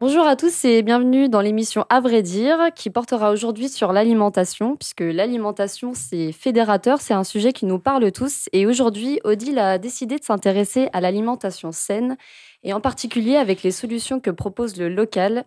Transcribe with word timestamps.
Bonjour 0.00 0.26
à 0.26 0.36
tous 0.36 0.64
et 0.64 0.82
bienvenue 0.82 1.28
dans 1.28 1.40
l'émission 1.40 1.86
À 1.88 2.00
vrai 2.00 2.22
dire 2.22 2.58
qui 2.76 2.90
portera 2.90 3.32
aujourd'hui 3.32 3.68
sur 3.68 3.92
l'alimentation 3.92 4.76
puisque 4.76 5.00
l'alimentation 5.00 5.92
c'est 5.94 6.30
fédérateur, 6.30 7.00
c'est 7.00 7.14
un 7.14 7.24
sujet 7.24 7.52
qui 7.52 7.66
nous 7.66 7.78
parle 7.78 8.12
tous. 8.12 8.48
Et 8.52 8.66
aujourd'hui 8.66 9.18
Odile 9.24 9.58
a 9.58 9.78
décidé 9.78 10.18
de 10.18 10.24
s'intéresser 10.24 10.88
à 10.92 11.00
l'alimentation 11.00 11.72
saine 11.72 12.16
et 12.62 12.72
en 12.72 12.80
particulier 12.80 13.36
avec 13.36 13.62
les 13.62 13.72
solutions 13.72 14.20
que 14.20 14.30
propose 14.30 14.76
le 14.76 14.88
local 14.88 15.44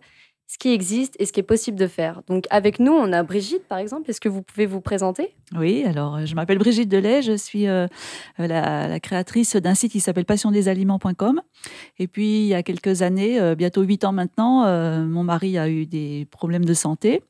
ce 0.50 0.56
qui 0.56 0.70
existe 0.70 1.14
et 1.18 1.26
ce 1.26 1.32
qui 1.32 1.40
est 1.40 1.44
possible 1.44 1.78
de 1.78 1.86
faire. 1.86 2.22
Donc 2.26 2.46
avec 2.48 2.80
nous, 2.80 2.92
on 2.92 3.12
a 3.12 3.22
Brigitte, 3.22 3.68
par 3.68 3.76
exemple. 3.76 4.10
Est-ce 4.10 4.20
que 4.20 4.30
vous 4.30 4.40
pouvez 4.40 4.64
vous 4.64 4.80
présenter? 4.80 5.34
Oui, 5.54 5.84
alors 5.84 6.16
euh, 6.16 6.24
je 6.24 6.34
m'appelle 6.34 6.56
Brigitte 6.56 6.88
Delay, 6.88 7.20
je 7.20 7.36
suis 7.36 7.68
euh, 7.68 7.86
la, 8.38 8.98
créatrice 8.98 9.56
d'un 9.56 9.74
site 9.74 9.92
qui 9.92 10.00
s'appelle 10.00 10.24
passiondesaliments.com. 10.24 11.42
Et 11.98 12.08
puis, 12.08 12.40
il 12.40 12.46
y 12.46 12.54
a 12.54 12.62
quelques 12.62 13.02
années, 13.02 13.38
euh, 13.38 13.54
bientôt 13.54 13.82
huit 13.82 14.04
ans 14.04 14.12
maintenant, 14.12 14.48
mon 15.04 15.22
mari 15.22 15.58
a 15.58 15.68
eu 15.68 15.84
des 15.84 16.26
problèmes 16.30 16.64
de 16.64 16.74
santé 16.74 17.22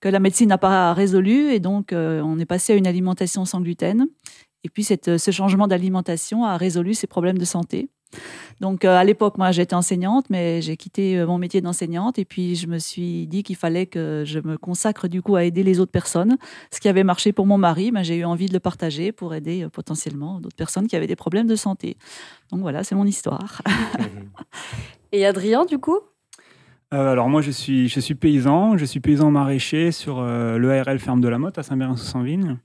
que 0.00 0.08
la 0.08 0.18
médecine 0.18 0.48
n'a 0.48 0.58
pas 0.58 0.92
résolu 0.92 1.52
et 1.52 1.60
donc 1.60 1.92
on 1.92 2.38
est 2.38 2.44
passé 2.44 2.74
à 2.74 2.76
une 2.76 2.86
alimentation 2.86 3.44
sans 3.44 3.60
gluten. 3.60 4.06
Et 4.66 4.68
puis, 4.68 4.82
cette, 4.82 5.16
ce 5.16 5.30
changement 5.30 5.68
d'alimentation 5.68 6.44
a 6.44 6.56
résolu 6.56 6.92
ses 6.92 7.06
problèmes 7.06 7.38
de 7.38 7.44
santé. 7.44 7.88
Donc 8.60 8.84
euh, 8.84 8.96
à 8.96 9.04
l'époque, 9.04 9.38
moi 9.38 9.52
j'étais 9.52 9.74
enseignante, 9.74 10.26
mais 10.28 10.60
j'ai 10.60 10.76
quitté 10.76 11.18
euh, 11.18 11.26
mon 11.26 11.38
métier 11.38 11.60
d'enseignante 11.60 12.18
et 12.18 12.24
puis 12.24 12.56
je 12.56 12.66
me 12.66 12.78
suis 12.78 13.28
dit 13.28 13.44
qu'il 13.44 13.54
fallait 13.54 13.86
que 13.86 14.24
je 14.26 14.40
me 14.40 14.56
consacre 14.56 15.06
du 15.06 15.22
coup 15.22 15.36
à 15.36 15.44
aider 15.44 15.62
les 15.62 15.78
autres 15.78 15.92
personnes. 15.92 16.36
Ce 16.72 16.80
qui 16.80 16.88
avait 16.88 17.04
marché 17.04 17.32
pour 17.32 17.46
mon 17.46 17.58
mari, 17.58 17.92
ben, 17.92 18.02
j'ai 18.02 18.16
eu 18.16 18.24
envie 18.24 18.46
de 18.46 18.54
le 18.54 18.60
partager 18.60 19.12
pour 19.12 19.34
aider 19.34 19.62
euh, 19.62 19.68
potentiellement 19.68 20.40
d'autres 20.40 20.56
personnes 20.56 20.88
qui 20.88 20.96
avaient 20.96 21.06
des 21.06 21.16
problèmes 21.16 21.46
de 21.46 21.56
santé. 21.56 21.96
Donc 22.50 22.60
voilà, 22.60 22.82
c'est 22.82 22.96
mon 22.96 23.06
histoire. 23.06 23.62
et 25.12 25.24
Adrien, 25.24 25.64
du 25.64 25.78
coup? 25.78 26.00
Alors 26.90 27.28
moi 27.28 27.42
je 27.42 27.50
suis, 27.50 27.88
je 27.88 28.00
suis 28.00 28.14
paysan, 28.14 28.76
je 28.78 28.84
suis 28.84 29.00
paysan 29.00 29.30
maraîcher 29.32 29.90
sur 29.90 30.22
l'EARL 30.22 31.00
Ferme 31.00 31.20
de 31.20 31.28
la 31.28 31.36
Motte 31.36 31.58
à 31.58 31.64
Saint-Bérin-sous-Saint-Vigne 31.64 32.58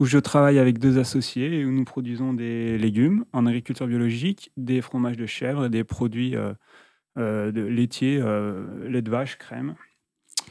où 0.00 0.06
je 0.06 0.18
travaille 0.18 0.58
avec 0.58 0.78
deux 0.78 0.98
associés 0.98 1.60
et 1.60 1.64
où 1.64 1.72
nous 1.72 1.84
produisons 1.84 2.32
des 2.32 2.78
légumes 2.78 3.24
en 3.32 3.46
agriculture 3.46 3.86
biologique, 3.86 4.52
des 4.56 4.80
fromages 4.80 5.16
de 5.16 5.26
chèvre, 5.26 5.68
des 5.68 5.84
produits 5.84 6.36
euh, 6.36 6.52
euh, 7.18 7.50
laitiers, 7.50 8.20
euh, 8.20 8.88
lait 8.88 9.02
de 9.02 9.10
vache, 9.10 9.38
crème, 9.38 9.74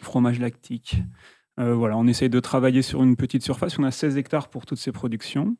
fromage 0.02 0.40
lactique. 0.40 1.02
voilà, 1.58 1.98
on 1.98 2.06
essaye 2.08 2.30
de 2.30 2.40
travailler 2.40 2.81
sur 2.81 3.02
une 3.02 3.16
petite 3.16 3.42
surface. 3.42 3.80
On 3.80 3.84
a 3.84 3.92
16 3.92 4.18
hectares 4.18 4.50
pour 4.50 4.66
toutes 4.66 4.78
ces 4.78 4.92
productions, 4.92 5.58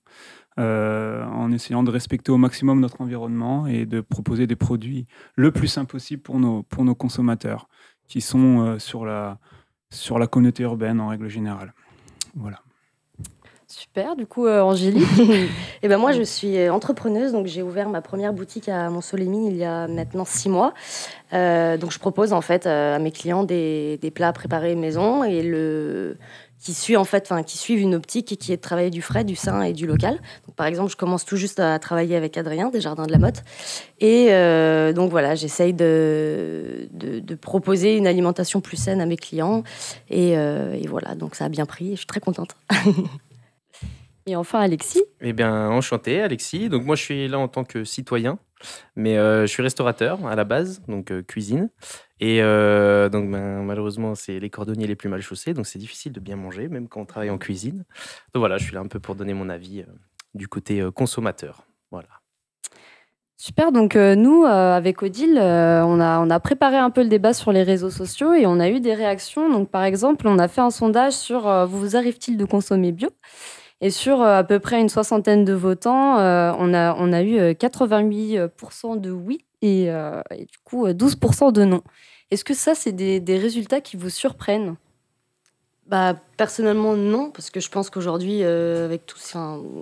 en 0.58 1.52
essayant 1.52 1.82
de 1.82 1.90
respecter 1.90 2.32
au 2.32 2.38
maximum 2.38 2.80
notre 2.82 3.02
environnement 3.02 3.66
et 3.68 3.86
de 3.88 4.02
proposer 4.02 4.46
des 4.46 4.56
produits 4.56 5.08
le 5.36 5.52
plus 5.52 5.68
simple 5.68 5.92
possible 5.92 6.22
pour 6.22 6.40
nos, 6.40 6.62
pour 6.62 6.84
nos 6.84 6.94
consommateurs, 6.94 7.68
qui 8.08 8.22
sont 8.22 8.78
sur, 8.78 9.06
la, 9.06 9.40
sur 9.90 10.20
la 10.20 10.28
communauté 10.28 10.64
urbaine 10.64 11.00
en 11.00 11.08
règle 11.08 11.30
générale. 11.30 11.74
Voilà. 12.36 12.62
Super, 13.70 14.16
du 14.16 14.26
coup, 14.26 14.46
euh, 14.46 14.62
Angélique 14.62 15.04
Et 15.20 15.50
eh 15.84 15.88
ben 15.90 15.98
moi, 15.98 16.14
je 16.14 16.22
suis 16.22 16.58
euh, 16.58 16.72
entrepreneuse, 16.72 17.34
donc 17.34 17.48
j'ai 17.48 17.62
ouvert 17.62 17.90
ma 17.90 18.00
première 18.00 18.32
boutique 18.32 18.70
à 18.70 18.90
Mont-Solémine 18.90 19.46
il 19.46 19.58
y 19.58 19.66
a 19.66 19.90
maintenant 19.90 20.24
six 20.24 20.48
mois. 20.48 20.74
Euh, 21.34 21.76
donc 21.76 21.92
je 21.92 22.00
propose 22.00 22.32
en 22.32 22.40
fait 22.40 22.66
à 22.66 22.98
mes 22.98 23.12
clients 23.12 23.44
des, 23.44 24.00
plats 24.16 24.32
préparés 24.32 24.74
maison 24.76 25.26
et 25.26 25.44
le 25.44 26.16
qui 26.60 26.74
suit 26.74 26.96
en 26.96 27.04
fait, 27.04 27.28
enfin 27.30 27.44
qui 27.44 27.58
suivent 27.58 27.82
une 27.82 27.94
optique 27.94 28.32
et 28.32 28.38
qui 28.38 28.54
est 28.54 28.56
de 28.56 28.62
travailler 28.62 28.90
du 28.90 29.02
frais, 29.02 29.26
du 29.26 29.36
sain 29.36 29.62
et 29.62 29.74
du 29.74 29.86
local. 29.86 30.14
Donc, 30.48 30.56
par 30.56 30.66
exemple, 30.66 30.90
je 30.90 30.96
commence 30.96 31.26
tout 31.26 31.36
juste 31.36 31.60
à 31.60 31.78
travailler 31.78 32.16
avec 32.16 32.38
Adrien 32.38 32.70
des 32.70 32.80
Jardins 32.80 33.06
de 33.06 33.12
la 33.12 33.20
Motte 33.20 33.44
et 34.00 34.28
donc 34.94 35.12
voilà, 35.12 35.36
j'essaye 35.36 35.74
de, 35.74 36.88
de, 36.94 37.36
proposer 37.36 37.98
une 37.98 38.08
alimentation 38.08 38.62
plus 38.62 38.78
saine 38.78 39.02
à 39.02 39.06
mes 39.06 39.18
clients 39.18 39.64
et, 40.10 40.32
et 40.32 40.88
voilà, 40.88 41.16
donc 41.16 41.36
ça 41.36 41.46
a 41.46 41.50
bien 41.50 41.66
pris 41.66 41.90
et 41.90 41.92
je 41.92 41.98
suis 41.98 42.08
très 42.08 42.22
contente. 42.22 42.56
Et 44.28 44.36
enfin, 44.36 44.60
Alexis 44.60 45.04
Eh 45.22 45.32
bien, 45.32 45.70
enchanté, 45.70 46.22
Alexis. 46.22 46.68
Donc, 46.68 46.84
moi, 46.84 46.98
je 46.98 47.02
suis 47.02 47.28
là 47.30 47.40
en 47.40 47.48
tant 47.48 47.64
que 47.64 47.86
citoyen, 47.86 48.40
mais 48.98 49.18
euh, 49.18 49.44
je 49.44 49.48
suis 49.48 49.64
restaurateur 49.64 50.28
à 50.28 50.36
la 50.36 50.44
base, 50.44 50.82
donc 50.90 51.12
euh, 51.12 51.24
cuisine. 51.24 51.70
Et 52.20 52.42
euh, 52.42 53.08
donc, 53.08 53.32
ben, 53.32 53.64
malheureusement, 53.64 54.16
c'est 54.16 54.38
les 54.40 54.50
cordonniers 54.50 54.86
les 54.86 54.98
plus 54.98 55.08
mal 55.08 55.22
chaussés, 55.22 55.54
donc 55.54 55.66
c'est 55.66 55.80
difficile 55.80 56.12
de 56.12 56.20
bien 56.20 56.36
manger, 56.36 56.68
même 56.68 56.90
quand 56.90 57.00
on 57.00 57.06
travaille 57.06 57.30
en 57.30 57.38
cuisine. 57.38 57.86
Donc, 58.34 58.42
voilà, 58.42 58.58
je 58.58 58.66
suis 58.66 58.74
là 58.74 58.82
un 58.82 58.88
peu 58.88 59.00
pour 59.00 59.16
donner 59.16 59.34
mon 59.34 59.48
avis 59.48 59.86
du 60.34 60.50
côté 60.50 60.86
consommateur. 60.94 61.64
Voilà. 61.90 62.10
Super, 63.38 63.72
donc 63.72 63.96
nous, 63.96 64.44
avec 64.46 65.04
Odile, 65.04 65.38
on, 65.38 66.00
a, 66.02 66.20
on 66.20 66.30
a 66.30 66.40
préparé 66.42 66.76
un 66.76 66.90
peu 66.90 67.02
le 67.02 67.08
débat 67.08 67.34
sur 67.34 67.54
les 67.54 67.64
réseaux 67.64 67.92
sociaux 67.92 68.34
et 68.34 68.46
on 68.46 68.60
a 68.60 68.68
eu 68.68 68.82
des 68.82 68.94
réactions. 68.94 69.50
Donc 69.50 69.70
par 69.70 69.84
exemple, 69.84 70.28
on 70.28 70.38
a 70.38 70.50
fait 70.50 70.62
un 70.62 70.72
sondage 70.72 71.14
sur 71.14 71.68
vous 71.68 71.96
arrive-t-il 71.96 72.36
de 72.36 72.46
consommer 72.46 72.92
bio? 72.92 73.10
Et 73.82 73.92
sur 73.92 74.22
euh, 74.22 74.40
à 74.40 74.44
peu 74.44 74.60
près 74.60 74.82
une 74.82 74.90
soixantaine 74.90 75.46
de 75.46 75.54
votants, 75.54 76.18
euh, 76.20 76.52
on, 76.58 76.74
a, 76.74 76.96
on 76.96 77.14
a 77.14 77.22
eu 77.22 77.38
88% 77.52 78.38
euh, 78.38 78.96
de 78.98 79.12
oui 79.12 79.46
et, 79.62 79.90
du 80.32 80.58
coup 80.64 80.88
12% 80.88 81.52
de 81.52 81.64
non. 81.64 81.82
Est-ce 82.30 82.44
que 82.44 82.54
ça, 82.54 82.76
c'est 82.76 82.92
des, 82.92 83.20
des, 83.20 83.38
résultats 83.38 83.80
qui 83.82 83.96
vous 83.98 84.10
surprennent? 84.10 84.76
Bah, 85.88 86.16
personnellement, 86.36 86.96
non, 86.98 87.32
parce 87.32 87.50
que 87.50 87.62
je 87.62 87.70
pense 87.70 87.90
qu'aujourd'hui, 87.90 88.44
avec 88.44 89.06
tous, 89.06 89.38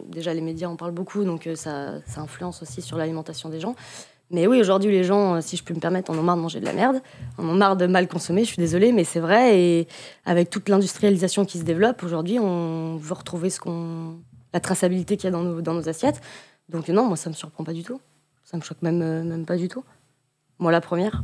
déjà 0.08 0.34
les 0.34 0.42
médias 0.42 0.68
en 0.68 0.76
parlent 0.76 0.92
beaucoup, 0.92 1.24
donc 1.24 1.50
ça, 1.56 2.02
ça 2.06 2.22
influence 2.22 2.62
aussi 2.62 2.84
sur 2.84 2.98
l'alimentation 2.98 3.50
des 3.50 3.60
gens. 3.60 3.76
Mais 4.32 4.48
oui, 4.48 4.60
aujourd'hui, 4.60 4.92
les 4.92 5.04
gens, 5.04 5.36
euh, 5.36 5.42
si 5.42 5.56
je 5.56 5.64
peux 5.64 5.74
me 5.74 5.80
permettre, 5.80 6.12
en 6.12 6.18
ont 6.18 6.24
marre 6.24 6.38
de 6.38 6.42
manger 6.42 6.60
de 6.60 6.66
la 6.66 6.74
merde, 6.74 7.02
en 7.38 7.48
ont 7.48 7.54
marre 7.54 7.78
de 7.78 7.86
mal 7.86 8.08
consommer, 8.08 8.44
je 8.44 8.50
suis 8.50 8.58
désolée, 8.58 8.92
mais 8.92 9.04
c'est 9.04 9.20
vrai. 9.20 9.60
Et 9.60 9.88
avec 10.26 10.50
toute 10.50 10.68
l'industrialisation 10.68 11.46
qui 11.46 11.60
se 11.60 11.64
développe, 11.64 12.02
aujourd'hui, 12.04 12.40
on 12.40 12.98
veut 12.98 13.14
retrouver 13.14 13.50
ce 13.50 13.60
qu'on... 13.60 14.16
la 14.54 14.60
traçabilité 14.60 15.16
qu'il 15.18 15.26
y 15.26 15.28
a 15.28 15.32
dans 15.32 15.44
nos, 15.44 15.62
dans 15.62 15.74
nos 15.74 15.88
assiettes. 15.88 16.22
Donc 16.70 16.88
non, 16.88 17.06
moi, 17.06 17.18
ça 17.18 17.30
me 17.30 17.36
surprend 17.36 17.64
pas 17.64 17.74
du 17.74 17.84
tout. 17.84 18.02
Ça 18.44 18.58
me 18.58 18.64
choque 18.64 18.82
même, 18.82 19.02
euh, 19.02 19.24
même 19.24 19.46
pas 19.46 19.58
du 19.58 19.68
tout. 19.68 19.84
Moi, 20.58 20.72
la 20.72 20.82
première. 20.82 21.24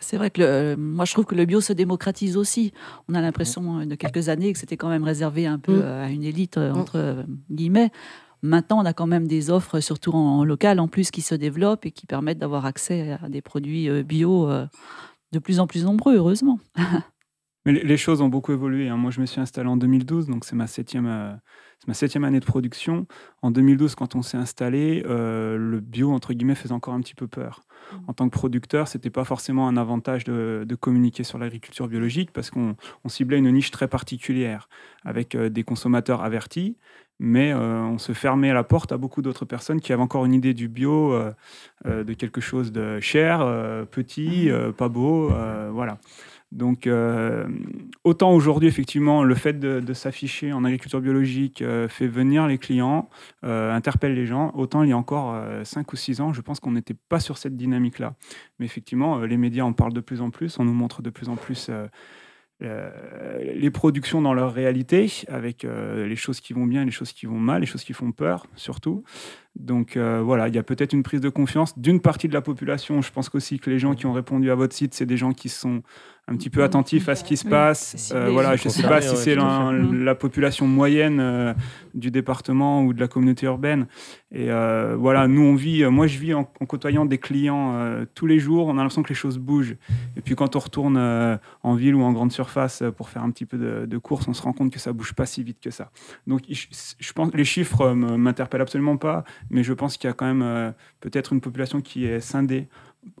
C'est 0.00 0.16
vrai 0.16 0.30
que 0.30 0.40
le, 0.40 0.76
moi, 0.76 1.04
je 1.04 1.12
trouve 1.12 1.26
que 1.26 1.34
le 1.34 1.44
bio 1.44 1.60
se 1.60 1.72
démocratise 1.72 2.36
aussi. 2.36 2.72
On 3.08 3.14
a 3.14 3.20
l'impression 3.20 3.84
de 3.84 3.94
quelques 3.94 4.28
années 4.28 4.52
que 4.52 4.58
c'était 4.58 4.76
quand 4.76 4.88
même 4.88 5.04
réservé 5.04 5.46
un 5.46 5.58
peu 5.58 5.80
mm. 5.80 5.86
à 5.86 6.08
une 6.08 6.24
élite, 6.24 6.56
mm. 6.56 6.76
entre 6.76 7.24
guillemets. 7.50 7.90
Maintenant, 8.46 8.80
on 8.80 8.84
a 8.84 8.92
quand 8.92 9.08
même 9.08 9.26
des 9.26 9.50
offres, 9.50 9.80
surtout 9.80 10.12
en, 10.12 10.44
local, 10.44 10.78
en 10.78 10.86
plus, 10.86 11.10
qui 11.10 11.20
se 11.20 11.34
développent 11.34 11.84
et 11.84 11.90
qui 11.90 12.06
permettent 12.06 12.38
d'avoir 12.38 12.64
accès 12.64 13.18
à 13.22 13.28
des 13.28 13.42
produits 13.42 13.88
euh, 13.88 14.02
bio 14.02 14.48
euh, 14.48 14.66
de 15.32 15.38
plus 15.38 15.58
en 15.58 15.66
plus 15.66 15.84
nombreux, 15.84 16.14
heureusement. 16.16 16.60
Mais 17.66 17.72
les 17.72 17.96
choses 17.98 18.22
ont 18.22 18.28
beaucoup 18.28 18.52
évolué. 18.52 18.88
Hein. 18.88 18.96
Moi, 18.96 19.10
je 19.10 19.20
me 19.20 19.26
suis 19.26 19.40
installé 19.40 19.68
en 19.68 19.76
2012, 19.76 20.28
donc 20.28 20.46
c'est 20.46 20.56
ma 20.56 20.66
septième, 20.66 21.06
euh, 21.06 21.32
ma 21.86 21.92
septième 21.92 22.24
année 22.24 22.40
de 22.40 22.44
production. 22.44 23.06
En 23.42 23.50
2012, 23.50 23.94
quand 23.94 24.14
on 24.14 24.22
s'est 24.22 24.38
installé, 24.38 25.02
le 25.04 25.80
bio, 25.80 26.12
entre 26.12 26.32
guillemets, 26.32 26.54
faisait 26.54 26.72
encore 26.72 26.94
un 26.94 27.00
petit 27.00 27.14
peu 27.14 27.26
peur. 27.26 27.60
Mmh. 27.92 27.96
En 28.06 28.12
tant 28.14 28.28
que 28.28 28.34
producteur, 28.34 28.88
ce 28.88 28.96
n'était 28.96 29.10
pas 29.10 29.24
forcément 29.24 29.68
un 29.68 29.76
avantage 29.76 30.24
de, 30.24 30.64
de 30.66 30.74
communiquer 30.74 31.24
sur 31.24 31.38
l'agriculture 31.38 31.86
biologique 31.88 32.32
parce 32.32 32.50
qu'on 32.50 32.76
ciblait 33.06 33.38
une 33.38 33.50
niche 33.50 33.70
très 33.70 33.88
particulière 33.88 34.68
avec 35.04 35.36
des 35.36 35.62
consommateurs 35.62 36.22
avertis 36.22 36.76
mais 37.18 37.52
euh, 37.52 37.80
on 37.82 37.98
se 37.98 38.12
fermait 38.12 38.52
la 38.52 38.64
porte 38.64 38.92
à 38.92 38.98
beaucoup 38.98 39.22
d'autres 39.22 39.44
personnes 39.44 39.80
qui 39.80 39.92
avaient 39.92 40.02
encore 40.02 40.24
une 40.26 40.34
idée 40.34 40.54
du 40.54 40.68
bio, 40.68 41.12
euh, 41.12 41.32
euh, 41.86 42.04
de 42.04 42.12
quelque 42.12 42.40
chose 42.40 42.72
de 42.72 43.00
cher, 43.00 43.38
petit, 43.90 44.50
mhm. 44.50 44.72
pas 44.72 44.88
beau, 44.88 45.30
voilà. 45.72 45.98
Donc, 46.52 46.88
autant 48.04 48.32
aujourd'hui, 48.32 48.68
effectivement, 48.68 49.24
le 49.24 49.34
fait 49.34 49.58
de, 49.58 49.94
s'afficher 49.94 50.52
en 50.52 50.64
agriculture 50.64 51.00
biologique 51.00 51.62
fait 51.88 52.06
venir 52.06 52.46
les 52.46 52.56
clients, 52.56 53.08
interpelle 53.42 54.14
les 54.14 54.26
gens, 54.26 54.52
autant 54.54 54.82
il 54.82 54.90
y 54.90 54.92
a 54.92 54.96
encore 54.96 55.38
5 55.64 55.92
ou 55.92 55.96
6 55.96 56.20
ans, 56.20 56.32
je 56.32 56.40
pense 56.40 56.60
qu'on 56.60 56.70
n'était 56.70 56.96
pas 57.08 57.20
sur 57.20 57.36
cette 57.36 57.56
dynamique-là. 57.56 58.14
Mais 58.58 58.66
effectivement, 58.66 59.20
les 59.20 59.36
médias 59.36 59.64
en 59.64 59.72
parlent 59.72 59.92
de 59.92 60.00
plus 60.00 60.20
en 60.20 60.30
plus, 60.30 60.58
on 60.58 60.64
nous 60.64 60.72
montre 60.72 61.02
de 61.02 61.10
plus 61.10 61.28
en 61.28 61.36
plus 61.36 61.68
euh, 62.62 63.42
les 63.54 63.70
productions 63.70 64.22
dans 64.22 64.32
leur 64.32 64.54
réalité, 64.54 65.12
avec 65.28 65.64
euh, 65.64 66.06
les 66.06 66.16
choses 66.16 66.40
qui 66.40 66.54
vont 66.54 66.64
bien, 66.64 66.86
les 66.86 66.90
choses 66.90 67.12
qui 67.12 67.26
vont 67.26 67.38
mal, 67.38 67.60
les 67.60 67.66
choses 67.66 67.84
qui 67.84 67.92
font 67.92 68.12
peur 68.12 68.46
surtout. 68.56 69.04
Donc 69.58 69.96
euh, 69.96 70.20
voilà, 70.22 70.48
il 70.48 70.54
y 70.54 70.58
a 70.58 70.62
peut-être 70.62 70.92
une 70.92 71.02
prise 71.02 71.20
de 71.20 71.28
confiance 71.28 71.78
d'une 71.78 72.00
partie 72.00 72.28
de 72.28 72.34
la 72.34 72.42
population. 72.42 73.00
Je 73.00 73.10
pense 73.10 73.30
aussi 73.34 73.58
que 73.58 73.70
les 73.70 73.78
gens 73.78 73.94
qui 73.94 74.06
ont 74.06 74.12
répondu 74.12 74.50
à 74.50 74.54
votre 74.54 74.74
site, 74.74 74.94
c'est 74.94 75.06
des 75.06 75.16
gens 75.16 75.32
qui 75.32 75.48
sont 75.48 75.82
un 76.28 76.36
petit 76.36 76.50
peu 76.50 76.64
attentifs 76.64 77.08
à 77.08 77.14
ce 77.14 77.22
qui 77.22 77.36
se 77.36 77.46
passe. 77.46 78.12
Euh, 78.12 78.30
voilà, 78.30 78.56
je 78.56 78.66
ne 78.66 78.72
sais 78.72 78.82
pas 78.82 79.00
si 79.00 79.16
c'est 79.16 79.36
la, 79.36 79.70
la, 79.72 80.14
population 80.16 80.66
moyenne 80.66 81.20
euh, 81.20 81.54
du 81.94 82.10
département 82.10 82.82
ou 82.82 82.92
de 82.92 82.98
la 82.98 83.06
communauté 83.06 83.46
urbaine. 83.46 83.86
Et 84.32 84.50
euh, 84.50 84.96
voilà, 84.98 85.28
nous 85.28 85.42
on 85.42 85.54
vit, 85.54 85.84
moi 85.84 86.08
je 86.08 86.18
vis 86.18 86.34
en, 86.34 86.44
côtoyant 86.44 87.06
des 87.06 87.18
clients 87.18 88.04
tous 88.14 88.26
les 88.26 88.40
jours. 88.40 88.66
On 88.66 88.72
a 88.72 88.74
l'impression 88.78 89.04
que 89.04 89.08
les 89.08 89.14
choses 89.14 89.38
bougent. 89.38 89.76
Et 90.16 90.20
puis 90.20 90.34
quand 90.34 90.56
on 90.56 90.58
retourne 90.58 90.98
en 91.62 91.74
ville 91.74 91.94
ou 91.94 92.02
en 92.02 92.12
grande 92.12 92.32
surface 92.32 92.82
pour 92.96 93.08
faire 93.08 93.22
un 93.22 93.30
petit 93.30 93.46
peu 93.46 93.56
de, 93.56 93.86
de 93.86 93.98
courses, 93.98 94.26
on 94.26 94.34
se 94.34 94.42
rend 94.42 94.52
compte 94.52 94.72
que 94.72 94.80
ça 94.80 94.92
bouge 94.92 95.14
pas 95.14 95.26
si 95.26 95.44
vite 95.44 95.60
que 95.60 95.70
ça. 95.70 95.92
Donc 96.26 96.42
je, 96.50 96.66
je 96.98 97.12
pense 97.12 97.32
les 97.34 97.44
chiffres 97.44 97.92
m'interpellent 97.92 98.62
absolument 98.62 98.96
pas, 98.96 99.22
mais 99.50 99.62
je 99.62 99.72
pense 99.72 99.96
qu'il 99.96 100.08
y 100.08 100.10
a 100.10 100.14
quand 100.14 100.32
même 100.32 100.74
peut-être 101.00 101.32
une 101.32 101.40
population 101.40 101.80
qui 101.80 102.04
est 102.04 102.20
scindée 102.20 102.68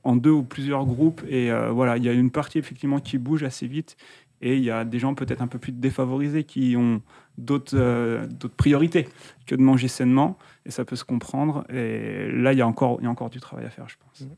en 0.04 0.16
deux 0.16 0.30
ou 0.30 0.42
plusieurs 0.42 0.84
groupes. 0.84 1.22
Et 1.28 1.50
euh, 1.50 1.70
voilà, 1.70 1.96
il 1.96 2.04
y 2.04 2.08
a 2.08 2.12
une 2.12 2.30
partie 2.30 2.58
effectivement 2.58 3.00
qui 3.00 3.18
bouge 3.18 3.42
assez 3.42 3.66
vite. 3.66 3.96
Et 4.42 4.56
il 4.56 4.62
y 4.62 4.70
a 4.70 4.84
des 4.84 4.98
gens 4.98 5.14
peut-être 5.14 5.40
un 5.40 5.46
peu 5.46 5.58
plus 5.58 5.72
défavorisés 5.72 6.44
qui 6.44 6.76
ont 6.76 7.00
d'autres 7.38 7.76
euh, 7.76 8.26
priorités 8.56 9.08
que 9.46 9.54
de 9.54 9.62
manger 9.62 9.88
sainement. 9.88 10.38
Et 10.66 10.70
ça 10.70 10.84
peut 10.84 10.96
se 10.96 11.04
comprendre. 11.04 11.64
Et 11.70 12.30
là, 12.30 12.52
il 12.52 12.58
y, 12.58 12.62
a 12.62 12.66
encore, 12.66 12.98
il 13.00 13.04
y 13.04 13.06
a 13.06 13.10
encore 13.10 13.30
du 13.30 13.40
travail 13.40 13.64
à 13.64 13.70
faire, 13.70 13.88
je 13.88 13.96
pense. 13.98 14.28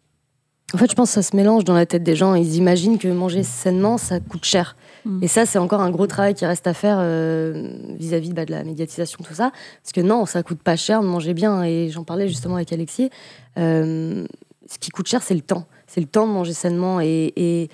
En 0.74 0.78
fait, 0.78 0.90
je 0.90 0.94
pense 0.94 1.08
que 1.08 1.14
ça 1.14 1.22
se 1.22 1.34
mélange 1.34 1.64
dans 1.64 1.74
la 1.74 1.86
tête 1.86 2.02
des 2.02 2.14
gens. 2.14 2.34
Ils 2.34 2.56
imaginent 2.56 2.98
que 2.98 3.08
manger 3.08 3.42
sainement, 3.42 3.96
ça 3.96 4.20
coûte 4.20 4.44
cher. 4.44 4.76
Mm. 5.06 5.22
Et 5.22 5.28
ça, 5.28 5.46
c'est 5.46 5.58
encore 5.58 5.80
un 5.80 5.90
gros 5.90 6.06
travail 6.06 6.34
qui 6.34 6.44
reste 6.44 6.66
à 6.66 6.74
faire 6.74 6.98
euh, 7.00 7.70
vis-à-vis 7.98 8.34
bah, 8.34 8.44
de 8.44 8.50
la 8.50 8.64
médiatisation, 8.64 9.18
tout 9.26 9.34
ça. 9.34 9.50
Parce 9.82 9.92
que 9.92 10.02
non, 10.02 10.26
ça 10.26 10.42
coûte 10.42 10.62
pas 10.62 10.76
cher 10.76 11.00
de 11.00 11.06
manger 11.06 11.32
bien. 11.32 11.62
Et 11.64 11.88
j'en 11.90 12.04
parlais 12.04 12.28
justement 12.28 12.56
avec 12.56 12.72
Alexis 12.72 13.10
ce 14.68 14.78
qui 14.78 14.90
coûte 14.90 15.08
cher, 15.08 15.22
c'est 15.22 15.34
le 15.34 15.40
temps. 15.40 15.66
C'est 15.86 16.00
le 16.00 16.06
temps 16.06 16.26
de 16.26 16.32
manger 16.32 16.52
sainement. 16.52 17.00
Et, 17.00 17.68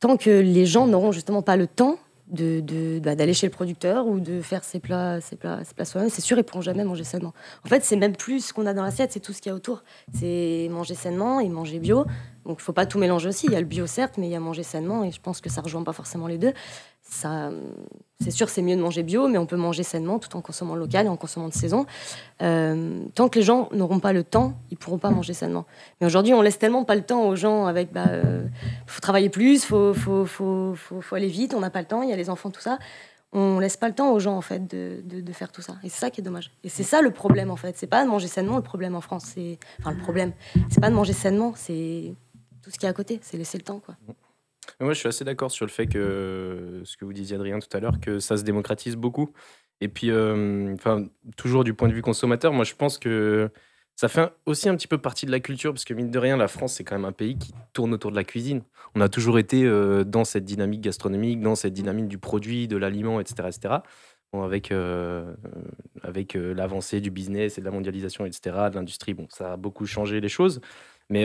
tant 0.00 0.16
que 0.16 0.30
les 0.30 0.66
gens 0.66 0.86
n'auront 0.86 1.12
justement 1.12 1.40
pas 1.40 1.56
le 1.56 1.66
temps 1.66 1.98
de, 2.28 3.00
bah, 3.00 3.14
d'aller 3.14 3.34
chez 3.34 3.46
le 3.46 3.52
producteur 3.52 4.06
ou 4.06 4.20
de 4.20 4.40
faire 4.40 4.64
ses 4.64 4.80
plats, 4.80 5.20
ses 5.20 5.36
plats, 5.36 5.62
ses 5.64 5.74
plats 5.74 5.84
soi-même, 5.84 6.10
c'est 6.10 6.22
sûr, 6.22 6.38
ils 6.38 6.44
pourront 6.44 6.62
jamais 6.62 6.84
manger 6.84 7.04
sainement. 7.04 7.34
En 7.64 7.68
fait, 7.68 7.84
c'est 7.84 7.96
même 7.96 8.16
plus 8.16 8.46
ce 8.46 8.52
qu'on 8.52 8.66
a 8.66 8.74
dans 8.74 8.82
l'assiette, 8.82 9.12
c'est 9.12 9.20
tout 9.20 9.32
ce 9.32 9.40
qu'il 9.40 9.50
y 9.50 9.52
a 9.52 9.54
autour. 9.54 9.84
C'est 10.12 10.68
manger 10.70 10.94
sainement 10.94 11.40
et 11.40 11.48
manger 11.48 11.78
bio. 11.78 12.06
Donc, 12.44 12.58
il 12.60 12.62
faut 12.62 12.72
pas 12.72 12.86
tout 12.86 12.98
mélanger 12.98 13.28
aussi. 13.28 13.46
Il 13.46 13.52
y 13.52 13.56
a 13.56 13.60
le 13.60 13.66
bio, 13.66 13.86
certes, 13.86 14.14
mais 14.18 14.26
il 14.26 14.30
y 14.30 14.36
a 14.36 14.40
manger 14.40 14.62
sainement. 14.62 15.04
Et 15.04 15.10
je 15.10 15.20
pense 15.20 15.40
que 15.40 15.50
ça 15.50 15.60
rejoint 15.60 15.82
pas 15.82 15.92
forcément 15.92 16.26
les 16.26 16.38
deux 16.38 16.52
c'est 17.06 18.30
sûr, 18.30 18.48
c'est 18.48 18.62
mieux 18.62 18.76
de 18.76 18.80
manger 18.80 19.02
bio, 19.02 19.28
mais 19.28 19.38
on 19.38 19.46
peut 19.46 19.56
manger 19.56 19.82
sainement 19.82 20.18
tout 20.18 20.34
en 20.36 20.40
consommant 20.40 20.74
local 20.74 21.06
et 21.06 21.08
en 21.08 21.16
consommant 21.16 21.48
de 21.48 21.54
saison. 21.54 21.86
Euh, 22.42 23.04
tant 23.14 23.28
que 23.28 23.38
les 23.38 23.44
gens 23.44 23.68
n'auront 23.72 24.00
pas 24.00 24.12
le 24.12 24.24
temps, 24.24 24.54
ils 24.70 24.78
pourront 24.78 24.98
pas 24.98 25.10
manger 25.10 25.34
sainement. 25.34 25.66
Mais 26.00 26.06
aujourd'hui, 26.06 26.32
on 26.32 26.42
laisse 26.42 26.58
tellement 26.58 26.84
pas 26.84 26.94
le 26.94 27.02
temps 27.02 27.28
aux 27.28 27.36
gens 27.36 27.66
avec, 27.66 27.92
bah, 27.92 28.06
euh, 28.08 28.46
faut 28.86 29.00
travailler 29.00 29.28
plus, 29.28 29.64
faut, 29.64 29.94
faut, 29.94 30.24
faut, 30.24 30.74
faut, 30.74 31.14
aller 31.14 31.28
vite, 31.28 31.54
on 31.54 31.60
n'a 31.60 31.70
pas 31.70 31.80
le 31.80 31.86
temps, 31.86 32.02
il 32.02 32.10
y 32.10 32.12
a 32.12 32.16
les 32.16 32.30
enfants, 32.30 32.50
tout 32.50 32.62
ça. 32.62 32.78
On 33.32 33.58
laisse 33.58 33.76
pas 33.76 33.88
le 33.88 33.94
temps 33.94 34.12
aux 34.12 34.20
gens 34.20 34.36
en 34.36 34.40
fait 34.40 34.64
de, 34.70 35.02
de, 35.04 35.32
faire 35.32 35.50
tout 35.50 35.60
ça. 35.60 35.74
Et 35.82 35.88
c'est 35.88 35.98
ça 35.98 36.10
qui 36.10 36.20
est 36.20 36.24
dommage. 36.24 36.52
Et 36.62 36.68
c'est 36.68 36.84
ça 36.84 37.02
le 37.02 37.10
problème 37.10 37.50
en 37.50 37.56
fait. 37.56 37.76
C'est 37.76 37.88
pas 37.88 38.04
de 38.04 38.08
manger 38.08 38.28
sainement 38.28 38.56
le 38.56 38.62
problème 38.62 38.94
en 38.94 39.00
France. 39.00 39.24
C'est 39.34 39.58
enfin 39.80 39.90
le 39.90 39.98
problème. 39.98 40.32
C'est 40.70 40.80
pas 40.80 40.88
de 40.88 40.94
manger 40.94 41.12
sainement, 41.12 41.52
c'est 41.56 42.14
tout 42.62 42.70
ce 42.70 42.78
qui 42.78 42.86
est 42.86 42.88
à 42.88 42.92
côté. 42.92 43.18
C'est 43.22 43.36
laisser 43.36 43.58
le 43.58 43.64
temps 43.64 43.80
quoi. 43.80 43.96
Moi, 44.80 44.92
je 44.92 44.98
suis 44.98 45.08
assez 45.08 45.24
d'accord 45.24 45.50
sur 45.50 45.66
le 45.66 45.70
fait 45.70 45.86
que 45.86 46.82
ce 46.84 46.96
que 46.96 47.04
vous 47.04 47.12
disiez, 47.12 47.36
Adrien, 47.36 47.58
tout 47.58 47.74
à 47.76 47.80
l'heure, 47.80 48.00
que 48.00 48.18
ça 48.18 48.36
se 48.36 48.42
démocratise 48.42 48.96
beaucoup. 48.96 49.32
Et 49.80 49.88
puis, 49.88 50.10
euh, 50.10 50.74
toujours 51.36 51.64
du 51.64 51.74
point 51.74 51.88
de 51.88 51.94
vue 51.94 52.02
consommateur, 52.02 52.52
moi, 52.52 52.64
je 52.64 52.74
pense 52.74 52.98
que 52.98 53.50
ça 53.96 54.08
fait 54.08 54.32
aussi 54.46 54.68
un 54.68 54.76
petit 54.76 54.88
peu 54.88 54.98
partie 54.98 55.26
de 55.26 55.30
la 55.30 55.40
culture, 55.40 55.72
parce 55.72 55.84
que 55.84 55.94
mine 55.94 56.10
de 56.10 56.18
rien, 56.18 56.36
la 56.36 56.48
France, 56.48 56.74
c'est 56.74 56.84
quand 56.84 56.96
même 56.96 57.04
un 57.04 57.12
pays 57.12 57.38
qui 57.38 57.52
tourne 57.72 57.92
autour 57.94 58.10
de 58.10 58.16
la 58.16 58.24
cuisine. 58.24 58.62
On 58.94 59.00
a 59.00 59.08
toujours 59.08 59.38
été 59.38 59.64
euh, 59.64 60.04
dans 60.04 60.24
cette 60.24 60.44
dynamique 60.44 60.80
gastronomique, 60.80 61.40
dans 61.40 61.54
cette 61.54 61.72
dynamique 61.72 62.08
du 62.08 62.18
produit, 62.18 62.68
de 62.68 62.76
l'aliment, 62.76 63.20
etc., 63.20 63.48
etc. 63.48 63.74
Avec 64.32 64.72
euh, 64.72 65.32
avec 66.02 66.34
l'avancée 66.34 67.00
du 67.00 67.12
business 67.12 67.56
et 67.56 67.60
de 67.60 67.66
la 67.66 67.70
mondialisation, 67.70 68.26
etc., 68.26 68.56
de 68.68 68.74
l'industrie, 68.74 69.14
bon, 69.14 69.28
ça 69.30 69.52
a 69.52 69.56
beaucoup 69.56 69.86
changé 69.86 70.20
les 70.20 70.28
choses. 70.28 70.60
Mais 71.08 71.24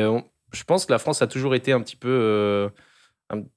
je 0.54 0.64
pense 0.64 0.86
que 0.86 0.92
la 0.92 1.00
France 1.00 1.24
a 1.24 1.28
toujours 1.28 1.56
été 1.56 1.72
un 1.72 1.82
petit 1.82 1.96
peu 1.96 2.70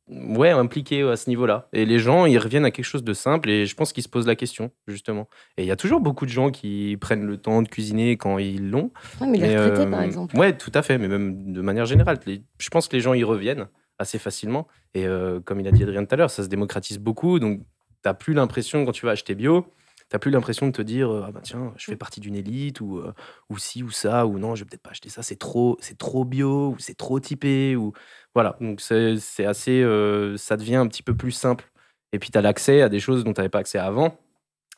ouais, 0.08 0.50
impliqué 0.50 1.02
à 1.02 1.16
ce 1.16 1.28
niveau-là. 1.30 1.68
Et 1.72 1.84
les 1.84 1.98
gens, 1.98 2.26
ils 2.26 2.38
reviennent 2.38 2.64
à 2.64 2.70
quelque 2.70 2.84
chose 2.84 3.04
de 3.04 3.12
simple 3.12 3.50
et 3.50 3.66
je 3.66 3.74
pense 3.74 3.92
qu'ils 3.92 4.02
se 4.02 4.08
posent 4.08 4.26
la 4.26 4.36
question, 4.36 4.70
justement. 4.86 5.28
Et 5.56 5.62
il 5.62 5.66
y 5.66 5.70
a 5.70 5.76
toujours 5.76 6.00
beaucoup 6.00 6.26
de 6.26 6.30
gens 6.30 6.50
qui 6.50 6.96
prennent 7.00 7.24
le 7.24 7.36
temps 7.36 7.62
de 7.62 7.68
cuisiner 7.68 8.16
quand 8.16 8.38
ils 8.38 8.70
l'ont. 8.70 8.90
Ouais, 9.20 9.26
mais, 9.26 9.38
les 9.38 9.58
retraités, 9.58 9.90
par 9.90 10.00
euh, 10.00 10.04
exemple. 10.04 10.36
Ouais, 10.36 10.56
tout 10.56 10.72
à 10.74 10.82
fait, 10.82 10.98
mais 10.98 11.08
même 11.08 11.52
de 11.52 11.60
manière 11.60 11.86
générale. 11.86 12.18
je 12.26 12.68
pense 12.70 12.88
que 12.88 12.96
les 12.96 13.02
gens 13.02 13.14
y 13.14 13.24
reviennent 13.24 13.68
assez 13.98 14.18
facilement. 14.18 14.66
Et 14.94 15.06
euh, 15.06 15.40
comme 15.40 15.60
il 15.60 15.68
a 15.68 15.70
dit 15.70 15.82
Adrien 15.82 16.04
tout 16.04 16.14
à 16.14 16.16
l'heure, 16.16 16.30
ça 16.30 16.42
se 16.42 16.48
démocratise 16.48 16.98
beaucoup. 16.98 17.38
Donc, 17.38 17.60
tu 17.60 17.64
n'as 18.04 18.14
plus 18.14 18.34
l'impression, 18.34 18.84
quand 18.84 18.92
tu 18.92 19.06
vas 19.06 19.12
acheter 19.12 19.34
bio, 19.34 19.66
tu 20.12 20.16
n'as 20.16 20.20
plus 20.20 20.30
l'impression 20.30 20.66
de 20.66 20.72
te 20.72 20.82
dire 20.82 21.10
euh, 21.10 21.24
ah 21.26 21.32
bah 21.32 21.40
tiens 21.42 21.72
je 21.76 21.86
fais 21.86 21.96
partie 21.96 22.20
d'une 22.20 22.34
élite 22.34 22.80
ou 22.80 23.02
ou 23.48 23.58
ci 23.58 23.82
ou 23.82 23.90
ça 23.90 24.26
ou 24.26 24.38
non 24.38 24.54
je 24.54 24.62
vais 24.62 24.68
peut-être 24.68 24.82
pas 24.82 24.90
acheter 24.90 25.08
ça 25.08 25.22
c'est 25.22 25.38
trop 25.38 25.78
c'est 25.80 25.96
trop 25.96 26.24
bio 26.24 26.70
ou 26.70 26.76
c'est 26.78 26.96
trop 26.96 27.18
typé 27.18 27.76
ou 27.76 27.92
voilà, 28.34 28.56
donc 28.60 28.80
c'est 28.80 29.44
assez, 29.44 29.82
euh, 29.82 30.36
ça 30.36 30.56
devient 30.56 30.76
un 30.76 30.86
petit 30.86 31.02
peu 31.02 31.14
plus 31.14 31.32
simple. 31.32 31.70
Et 32.12 32.18
puis 32.18 32.30
tu 32.30 32.38
as 32.38 32.42
l'accès 32.42 32.82
à 32.82 32.88
des 32.88 33.00
choses 33.00 33.24
dont 33.24 33.32
tu 33.32 33.40
n'avais 33.40 33.50
pas 33.50 33.58
accès 33.58 33.78
avant. 33.78 34.18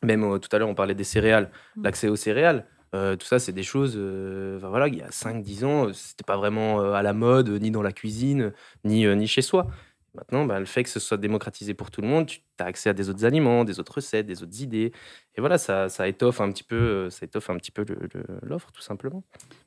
Même 0.03 0.25
euh, 0.25 0.39
tout 0.39 0.49
à 0.55 0.59
l'heure, 0.59 0.69
on 0.69 0.75
parlait 0.75 0.95
des 0.95 1.05
céréales. 1.05 1.51
Mmh. 1.77 1.85
L'accès 1.85 2.09
aux 2.09 2.17
céréales, 2.17 2.67
euh, 2.95 3.17
tout 3.17 3.27
ça, 3.27 3.39
c'est 3.39 3.53
des 3.53 3.63
choses, 3.63 3.97
voilà, 3.97 4.89
il 4.89 4.97
y 4.97 5.03
a 5.03 5.09
5-10 5.09 5.65
ans, 5.65 5.93
c'était 5.93 6.25
pas 6.25 6.37
vraiment 6.37 6.81
à 6.93 7.03
la 7.03 7.13
mode, 7.13 7.49
ni 7.49 7.71
dans 7.71 7.83
la 7.83 7.93
cuisine, 7.93 8.53
ni, 8.85 9.07
ni 9.07 9.27
chez 9.27 9.43
soi. 9.43 9.69
Maintenant, 10.15 10.45
bah, 10.45 10.61
le 10.61 10.67
fait 10.67 10.85
que 10.85 10.91
ce 10.91 11.01
soit 11.01 11.17
démocratisé 11.17 11.75
pour 11.75 11.91
tout 11.91 12.01
le 12.01 12.09
monde, 12.09 12.27
tu 12.27 12.41
as 12.59 12.65
accès 12.65 12.89
à 12.89 12.93
des 12.93 13.09
autres 13.11 13.25
aliments, 13.25 13.65
des 13.65 13.81
autres 13.81 13.95
recettes, 13.95 14.27
des 14.27 14.43
autres 14.43 14.63
idées. 14.63 14.93
Et 15.37 15.41
voilà, 15.41 15.59
ça, 15.59 15.89
ça 15.89 16.07
étoffe 16.07 16.41
un 16.41 16.51
petit 16.53 16.63
peu, 16.63 17.11
ça 17.11 17.27
étoffe 17.27 17.51
un 17.51 17.57
petit 17.57 17.73
peu 17.73 17.85
l'offre, 18.43 18.71
tout 18.73 18.83
simplement. 18.83 19.25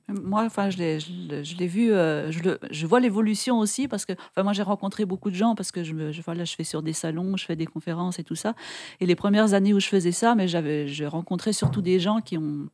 Moi, 0.08 0.44
enfin, 0.44 0.70
je 0.70 0.78
l'ai, 0.78 1.00
je, 1.02 1.58
l'ai 1.58 1.68
vu, 1.68 1.92
euh, 1.92 2.32
je, 2.32 2.42
le, 2.42 2.60
je 2.72 2.88
vois 2.88 3.02
l'évolution 3.02 3.60
aussi 3.60 3.90
parce 3.90 4.06
que, 4.06 4.14
enfin, 4.14 4.44
moi, 4.44 4.54
j'ai 4.54 4.62
rencontré 4.62 5.04
beaucoup 5.04 5.30
de 5.30 5.36
gens 5.36 5.54
parce 5.54 5.74
que 5.74 5.84
je, 5.84 5.94
me, 5.94 6.14
je, 6.14 6.22
voilà, 6.22 6.46
je 6.46 6.56
fais 6.56 6.64
sur 6.64 6.82
des 6.82 6.94
salons, 6.94 7.36
je 7.36 7.46
fais 7.46 7.58
des 7.58 7.66
conférences 7.66 8.18
et 8.18 8.24
tout 8.24 8.36
ça. 8.36 8.54
Et 9.02 9.06
les 9.06 9.16
premières 9.16 9.54
années 9.54 9.74
où 9.74 9.82
je 9.82 9.88
faisais 9.88 10.14
ça, 10.14 10.34
mais 10.34 10.48
j'avais, 10.48 10.88
je 10.88 11.04
rencontrais 11.04 11.52
surtout 11.52 11.82
des 11.82 12.00
gens 12.00 12.22
qui 12.22 12.38
ont, 12.38 12.70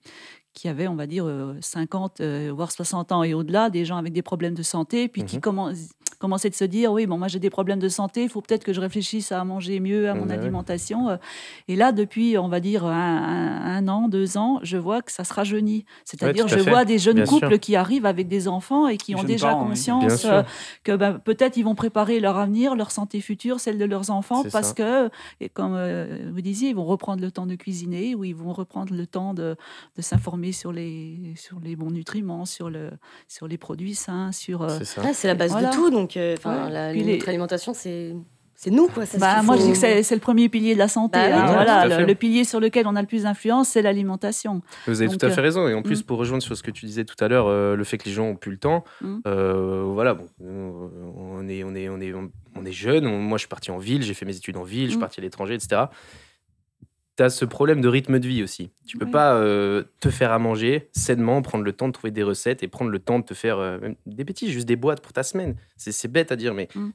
qui 0.54 0.68
avaient, 0.68 0.88
on 0.88 0.96
va 0.96 1.08
dire, 1.08 1.26
50, 1.60 2.22
euh, 2.22 2.50
euh, 2.50 2.54
voire 2.54 2.72
60 2.72 3.12
ans 3.12 3.24
et 3.24 3.34
au-delà, 3.34 3.70
des 3.70 3.86
gens 3.86 3.98
avec 3.98 4.14
des 4.14 4.22
problèmes 4.22 4.54
de 4.54 4.64
santé, 4.64 5.08
puis 5.08 5.24
qui 5.24 5.38
mmh 5.38 5.72
commençaient 6.24 6.50
de 6.50 6.56
se 6.56 6.64
dire, 6.64 6.94
oui, 6.94 7.06
bon, 7.06 7.18
moi 7.18 7.28
j'ai 7.28 7.40
des 7.40 7.50
problèmes 7.50 7.80
de 7.80 7.90
santé, 7.90 8.24
il 8.24 8.30
faut 8.30 8.40
peut-être 8.40 8.64
que 8.64 8.72
je 8.72 8.80
réfléchisse 8.80 9.34
à 9.34 9.44
manger 9.44 9.82
mieux, 9.82 10.10
à 10.10 10.14
mon 10.14 10.26
bah 10.26 10.36
alimentation. 10.36 11.10
Euh. 11.10 11.18
Et 11.68 11.76
là, 11.76 11.92
depuis, 11.92 12.38
on 12.38 12.48
va 12.48 12.62
dire, 12.62 12.86
un, 12.86 13.88
an, 13.90 14.08
deux 14.08 14.38
ans, 14.38 14.62
je 14.64 14.78
vois 14.78 15.02
que 15.02 15.12
ça 15.12 15.26
se 15.26 15.34
rajeunit. 15.34 15.84
C'est-à-dire, 16.06 16.48
je 16.48 16.60
vois 16.60 16.86
des 16.86 16.98
jeunes 16.98 17.26
couples 17.26 17.60
qui 17.60 17.76
arrivent 17.76 18.06
avec 18.06 18.30
des 18.30 18.48
enfants 18.48 18.88
et 18.88 18.96
qui 18.96 19.16
ont 19.16 19.24
déjà 19.24 19.54
conscience 19.54 20.26
que 20.86 20.96
ben, 20.96 21.20
peut-être 21.20 21.58
ils 21.58 21.64
vont 21.64 21.76
préparer 21.76 22.22
leur 22.22 22.38
avenir, 22.38 22.76
leur 22.76 22.92
santé 22.92 23.20
future, 23.20 23.60
celle 23.60 23.78
de 23.78 23.86
leurs 23.86 24.10
enfants, 24.10 24.44
parce 24.50 24.72
que, 24.74 25.10
et 25.42 25.50
comme 25.50 25.78
vous 26.32 26.42
disiez, 26.42 26.70
ils 26.70 26.76
vont 26.76 26.86
reprendre 26.86 27.22
le 27.22 27.32
temps 27.32 27.48
de 27.48 27.56
cuisiner 27.56 28.16
ou 28.16 28.24
ils 28.24 28.36
vont 28.36 28.54
reprendre 28.54 28.94
le 28.94 29.06
temps 29.06 29.34
de, 29.34 29.58
de 29.98 30.02
s'informer 30.02 30.54
sur 30.54 30.72
les, 30.72 31.34
sur 31.36 31.60
les 31.60 31.76
bons 31.76 31.92
nutriments, 31.92 32.46
sur, 32.46 32.70
le, 32.70 32.92
sur 33.28 33.50
les 33.50 33.58
produits 33.58 33.96
sains. 33.96 34.32
sur. 34.32 34.62
Euh, 34.62 34.80
c'est 35.14 35.28
la 35.28 35.36
base 35.36 35.54
de 35.56 35.70
tout. 35.74 35.90
Donc, 35.90 36.13
euh, 36.18 36.36
enfin, 36.38 36.70
notre 36.70 37.30
alimentation, 37.30 37.74
c'est 37.74 38.14
c'est 38.56 38.72
nous 38.72 38.88
quoi. 38.88 39.04
Bah, 39.20 39.42
moi 39.42 39.58
je 39.58 39.64
dis 39.64 39.72
que 39.74 39.78
c'est 39.78 40.16
le 40.16 40.22
premier 40.22 40.48
pilier 40.48 40.74
de 40.74 40.80
la 40.80 40.88
santé. 40.88 41.20
Bah 41.20 41.48
hein. 41.48 41.52
voilà, 41.52 42.06
le, 42.06 42.16
pilier 42.16 42.46
sur 42.46 42.62
lequel 42.62 42.88
on 42.88 42.96
a 42.96 43.02
le 43.02 43.08
plus 43.08 43.24
d'influence, 43.24 43.70
c'est 43.70 43.82
l'alimentation. 43.82 44.62
Vous 44.88 45.02
avez 45.02 45.10
tout 45.10 45.26
à 45.26 45.30
fait 45.30 45.42
euh, 45.42 45.44
raison. 45.44 45.68
Et 45.68 45.74
en 45.74 45.82
plus, 45.82 46.02
mm. 46.02 46.06
pour 46.06 46.18
rejoindre 46.18 46.44
sur 46.44 46.56
ce 46.56 46.64
que 46.64 46.72
tu 46.72 46.86
disais 46.86 47.04
tout 47.04 47.22
à 47.22 47.28
l'heure, 47.28 47.50
le 47.50 47.84
fait 47.84 47.98
que 47.98 48.06
les 48.06 48.14
gens 48.14 48.26
ont 48.26 48.36
plus 48.36 48.52
le 48.52 48.58
temps, 48.58 48.86
mm. 49.02 49.20
voilà, 49.26 50.14
bon, 50.14 50.30
on 50.40 51.48
est, 51.50 51.64
on 51.64 51.76
est, 51.76 51.90
on 51.90 52.00
est, 52.00 52.14
on 52.56 52.66
est 52.66 52.72
jeune. 52.72 53.06
moi, 53.06 53.38
je 53.38 53.42
suis 53.42 53.50
parti 53.50 53.72
en 53.72 53.80
ville, 53.80 54.02
j'ai 54.04 54.14
fait 54.14 54.26
mes 54.26 54.38
études 54.38 54.56
en 54.56 54.64
ville, 54.64 54.86
je 54.86 54.92
suis 54.92 54.98
mm. 54.98 55.02
parti 55.02 55.20
à 55.20 55.24
l'étranger, 55.24 55.56
etc 55.56 55.88
tu 57.16 57.24
as 57.24 57.30
ce 57.30 57.46
problème 57.46 57.82
de 57.82 57.88
rythme 57.88 58.20
de 58.20 58.28
vie 58.28 58.42
aussi. 58.42 58.72
Tu 58.88 58.98
peux 58.98 59.10
pas 59.10 59.36
euh, 59.36 59.84
te 60.00 60.10
faire 60.10 60.32
à 60.32 60.40
manger 60.40 60.90
sainement, 60.94 61.42
prendre 61.42 61.64
le 61.64 61.74
temps 61.74 61.88
de 61.88 61.94
trouver 61.94 62.12
des 62.12 62.24
recettes 62.24 62.64
et 62.64 62.68
prendre 62.68 62.90
le 62.90 63.00
temps 63.00 63.20
de 63.20 63.26
te 63.26 63.34
faire 63.34 63.60
euh, 63.60 63.78
des 64.06 64.26
petits, 64.26 64.52
juste 64.52 64.68
des 64.68 64.76
boîtes 64.76 65.02
pour 65.02 65.14
ta 65.14 65.22
semaine. 65.22 65.56
C'est 65.78 66.12
bête 66.12 66.32
à 66.32 66.36
dire, 66.36 66.54
mais 66.54 66.70
mm. 66.74 66.90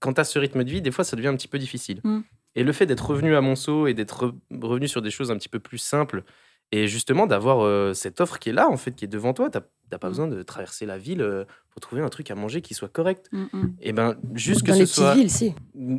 quand 0.00 0.14
tu 0.14 0.20
as 0.20 0.24
ce 0.24 0.38
rythme 0.38 0.64
de 0.64 0.70
vie, 0.70 0.80
des 0.80 0.90
fois, 0.90 1.04
ça 1.04 1.16
devient 1.16 1.28
un 1.28 1.36
petit 1.36 1.48
peu 1.48 1.58
difficile. 1.58 2.00
Mm. 2.02 2.20
Et 2.54 2.64
le 2.64 2.72
fait 2.72 2.86
d'être 2.86 3.06
revenu 3.06 3.36
à 3.36 3.40
Monceau 3.42 3.86
et 3.86 3.94
d'être 3.94 4.34
revenu 4.50 4.88
sur 4.88 5.02
des 5.02 5.10
choses 5.10 5.30
un 5.30 5.36
petit 5.36 5.50
peu 5.50 5.58
plus 5.58 5.78
simples, 5.78 6.22
et 6.70 6.86
justement 6.86 7.26
d'avoir 7.26 7.60
euh, 7.60 7.94
cette 7.94 8.20
offre 8.20 8.38
qui 8.38 8.50
est 8.50 8.52
là, 8.52 8.68
en 8.68 8.76
fait, 8.76 8.92
qui 8.92 9.04
est 9.04 9.08
devant 9.08 9.32
toi, 9.34 9.50
tu 9.50 9.58
n'as 9.58 9.98
pas 9.98 10.06
mm. 10.06 10.10
besoin 10.10 10.26
de 10.28 10.42
traverser 10.42 10.86
la 10.86 10.96
ville 10.96 11.46
pour 11.70 11.80
trouver 11.80 12.00
un 12.00 12.08
truc 12.08 12.30
à 12.30 12.34
manger 12.34 12.62
qui 12.62 12.72
soit 12.72 12.88
correct. 12.88 13.30
Et 13.82 13.92
ben 13.92 14.16
juste 14.32 14.62
que 14.62 14.68
dans 14.68 14.74
ce 14.74 14.80
les 14.80 14.86
soit... 14.86 15.12
petites 15.12 15.20
villes, 15.20 15.30
si. 15.30 15.54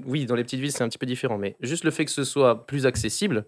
Oui, 0.08 0.26
dans 0.26 0.36
les 0.36 0.44
petites 0.44 0.60
villes, 0.60 0.72
c'est 0.72 0.84
un 0.84 0.90
petit 0.90 0.98
peu 0.98 1.06
différent, 1.06 1.38
mais 1.38 1.56
juste 1.62 1.84
le 1.84 1.92
fait 1.92 2.06
que 2.06 2.12
ce 2.12 2.24
soit 2.24 2.66
plus 2.66 2.88
accessible, 2.88 3.46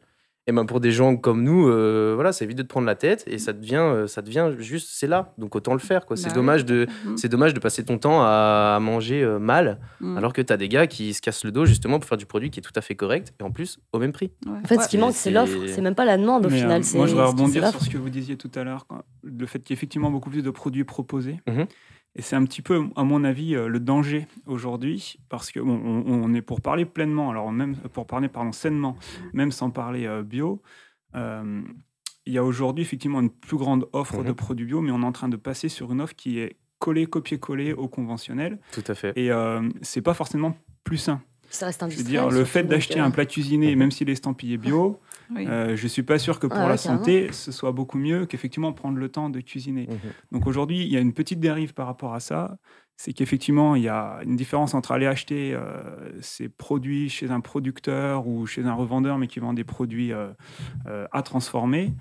Et 0.48 0.52
ben 0.52 0.66
pour 0.66 0.80
des 0.80 0.92
gens 0.92 1.18
comme 1.18 1.44
nous, 1.44 1.68
euh, 1.70 2.14
voilà, 2.16 2.34
ça 2.34 2.44
évite 2.46 2.58
de 2.58 2.64
te 2.64 2.68
prendre 2.68 2.88
la 2.88 2.96
tête 2.96 3.24
et 3.28 3.38
ça 3.38 3.54
devient, 3.54 3.76
euh, 3.76 4.08
ça 4.08 4.24
devient 4.24 4.50
juste, 4.58 4.90
c'est 4.92 5.06
là. 5.06 5.36
Donc 5.38 5.56
autant 5.56 5.74
le 5.74 5.80
faire. 5.80 6.08
quoi. 6.08 6.18
C'est 6.18 6.30
Bah 6.30 6.34
dommage, 6.36 6.66
de, 6.66 6.88
Mhm. 7.06 7.16
c'est 7.18 7.30
dommage 7.30 7.54
de 7.54 7.60
passer 7.60 7.86
ton 7.86 8.00
temps 8.00 8.24
à, 8.24 8.74
à 8.76 8.80
manger 8.80 9.22
euh, 9.24 9.38
mal, 9.38 9.80
Mm. 10.00 10.18
alors 10.18 10.34
que 10.34 10.42
tu 10.42 10.52
as 10.52 10.58
des 10.58 10.68
gars 10.68 10.88
qui 10.88 11.14
se 11.14 11.22
cassent 11.22 11.44
le 11.46 11.52
dos 11.52 11.66
justement 11.66 12.00
pour 12.00 12.10
faire 12.10 12.18
du 12.18 12.26
produit 12.26 12.50
qui 12.50 12.60
est 12.60 12.64
tout 12.64 12.72
à 12.76 12.82
fait 12.82 12.96
correct 12.96 13.34
et 13.40 13.44
en 13.44 13.52
plus 13.52 13.78
au 13.94 14.00
même 14.00 14.14
prix. 14.14 14.32
Ouais. 14.48 14.54
En 14.64 14.68
fait, 14.68 14.78
Ouais. 14.78 14.84
ce 14.84 14.90
qui 14.90 14.98
manque, 14.98 15.14
c'est 15.14 15.30
c'est- 15.30 15.32
l'offre. 15.32 15.58
C'est 15.68 15.82
même 15.82 15.94
pas 15.96 16.06
la 16.06 16.18
demande 16.18 16.44
au 16.48 16.50
Mais, 16.50 16.58
final. 16.58 16.82
euh, 16.82 16.84
c'est 16.84 16.98
moi, 16.98 17.06
je 17.06 17.16
c'est 17.16 17.22
rebondir 17.22 17.68
sur 17.70 17.82
ce 17.82 17.90
que 17.92 17.98
vous 18.00 18.10
disiez 18.10 18.36
tout 18.36 18.52
à 18.56 18.64
l'heure, 18.64 18.88
quoi. 18.88 19.06
le 19.24 19.46
fait 19.46 19.60
qu'il 19.60 19.74
y 19.74 19.74
ait 19.76 19.78
effectivement 19.78 20.10
beaucoup 20.10 20.32
plus 20.32 20.42
de 20.42 20.50
produits 20.50 20.84
proposés. 20.86 21.40
Mhm. 21.48 21.68
Et 22.16 22.22
c'est 22.22 22.36
un 22.36 22.44
petit 22.44 22.62
peu, 22.62 22.84
à 22.98 23.04
mon 23.04 23.24
avis, 23.24 23.56
euh, 23.56 23.68
le 23.68 23.80
danger 23.80 24.28
aujourd'hui, 24.46 25.18
parce 25.30 25.50
que 25.52 25.60
bon, 25.62 25.80
on, 26.06 26.34
est 26.34 26.42
pour 26.42 26.60
parler 26.62 26.86
pleinement, 26.86 27.30
alors 27.30 27.52
même 27.54 27.76
pour 27.94 28.06
parler 28.06 28.28
pardon, 28.28 28.52
sainement, 28.52 28.98
même 29.34 29.52
sans 29.52 29.70
parler 29.70 30.06
euh, 30.08 30.22
bio. 30.24 30.62
euh, 31.16 31.62
il 32.28 32.34
y 32.34 32.38
a 32.38 32.44
aujourd'hui 32.44 32.84
effectivement 32.84 33.20
une 33.20 33.32
plus 33.32 33.58
grande 33.58 33.88
offre 33.94 34.18
Mhm. 34.20 34.26
de 34.26 34.32
produits 34.34 34.66
bio, 34.68 34.82
mais 34.82 34.92
on 34.92 35.02
est 35.02 35.06
en 35.06 35.12
train 35.12 35.28
de 35.30 35.38
passer 35.38 35.70
sur 35.70 35.92
une 35.92 36.02
offre 36.02 36.16
qui 36.16 36.38
est 36.40 36.58
collée, 36.78 37.08
copier-coller 37.08 37.74
au 37.74 37.88
conventionnel. 37.88 38.60
Tout 38.74 38.84
à 38.88 38.94
fait. 38.94 39.12
Et 39.16 39.32
euh, 39.32 39.68
c'est 39.82 40.02
pas 40.04 40.14
forcément 40.14 40.56
plus 40.84 40.98
sain. 40.98 41.22
Ça 41.52 41.68
reste 41.68 41.82
Je 41.82 41.86
veux 41.86 41.92
industriel. 41.94 42.22
dire, 42.24 42.30
le 42.32 42.46
fait 42.46 42.64
d'acheter 42.64 43.00
euh, 43.00 43.04
un 43.06 43.12
plat 43.12 43.26
cuisiné, 43.26 43.76
même 43.76 43.92
s'il 43.92 44.10
est 44.10 44.14
estampillé 44.14 44.58
bio, 44.58 45.00
Oui. 45.36 45.46
euh, 45.48 45.76
je 45.76 45.88
suis 45.88 46.04
pas 46.04 46.18
sûr 46.18 46.40
que 46.40 46.48
pour 46.48 46.58
Ah 46.58 46.68
la 46.70 46.78
carrément. 46.78 47.00
santé, 47.04 47.32
ce 47.32 47.52
soit 47.52 47.72
beaucoup 47.72 47.98
mieux 47.98 48.26
qu'effectivement 48.26 48.74
prendre 48.74 48.98
le 48.98 49.10
temps 49.10 49.30
de 49.30 49.40
cuisiner. 49.42 49.88
Mhm. 49.90 49.98
Donc 50.32 50.48
aujourd'hui, 50.48 50.82
il 50.82 50.88
y 50.92 50.98
a 50.98 51.00
une 51.00 51.14
petite 51.14 51.40
dérive 51.40 51.74
par 51.74 51.88
rapport 51.88 52.14
à 52.14 52.20
ça. 52.20 52.58
C'est 52.98 53.14
qu'effectivement, 53.14 53.76
il 53.76 53.82
y 53.84 53.90
a 53.90 54.20
une 54.26 54.36
différence 54.36 54.74
entre 54.76 54.92
aller 54.92 55.08
acheter 55.08 55.54
euh, 55.54 55.82
ces 56.22 56.50
produits 56.50 57.10
chez 57.10 57.32
un 57.32 57.40
producteur 57.40 58.28
ou 58.28 58.46
chez 58.46 58.64
un 58.64 58.74
revendeur, 58.74 59.18
mais 59.18 59.28
qui 59.28 59.40
vend 59.40 59.54
des 59.54 59.64
produits 59.64 60.14
euh, 60.14 60.28
euh, 60.88 61.08
à 61.12 61.22
transformer, 61.24 61.94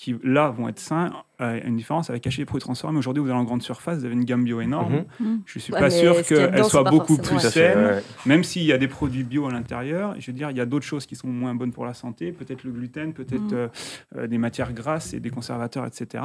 qui 0.00 0.16
là 0.24 0.48
vont 0.48 0.66
être 0.66 0.78
sains. 0.78 1.12
Euh, 1.42 1.60
une 1.62 1.76
différence 1.76 2.08
avec 2.08 2.26
acheter 2.26 2.40
des 2.40 2.46
produits 2.46 2.64
transformés. 2.64 2.98
Aujourd'hui, 2.98 3.22
vous 3.22 3.28
allez 3.28 3.38
en 3.38 3.44
grande 3.44 3.60
surface, 3.62 3.98
vous 3.98 4.06
avez 4.06 4.14
une 4.14 4.24
gamme 4.24 4.44
bio 4.44 4.62
énorme. 4.62 5.04
Mhm. 5.20 5.26
Mm. 5.28 5.42
Je 5.44 5.58
suis 5.58 5.72
Ouais, 5.74 5.78
pas 5.78 5.90
sûr 5.90 6.14
ce 6.16 6.22
qu'elle 6.34 6.64
soit 6.64 6.84
beaucoup 6.84 7.18
plus 7.18 7.38
saine. 7.38 7.78
ouais. 7.78 8.02
Même 8.24 8.42
s'il 8.42 8.62
y 8.64 8.72
a 8.72 8.78
des 8.78 8.88
produits 8.88 9.24
bio 9.24 9.46
à 9.46 9.52
l'intérieur, 9.52 10.14
je 10.18 10.26
veux 10.28 10.32
dire, 10.32 10.50
il 10.50 10.56
y 10.56 10.60
a 10.60 10.64
d'autres 10.64 10.86
choses 10.86 11.04
qui 11.04 11.16
sont 11.16 11.28
moins 11.28 11.54
bonnes 11.54 11.72
pour 11.72 11.84
la 11.84 11.92
santé, 11.92 12.32
peut-être 12.32 12.64
le 12.64 12.70
gluten, 12.72 13.12
peut-être 13.12 13.42
Mm. 13.42 13.54
euh, 13.54 13.68
euh, 14.16 14.26
des 14.26 14.38
matières 14.38 14.72
grasses 14.72 15.12
et 15.12 15.20
des 15.20 15.28
conservateurs, 15.30 15.84
etc. 15.84 16.24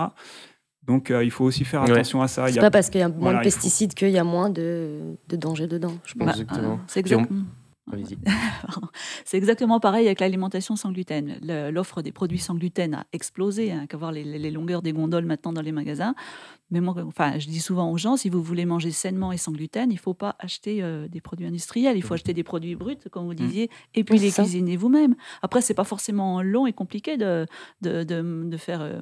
Donc 0.84 1.12
euh, 1.12 1.24
il 1.26 1.32
faut 1.32 1.44
aussi 1.44 1.66
faire 1.66 1.84
Ouais. 1.84 1.92
attention 1.92 2.22
à 2.22 2.30
ça. 2.30 2.48
Il 2.50 2.54
C'est 2.54 2.60
pas 2.62 2.72
parce 2.72 2.90
qu'il 2.90 3.02
y 3.02 3.04
a 3.04 3.10
moins 3.10 3.18
Voilà, 3.20 3.40
de 3.40 3.44
faut- 3.44 3.56
pesticides 3.56 3.94
qu'il 3.94 4.10
y 4.12 4.18
a 4.18 4.24
moins 4.24 4.50
de, 4.50 5.00
de 5.28 5.36
danger 5.36 5.68
dedans, 5.68 5.94
je 6.06 6.14
pense. 6.14 6.28
Bah, 6.28 6.32
Exactement. 6.34 6.80
euh, 7.24 7.26
c'est 9.26 9.38
Mm. 9.38 9.46
Exactement 9.46 9.80
pareil 9.80 10.08
avec 10.08 10.20
l'alimentation 10.20 10.76
sans 10.76 10.92
gluten. 10.92 11.38
L'offre 11.72 12.02
des 12.02 12.12
produits 12.12 12.40
sans 12.40 12.56
gluten 12.56 12.96
a 12.96 13.06
explosé, 13.14 13.72
hein, 13.72 13.86
qu'à 13.88 13.98
voir 13.98 14.12
les, 14.12 14.24
les 14.24 14.52
longueurs 14.52 14.82
des 14.82 14.92
gondoles 14.94 15.26
maintenant 15.26 15.54
dans 15.54 15.62
les 15.62 15.72
magasins. 15.72 16.16
Mais 16.72 16.82
moi, 16.82 16.96
enfin, 17.06 17.38
je 17.38 17.46
dis 17.48 17.60
souvent 17.60 17.92
aux 17.92 17.98
gens, 17.98 18.18
si 18.18 18.28
vous 18.30 18.42
voulez 18.42 18.66
manger 18.66 18.90
sainement 18.90 19.32
et 19.32 19.38
sans 19.38 19.52
gluten, 19.52 19.92
il 19.92 19.96
ne 19.96 20.00
faut 20.00 20.16
pas 20.16 20.36
acheter 20.40 20.82
euh, 20.82 21.08
des 21.08 21.22
produits 21.22 21.46
industriels, 21.46 21.96
il 21.96 22.02
faut 22.02 22.16
acheter 22.16 22.34
des 22.34 22.44
produits 22.44 22.76
bruts, 22.76 22.98
comme 23.12 23.26
vous 23.26 23.32
Mhm. 23.34 23.36
disiez, 23.38 23.70
et 23.94 24.04
puis 24.04 24.18
les 24.18 24.32
ça. 24.32 24.42
cuisiner 24.42 24.76
vous-même. 24.78 25.16
Après, 25.44 25.62
c'est 25.62 25.76
pas 25.76 25.84
forcément 25.84 26.42
long 26.42 26.66
et 26.66 26.74
compliqué 26.74 27.18
de, 27.18 27.46
de, 27.82 28.04
de- 28.04 28.46
de 28.50 28.58
faire, 28.58 28.82
euh, 28.82 29.02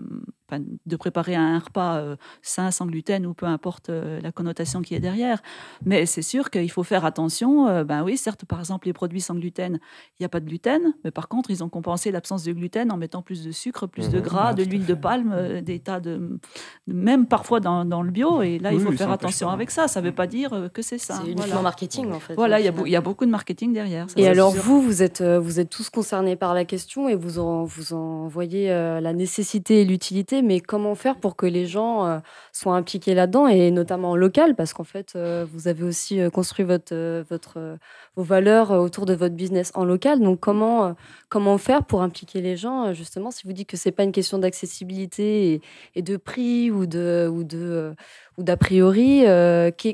de 0.60 0.96
préparer 0.96 1.36
un 1.36 1.60
repas 1.60 1.98
euh, 1.98 2.16
sain, 2.42 2.72
sans 2.72 2.86
gluten, 2.86 3.26
ou 3.26 3.34
peu 3.34 3.46
importe 3.46 3.90
euh, 3.90 4.20
la 4.22 4.32
connotation 4.32 4.82
qui 4.82 4.96
est 4.96 5.00
derrière. 5.00 5.42
Mais 5.86 6.06
c'est 6.06 6.22
sûr 6.22 6.50
qu'il 6.50 6.70
faut 6.72 6.84
faire 6.84 7.06
attention. 7.06 7.68
euh, 7.68 7.84
ben 7.84 8.04
oui, 8.04 8.18
certes, 8.18 8.46
par 8.46 8.60
exemple, 8.60 8.88
les 8.88 8.94
produits 8.94 9.22
sans 9.22 9.36
gluten, 9.36 9.80
il 10.20 10.22
n'y 10.22 10.26
a 10.26 10.30
pas 10.30 10.40
de 10.40 10.46
gluten, 10.46 10.94
mais 11.04 11.12
par 11.12 11.28
contre, 11.28 11.52
ils 11.52 11.64
ont 11.64 11.70
compensé 11.70 12.12
l'absence 12.12 12.44
de 12.44 12.52
gluten 12.54 12.92
en 12.92 12.98
mettant 12.98 13.22
plus 13.22 13.44
de 13.44 13.52
sucre, 13.52 13.88
plus 13.88 14.10
de 14.10 14.18
Mhm. 14.18 14.24
gras, 14.24 14.50
Ouais, 14.50 14.56
de 14.56 14.64
l'huile 14.70 14.86
de 14.86 14.94
palme, 14.94 15.32
euh, 15.34 15.62
des 15.62 15.80
tas 15.80 16.00
de. 16.00 16.40
Même 16.88 17.26
parfois 17.28 17.60
dans, 17.60 17.86
dans 17.86 18.02
le 18.02 18.12
bio. 18.12 18.42
Et 18.42 18.60
là, 18.60 18.72
il 18.74 18.80
faut 18.80 18.90
oui, 18.90 18.98
faire 18.98 19.12
attention 19.12 19.50
avec 19.50 19.72
ça. 19.72 19.88
Ça 19.88 20.02
ne 20.02 20.06
veut 20.08 20.12
pas 20.12 20.28
dire 20.28 20.70
que 20.74 20.82
c'est 20.82 20.98
ça. 20.98 21.16
C'est 21.16 21.24
uniquement 21.24 21.46
Voilà, 21.46 21.62
marketing 21.62 22.12
en 22.12 22.20
fait. 22.20 22.36
Voilà, 22.36 22.58
au 22.58 22.60
il 22.60 22.90
y, 22.92 22.96
a 22.96 23.00
y 23.00 23.02
beaucoup 23.04 23.26
de 23.26 23.32
marketing 23.32 23.74
derrière. 23.74 24.10
ça, 24.10 24.20
Et 24.20 24.28
alors 24.28 24.52
sûr. 24.54 24.62
vous, 24.62 24.82
vous 24.82 25.02
êtes, 25.02 25.22
vous 25.22 25.60
êtes 25.60 25.70
tous 25.70 25.90
concernés 25.90 26.36
par 26.36 26.54
la 26.54 26.66
question 26.66 27.08
et 27.10 27.16
vous 27.16 27.40
en, 27.40 27.64
vous 27.64 27.94
en 27.94 28.28
voyez 28.28 28.72
euh, 28.72 29.00
la 29.02 29.14
nécessité 29.14 29.82
et 29.82 29.86
l'utilité, 29.86 30.42
mais 30.44 30.60
comment 30.60 30.96
faire 30.96 31.18
pour 31.18 31.36
que 31.36 31.46
les 31.46 31.66
gens 31.66 32.06
euh, 32.06 32.20
soient 32.52 32.76
impliqués 32.76 33.14
là-dedans 33.14 33.48
et 33.48 33.72
notamment 33.72 34.12
en 34.12 34.16
local, 34.16 34.56
parce 34.56 34.74
qu'en 34.74 34.84
fait, 34.84 35.14
euh, 35.16 35.46
vous 35.52 35.68
avez 35.68 35.84
aussi 35.84 36.20
euh, 36.20 36.30
construit 36.30 36.66
votre, 36.66 37.78
vos 38.16 38.24
valeurs 38.24 38.72
autour 38.72 39.06
de 39.06 39.14
votre 39.14 39.36
business 39.36 39.72
en 39.76 39.86
local. 39.86 40.20
Donc 40.20 40.40
comment, 40.40 40.96
comment 41.30 41.58
faire 41.58 41.86
pour 41.86 42.02
impliquer 42.02 42.42
les 42.42 42.58
gens, 42.58 42.94
justement, 42.94 43.32
si 43.32 43.48
vous 43.48 43.54
dites 43.54 43.70
que 43.70 43.78
c'est 43.78 43.92
pas 43.92 44.04
une 44.04 44.12
question 44.12 44.38
d'accessibilité 44.38 45.62
et, 45.96 46.02
de 46.02 46.18
prix 46.18 46.70
ou 46.72 46.86
de 46.86 47.30
ou 47.32 47.44
de 47.44 47.94
ou 48.38 48.44
d'a 48.44 48.58
priori, 48.58 49.24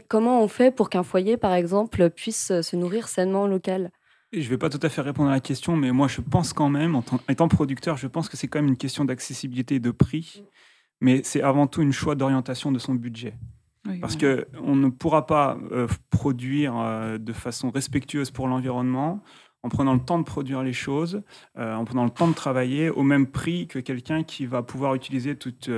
comment 0.08 0.41
on 0.44 0.48
fait 0.48 0.72
pour 0.72 0.89
qu'un 0.89 1.03
foyer, 1.03 1.38
par 1.38 1.53
exemple, 1.53 2.10
puisse 2.10 2.62
se 2.62 2.75
nourrir 2.75 3.08
sainement 3.08 3.48
local? 3.48 3.91
Je 4.31 4.39
ne 4.39 4.43
vais 4.43 4.57
pas 4.57 4.69
tout 4.69 4.79
à 4.83 4.89
fait 4.89 5.01
répondre 5.01 5.29
à 5.29 5.33
la 5.33 5.39
question, 5.39 5.75
mais 5.75 5.91
moi 5.91 6.07
je 6.07 6.21
pense 6.21 6.53
quand 6.53 6.69
même, 6.69 6.95
en 6.95 7.01
tant- 7.01 7.19
étant 7.29 7.48
producteur, 7.48 7.98
je 7.98 8.07
pense 8.07 8.29
que 8.29 8.38
c'est 8.38 8.48
quand 8.48 8.59
même 8.59 8.67
une 8.69 8.77
question 8.77 9.03
d'accessibilité 9.05 9.75
et 9.75 9.79
de 9.79 9.91
prix, 9.91 10.43
mais 11.01 11.21
c'est 11.24 11.41
avant 11.41 11.65
tout 11.65 11.81
une 11.81 11.91
choix 11.91 12.13
d'orientation 12.15 12.71
de 12.71 12.77
son 12.79 12.93
budget. 12.93 13.36
Oui, 13.88 14.00
Parce 14.00 14.17
voilà. 14.17 14.43
qu'on 14.43 14.75
ne 14.75 14.89
pourra 14.89 15.25
pas 15.25 15.57
euh, 15.71 15.88
produire 16.12 16.77
euh, 16.77 17.17
de 17.17 17.33
façon 17.33 17.71
respectueuse 17.71 18.29
pour 18.29 18.48
l'environnement 18.48 19.24
en 19.63 19.69
prenant 19.69 19.93
le 19.93 20.00
temps 20.00 20.19
de 20.19 20.24
produire 20.24 20.62
les 20.63 20.74
choses, 20.74 21.24
euh, 21.57 21.74
en 21.75 21.83
prenant 21.83 22.03
le 22.03 22.09
temps 22.12 22.27
de 22.27 22.33
travailler 22.33 22.89
au 22.89 23.03
même 23.03 23.25
prix 23.27 23.67
que 23.67 23.79
quelqu'un 23.79 24.24
qui 24.24 24.45
va 24.45 24.62
pouvoir 24.63 24.95
utiliser 24.95 25.36
toute, 25.38 25.69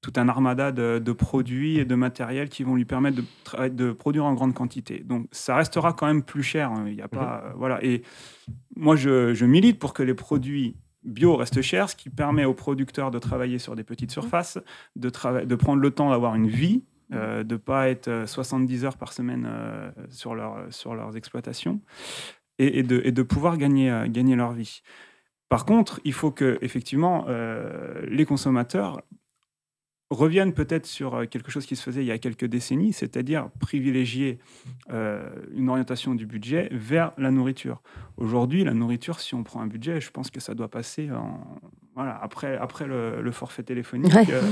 tout 0.00 0.12
un 0.16 0.28
armada 0.28 0.72
de, 0.72 0.98
de 0.98 1.12
produits 1.12 1.78
et 1.78 1.84
de 1.84 1.94
matériel 1.94 2.48
qui 2.48 2.62
vont 2.64 2.74
lui 2.74 2.84
permettre 2.86 3.22
de, 3.68 3.92
produire 3.92 4.24
en 4.24 4.34
grande 4.34 4.54
quantité. 4.54 5.00
Donc 5.04 5.26
ça 5.30 5.56
restera 5.56 5.92
quand 5.92 6.06
même 6.06 6.22
plus 6.22 6.42
cher. 6.42 6.70
hein. 6.70 6.84
Il 6.86 6.94
y 6.94 7.02
a 7.02 7.08
pas, 7.08 7.44
euh, 7.44 7.52
voilà. 7.56 7.84
Et 7.84 8.02
moi, 8.76 8.96
je, 8.96 9.34
je 9.34 9.44
milite 9.44 9.78
pour 9.78 9.92
que 9.92 10.02
les 10.02 10.14
produits 10.14 10.76
bio 11.04 11.36
restent 11.36 11.62
chers, 11.62 11.90
ce 11.90 11.96
qui 11.96 12.10
permet 12.10 12.44
aux 12.44 12.54
producteurs 12.54 13.10
de 13.10 13.18
travailler 13.18 13.58
sur 13.58 13.76
des 13.76 13.84
petites 13.84 14.10
surfaces, 14.10 14.58
de, 14.96 15.10
de 15.44 15.54
prendre 15.54 15.80
le 15.82 15.90
temps 15.90 16.10
d'avoir 16.10 16.34
une 16.34 16.48
vie, 16.48 16.84
euh, 17.12 17.42
de 17.42 17.54
ne 17.54 17.58
pas 17.58 17.88
être 17.88 18.08
euh, 18.08 18.26
70 18.26 18.84
heures 18.84 18.96
par 18.96 19.12
semaine 19.12 19.46
euh, 19.50 19.90
sur, 20.10 20.34
leur, 20.34 20.66
sur 20.70 20.94
leurs 20.94 21.16
exploitations, 21.16 21.80
et, 22.58 22.78
et 22.78 22.82
de, 22.82 23.00
et 23.04 23.12
de 23.12 23.22
pouvoir 23.22 23.56
gagner, 23.58 23.90
euh, 23.90 24.06
gagner 24.08 24.36
leur 24.36 24.52
vie. 24.52 24.82
Par 25.48 25.64
contre, 25.64 26.00
il 26.04 26.12
faut 26.12 26.30
que 26.30 26.58
effectivement 26.62 27.24
euh, 27.28 28.02
les 28.06 28.24
consommateurs 28.24 29.02
reviennent 30.10 30.52
peut-être 30.52 30.86
sur 30.86 31.14
euh, 31.14 31.24
quelque 31.26 31.50
chose 31.52 31.66
qui 31.66 31.76
se 31.76 31.82
faisait 31.82 32.02
il 32.02 32.06
y 32.06 32.10
a 32.12 32.18
quelques 32.18 32.44
décennies, 32.46 32.92
c'est-à-dire 32.92 33.48
privilégier 33.60 34.38
euh, 34.90 35.28
une 35.54 35.68
orientation 35.68 36.14
du 36.16 36.26
budget 36.26 36.68
vers 36.72 37.12
la 37.16 37.30
nourriture. 37.30 37.80
Aujourd'hui, 38.16 38.64
la 38.64 38.74
nourriture, 38.74 39.20
si 39.20 39.34
on 39.36 39.44
prend 39.44 39.60
un 39.60 39.66
budget, 39.68 40.00
je 40.00 40.10
pense 40.10 40.30
que 40.30 40.40
ça 40.40 40.54
doit 40.54 40.68
passer 40.68 41.10
en, 41.12 41.40
voilà, 41.94 42.18
après, 42.22 42.56
après 42.56 42.86
le, 42.86 43.22
le 43.22 43.30
forfait 43.32 43.62
téléphonique, 43.62 44.12
Ouais. 44.14 44.26
euh, 44.30 44.42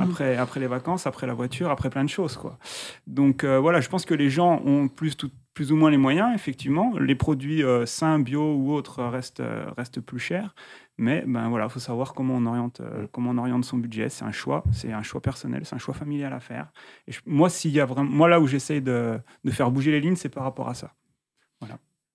après, 0.00 0.36
après 0.36 0.60
les 0.60 0.66
vacances, 0.66 1.06
après 1.06 1.26
la 1.26 1.34
voiture, 1.34 1.70
après 1.70 1.90
plein 1.90 2.04
de 2.04 2.08
choses. 2.10 2.36
Quoi. 2.38 2.58
Donc 3.06 3.44
euh, 3.44 3.58
voilà, 3.58 3.80
je 3.80 3.88
pense 3.90 4.04
que 4.06 4.14
les 4.14 4.30
gens 4.30 4.62
ont 4.64 4.88
plus, 4.88 5.16
tout- 5.16 5.30
plus 5.52 5.72
ou 5.72 5.76
moins 5.76 5.90
les 5.90 5.98
moyens, 5.98 6.34
effectivement. 6.34 6.96
Les 6.98 7.14
produits 7.14 7.62
sains, 7.84 8.18
bio 8.18 8.54
ou 8.54 8.72
autres 8.72 9.02
restent, 9.04 9.42
restent 9.76 10.00
plus 10.00 10.18
chers. 10.18 10.54
Mais 10.98 11.24
ben 11.26 11.48
voilà, 11.48 11.68
faut 11.68 11.80
savoir 11.80 12.12
comment 12.14 12.34
on 12.36 12.46
oriente, 12.46 12.80
euh, 12.80 13.06
comment 13.12 13.30
on 13.30 13.38
oriente 13.38 13.64
son 13.64 13.78
budget. 13.78 14.08
C'est 14.10 14.24
un 14.24 14.32
choix, 14.32 14.62
c'est 14.72 14.92
un 14.92 15.02
choix 15.02 15.20
personnel, 15.22 15.64
c'est 15.64 15.74
un 15.74 15.78
choix 15.78 15.94
familial 15.94 16.32
à 16.32 16.40
faire. 16.40 16.70
Et 17.06 17.12
je- 17.12 17.20
moi, 17.26 17.48
s'il 17.50 17.70
y 17.72 17.80
a 17.80 17.86
vraiment, 17.86 18.10
moi 18.10 18.28
là 18.28 18.40
où 18.40 18.46
j'essaye 18.46 18.82
de, 18.82 19.18
de 19.44 19.50
faire 19.50 19.70
bouger 19.70 19.90
les 19.90 20.00
lignes, 20.00 20.16
c'est 20.16 20.28
par 20.28 20.44
rapport 20.44 20.68
à 20.68 20.74
ça. 20.74 20.94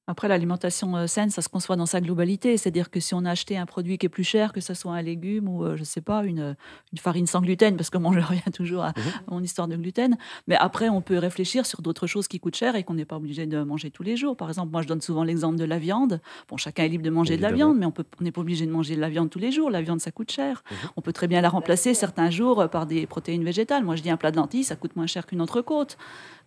Après, 0.10 0.30
l'alimentation 0.30 0.96
euh, 0.96 1.06
saine, 1.08 1.30
ça 1.30 1.42
se 1.42 1.50
conçoit 1.50 1.76
dans 1.76 1.86
sa 1.86 2.00
globalité. 2.00 2.56
C'est-à-dire 2.56 2.90
que 2.90 3.00
si 3.02 3.14
on 3.14 3.26
a 3.26 3.32
acheté 3.32 3.58
un 3.58 3.66
produit 3.66 3.98
qui 3.98 4.06
est 4.06 4.10
plus 4.10 4.24
cher, 4.24 4.54
que 4.54 4.62
ce 4.62 4.74
soit 4.74 4.94
un 4.94 5.02
légume 5.02 5.50
ou, 5.50 5.66
euh, 5.66 5.76
je 5.76 5.82
ne 5.82 5.86
sais 5.86 6.00
pas, 6.02 6.24
une, 6.24 6.56
une 6.94 6.98
farine 6.98 7.28
sans 7.28 7.42
gluten, 7.42 7.76
parce 7.76 7.90
que 7.90 7.98
moi, 7.98 8.14
je 8.16 8.20
reviens 8.26 8.52
toujours 8.54 8.84
à, 8.84 8.94
Mhm. 8.98 9.04
à 9.28 9.32
mon 9.34 9.44
histoire 9.44 9.68
de 9.68 9.76
gluten. 9.76 10.18
Mais 10.48 10.56
après, 10.56 10.88
on 10.90 11.02
peut 11.02 11.18
réfléchir 11.18 11.66
sur 11.66 11.82
d'autres 11.82 12.08
choses 12.08 12.28
qui 12.30 12.40
coûtent 12.40 12.56
cher 12.56 12.76
et 12.78 12.84
qu'on 12.84 12.94
n'est 12.94 13.04
pas 13.06 13.18
obligé 13.18 13.46
de 13.48 13.62
manger 13.64 13.92
tous 13.92 14.04
les 14.04 14.16
jours. 14.16 14.38
Par 14.38 14.48
exemple, 14.48 14.72
moi, 14.72 14.82
je 14.82 14.88
donne 14.88 15.02
souvent 15.02 15.24
l'exemple 15.24 15.58
de 15.58 15.66
la 15.66 15.78
viande. 15.78 16.22
Bon, 16.50 16.56
chacun 16.58 16.84
est 16.86 16.90
libre 16.90 17.04
de 17.04 17.10
manger 17.10 17.36
de 17.36 17.42
la 17.42 17.52
viande, 17.52 17.78
mais 17.78 17.86
on 17.86 17.94
n'est 18.22 18.32
pas 18.32 18.42
obligé 18.42 18.66
de 18.66 18.72
manger 18.72 18.96
de 18.96 19.02
la 19.02 19.10
viande 19.10 19.30
tous 19.30 19.40
les 19.40 19.52
jours. 19.52 19.70
La 19.70 19.82
viande, 19.82 20.00
ça 20.00 20.12
coûte 20.12 20.32
cher. 20.32 20.64
Mhm. 20.72 20.78
On 20.96 21.02
peut 21.02 21.14
très 21.14 21.28
bien 21.28 21.42
la 21.42 21.50
remplacer 21.50 21.94
certains 21.94 22.30
jours 22.30 22.62
euh, 22.62 22.68
par 22.68 22.86
des 22.86 23.06
protéines 23.08 23.44
végétales. 23.44 23.84
Moi, 23.84 23.98
je 23.98 24.04
dis 24.04 24.10
un 24.10 24.18
plat 24.18 24.32
de 24.32 24.38
lentilles, 24.38 24.64
ça 24.64 24.78
coûte 24.78 24.96
moins 24.96 25.08
cher 25.08 25.26
qu'une 25.28 25.42
entrecôte. 25.42 25.98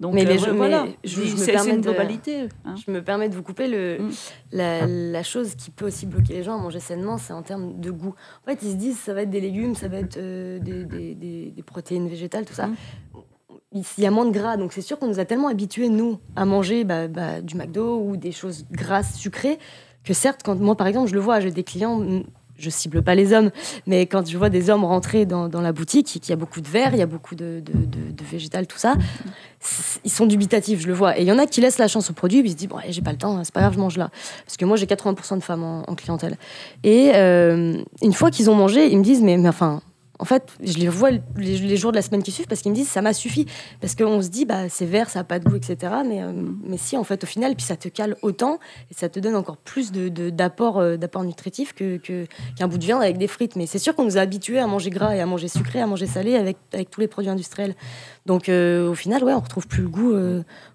Donc, 0.00 0.14
Mais 0.14 0.24
euh, 0.26 0.30
les 0.30 0.36
voilà, 0.38 0.86
je- 1.04 1.22
je 1.24 1.36
c'est 1.36 1.54
une 1.68 1.76
de- 1.82 1.90
globalité. 1.90 2.48
hein. 2.64 2.74
Je 2.86 2.90
me 2.90 3.02
permets 3.02 3.28
de 3.28 3.34
vous 3.34 3.42
couper 3.50 3.68
le, 3.68 3.98
Mm. 4.00 4.10
la, 4.52 4.86
la 4.86 5.22
chose 5.22 5.54
qui 5.56 5.70
peut 5.70 5.86
aussi 5.86 6.06
bloquer 6.06 6.34
les 6.34 6.42
gens 6.42 6.54
à 6.58 6.62
manger 6.62 6.80
sainement, 6.80 7.18
c'est 7.18 7.32
en 7.32 7.42
termes 7.42 7.80
de 7.80 7.90
goût. 7.90 8.14
En 8.42 8.50
fait, 8.50 8.58
ils 8.62 8.70
se 8.70 8.76
disent 8.76 8.98
ça 8.98 9.12
va 9.14 9.22
être 9.22 9.30
des 9.30 9.40
légumes, 9.40 9.74
ça 9.74 9.88
va 9.88 9.98
être 9.98 10.16
euh, 10.16 10.58
des, 10.58 10.84
des- 10.84 11.14
des- 11.14 11.50
des 11.50 11.62
protéines 11.62 12.08
végétales, 12.08 12.44
tout 12.44 12.54
ça. 12.54 12.66
Mm. 12.68 12.76
Il 13.72 13.82
il 13.98 14.04
y 14.04 14.06
a 14.06 14.10
moins 14.10 14.24
de 14.26 14.32
gras, 14.32 14.56
donc 14.56 14.72
c'est 14.72 14.80
sûr 14.82 14.98
qu'on 14.98 15.06
nous 15.08 15.20
a 15.20 15.24
tellement 15.24 15.46
habitués, 15.48 15.88
nous, 15.88 16.18
à 16.34 16.44
manger 16.44 16.82
bah, 16.84 17.06
bah, 17.08 17.40
du 17.40 17.54
McDo 17.56 18.00
ou 18.00 18.16
des 18.16 18.32
choses 18.32 18.66
grasses, 18.70 19.14
sucrées, 19.16 19.58
que 20.02 20.12
certes, 20.14 20.40
quand 20.44 20.58
moi, 20.58 20.76
par 20.76 20.86
exemple, 20.88 21.08
je 21.08 21.14
le 21.14 21.20
vois, 21.20 21.38
j'ai 21.40 21.50
des 21.52 21.62
clients, 21.64 21.98
mm, 21.98 22.24
je 22.60 22.70
cible 22.70 23.02
pas 23.02 23.14
les 23.14 23.32
hommes, 23.32 23.50
mais 23.86 24.06
quand 24.06 24.26
je 24.28 24.36
vois 24.36 24.50
des 24.50 24.70
hommes 24.70 24.84
rentrer 24.84 25.26
dans, 25.26 25.48
la 25.60 25.72
boutique, 25.72 26.06
qu'il 26.06 26.28
y 26.28 26.32
a 26.32 26.36
beaucoup 26.36 26.60
de 26.60 26.68
verre, 26.68 26.90
il 26.92 26.98
y 26.98 27.02
a 27.02 27.06
beaucoup 27.06 27.34
de, 27.34 27.62
végétal, 28.30 28.66
tout 28.66 28.78
ça, 28.78 28.94
ils 30.04 30.10
sont 30.10 30.26
dubitatifs, 30.26 30.80
je 30.80 30.86
le 30.86 30.94
vois. 30.94 31.18
Et 31.18 31.22
il 31.22 31.28
y 31.28 31.32
en 31.32 31.38
a 31.38 31.46
qui 31.46 31.60
laissent 31.60 31.78
la 31.78 31.88
chance 31.88 32.10
au 32.10 32.12
produit, 32.12 32.40
puis 32.40 32.50
ils 32.50 32.52
se 32.52 32.56
disent, 32.56 32.68
bon, 32.68 32.78
j'ai 32.88 33.02
pas 33.02 33.12
le 33.12 33.18
temps, 33.18 33.42
c'est 33.44 33.54
pas 33.54 33.60
grave, 33.60 33.74
je 33.74 33.80
mange 33.80 33.96
là. 33.96 34.10
Parce 34.44 34.56
que 34.56 34.64
moi, 34.64 34.76
j'ai 34.76 34.86
80% 34.86 35.36
de 35.36 35.42
femmes 35.42 35.64
en, 35.64 35.94
clientèle. 35.94 36.36
Et 36.84 37.12
euh, 37.14 37.82
une 38.02 38.12
fois 38.12 38.30
qu'ils 38.30 38.50
ont 38.50 38.54
mangé, 38.54 38.90
ils 38.90 38.98
me 38.98 39.04
disent, 39.04 39.22
mais, 39.22 39.36
mais 39.36 39.48
enfin, 39.48 39.82
en 40.20 40.26
fait, 40.26 40.52
je 40.62 40.76
les 40.76 40.88
vois 40.88 41.10
les, 41.36 41.76
jours 41.76 41.92
de 41.92 41.96
la 41.96 42.02
semaine 42.02 42.22
qui 42.22 42.30
suivent 42.30 42.46
parce 42.46 42.60
qu'ils 42.60 42.70
me 42.70 42.76
disent 42.76 42.90
ça 42.90 43.00
m'a 43.00 43.14
suffi. 43.14 43.46
Parce 43.80 43.94
qu'on 43.94 44.20
se 44.20 44.28
dit, 44.28 44.44
bah, 44.44 44.68
c'est 44.68 44.84
vert, 44.84 45.08
ça 45.08 45.20
n'a 45.20 45.24
pas 45.24 45.38
de 45.38 45.48
goût, 45.48 45.56
etc. 45.56 45.94
Mais, 46.06 46.22
euh, 46.22 46.32
mais 46.62 46.76
si, 46.76 46.98
en 46.98 47.04
fait, 47.04 47.24
au 47.24 47.26
final, 47.26 47.56
puis 47.56 47.64
ça 47.64 47.76
te 47.76 47.88
cale 47.88 48.16
autant 48.20 48.58
et 48.90 48.94
ça 48.94 49.08
te 49.08 49.18
donne 49.18 49.34
encore 49.34 49.56
plus 49.56 49.92
d'apport 49.92 50.80
de, 50.80 50.98
euh, 51.02 51.24
nutritif 51.24 51.72
qu'un 51.72 51.98
que, 51.98 52.26
bout 52.66 52.76
de 52.76 52.84
viande 52.84 53.02
avec 53.02 53.16
des 53.16 53.28
frites. 53.28 53.56
Mais 53.56 53.64
c'est 53.64 53.78
sûr 53.78 53.94
qu'on 53.94 54.04
nous 54.04 54.18
a 54.18 54.20
habitués 54.20 54.58
à 54.58 54.66
manger 54.66 54.90
gras 54.90 55.16
et 55.16 55.20
à 55.20 55.26
manger 55.26 55.48
sucré, 55.48 55.80
à 55.80 55.86
manger 55.86 56.06
salé 56.06 56.36
avec, 56.36 56.58
avec 56.74 56.90
tous 56.90 57.00
les 57.00 57.08
produits 57.08 57.30
industriels. 57.30 57.74
Donc 58.26 58.50
euh, 58.50 58.90
au 58.90 58.94
final, 58.94 59.24
ouais, 59.24 59.32
on 59.32 59.40
retrouve 59.40 59.66
plus 59.66 59.82
le 59.82 59.88
goût. 59.88 60.14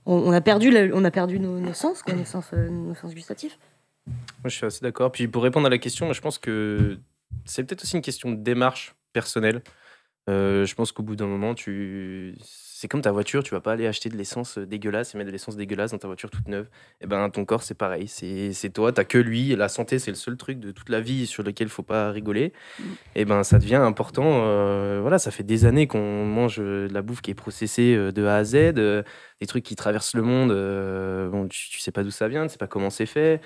On, 0.08 0.32
a 0.32 0.42
perdu, 0.42 0.76
on 0.92 1.06
a 1.06 1.12
perdu 1.12 1.40
nos, 1.40 1.74
sens, 1.74 2.02
nos, 2.08 2.26
sens, 2.26 2.52
nos 2.52 2.96
sens 2.96 3.14
gustatifs. 3.14 3.60
Moi, 4.08 4.16
je 4.46 4.56
suis 4.56 4.66
assez 4.66 4.82
d'accord. 4.82 5.12
Puis 5.12 5.28
pour 5.28 5.44
répondre 5.44 5.68
à 5.68 5.70
la 5.70 5.78
question, 5.78 6.12
je 6.14 6.22
pense 6.22 6.40
que 6.40 6.98
c'est 7.46 7.64
peut-être 7.64 7.84
aussi 7.84 7.96
une 7.96 8.02
question 8.02 8.32
de 8.32 8.38
démarche 8.38 8.96
personnel. 9.16 9.62
Euh, 10.28 10.66
je 10.66 10.74
pense 10.76 10.92
qu'au 10.92 11.04
bout 11.04 11.16
d'un 11.16 11.28
moment, 11.28 11.54
tu... 11.54 12.36
c'est 12.42 12.88
comme 12.88 13.02
ta 13.02 13.12
voiture, 13.12 13.44
tu 13.44 13.54
vas 13.54 13.62
pas 13.62 13.74
aller 13.74 13.86
acheter 13.86 14.10
de 14.10 14.18
l'essence 14.18 14.58
euh, 14.58 14.66
dégueulasse 14.66 15.14
et 15.14 15.18
mettre 15.20 15.28
de 15.28 15.32
l'essence 15.32 15.56
dégueulasse 15.56 15.92
dans 15.92 16.00
ta 16.00 16.08
voiture 16.08 16.32
toute 16.32 16.48
neuve. 16.48 16.66
Et 17.00 17.04
eh 17.04 17.08
ben 17.08 17.30
ton 17.30 17.46
corps, 17.46 17.62
c'est 17.62 17.76
pareil. 17.76 18.08
C'est 18.08 18.70
toi, 18.74 18.92
tu 18.92 19.06
que 19.06 19.18
lui. 19.20 19.56
La 19.56 19.70
santé, 19.70 20.00
c'est 20.00 20.12
le 20.12 20.16
seul 20.16 20.36
truc 20.36 20.60
de 20.60 20.72
toute 20.72 20.90
la 20.90 21.00
vie 21.00 21.28
sur 21.28 21.44
lequel 21.44 21.68
il 21.68 21.70
faut 21.70 21.84
pas 21.84 22.10
rigoler. 22.10 22.54
Mm. 22.80 22.84
Et 22.84 23.22
eh 23.22 23.26
ben 23.26 23.44
ça 23.44 23.60
devient 23.60 23.76
important. 23.76 24.42
Euh, 24.46 25.00
voilà, 25.02 25.20
ça 25.20 25.30
fait 25.30 25.44
des 25.44 25.66
années 25.66 25.88
qu'on 25.88 26.26
mange 26.26 26.58
de 26.58 26.90
la 26.92 27.04
bouffe 27.04 27.22
qui 27.22 27.32
est 27.32 27.36
processée 27.36 27.96
de 27.96 28.26
A 28.26 28.38
à 28.38 28.44
Z, 28.44 28.74
des 28.74 29.48
trucs 29.48 29.64
qui 29.64 29.76
traversent 29.76 30.16
le 30.16 30.24
monde. 30.24 30.50
bon, 31.32 31.48
tu, 31.48 31.70
tu 31.70 31.80
sais 31.80 31.92
pas 31.92 32.04
d'où 32.04 32.12
ça 32.12 32.28
vient, 32.28 32.48
tu 32.48 32.54
sais 32.54 32.58
pas 32.58 32.68
comment 32.68 32.90
c'est 32.90 33.06
fait 33.06 33.42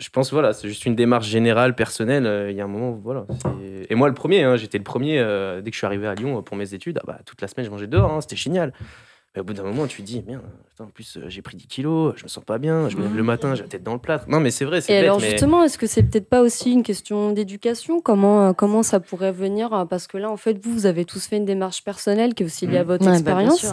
je 0.00 0.08
pense 0.10 0.32
voilà, 0.32 0.52
c'est 0.52 0.68
juste 0.68 0.86
une 0.86 0.96
démarche 0.96 1.28
générale, 1.28 1.74
personnelle. 1.74 2.26
Euh, 2.26 2.50
il 2.50 2.56
y 2.56 2.60
a 2.60 2.64
un 2.64 2.68
moment, 2.68 2.92
voilà. 2.92 3.26
Et 3.88 3.94
moi, 3.94 4.08
le 4.08 4.14
premier, 4.14 4.42
hein, 4.42 4.56
j'étais 4.56 4.78
le 4.78 4.84
premier 4.84 5.18
euh, 5.18 5.60
dès 5.60 5.70
que 5.70 5.74
je 5.74 5.78
suis 5.78 5.86
arrivé 5.86 6.06
à 6.06 6.14
Lyon 6.14 6.42
pour 6.42 6.56
mes 6.56 6.74
études. 6.74 6.98
Ah 7.02 7.04
bah, 7.06 7.18
toute 7.24 7.40
la 7.40 7.48
semaine, 7.48 7.66
je 7.66 7.70
mangeais 7.70 7.86
dehors, 7.86 8.12
hein, 8.12 8.20
c'était 8.20 8.36
génial 8.36 8.72
au 9.40 9.44
bout 9.44 9.52
d'un 9.52 9.64
moment, 9.64 9.86
tu 9.86 10.02
te 10.02 10.06
dis, 10.06 10.22
merde, 10.26 10.42
en 10.80 10.86
plus, 10.86 11.16
euh, 11.16 11.28
j'ai 11.28 11.42
pris 11.42 11.56
10 11.56 11.66
kilos, 11.66 12.14
je 12.16 12.24
me 12.24 12.28
sens 12.28 12.44
pas 12.44 12.58
bien, 12.58 12.88
je 12.88 12.96
me 12.96 13.02
lève 13.02 13.16
le 13.16 13.22
matin, 13.22 13.54
j'ai 13.54 13.62
la 13.62 13.68
tête 13.68 13.82
dans 13.82 13.92
le 13.92 13.98
plâtre. 13.98 14.26
Non, 14.28 14.40
mais 14.40 14.50
c'est 14.50 14.64
vrai, 14.64 14.80
c'est 14.80 14.92
Et 14.92 14.98
alors, 14.98 15.20
justement, 15.20 15.62
est-ce 15.62 15.78
que 15.78 15.86
c'est 15.86 16.02
peut-être 16.02 16.28
pas 16.28 16.40
aussi 16.40 16.72
une 16.72 16.82
question 16.82 17.32
d'éducation? 17.32 18.00
Comment, 18.00 18.48
euh, 18.48 18.52
comment 18.52 18.82
ça 18.82 18.98
pourrait 19.00 19.32
venir? 19.32 19.72
Euh, 19.72 19.84
Parce 19.84 20.06
que 20.06 20.18
là, 20.18 20.30
en 20.30 20.36
fait, 20.36 20.58
vous, 20.64 20.72
vous 20.72 20.86
avez 20.86 21.04
tous 21.04 21.26
fait 21.26 21.36
une 21.36 21.44
démarche 21.44 21.84
personnelle 21.84 22.34
qui 22.34 22.42
est 22.42 22.46
aussi 22.46 22.66
liée 22.66 22.78
à 22.78 22.84
mmh. 22.84 22.86
votre 22.86 23.04
bah, 23.04 23.12
expérience. 23.12 23.66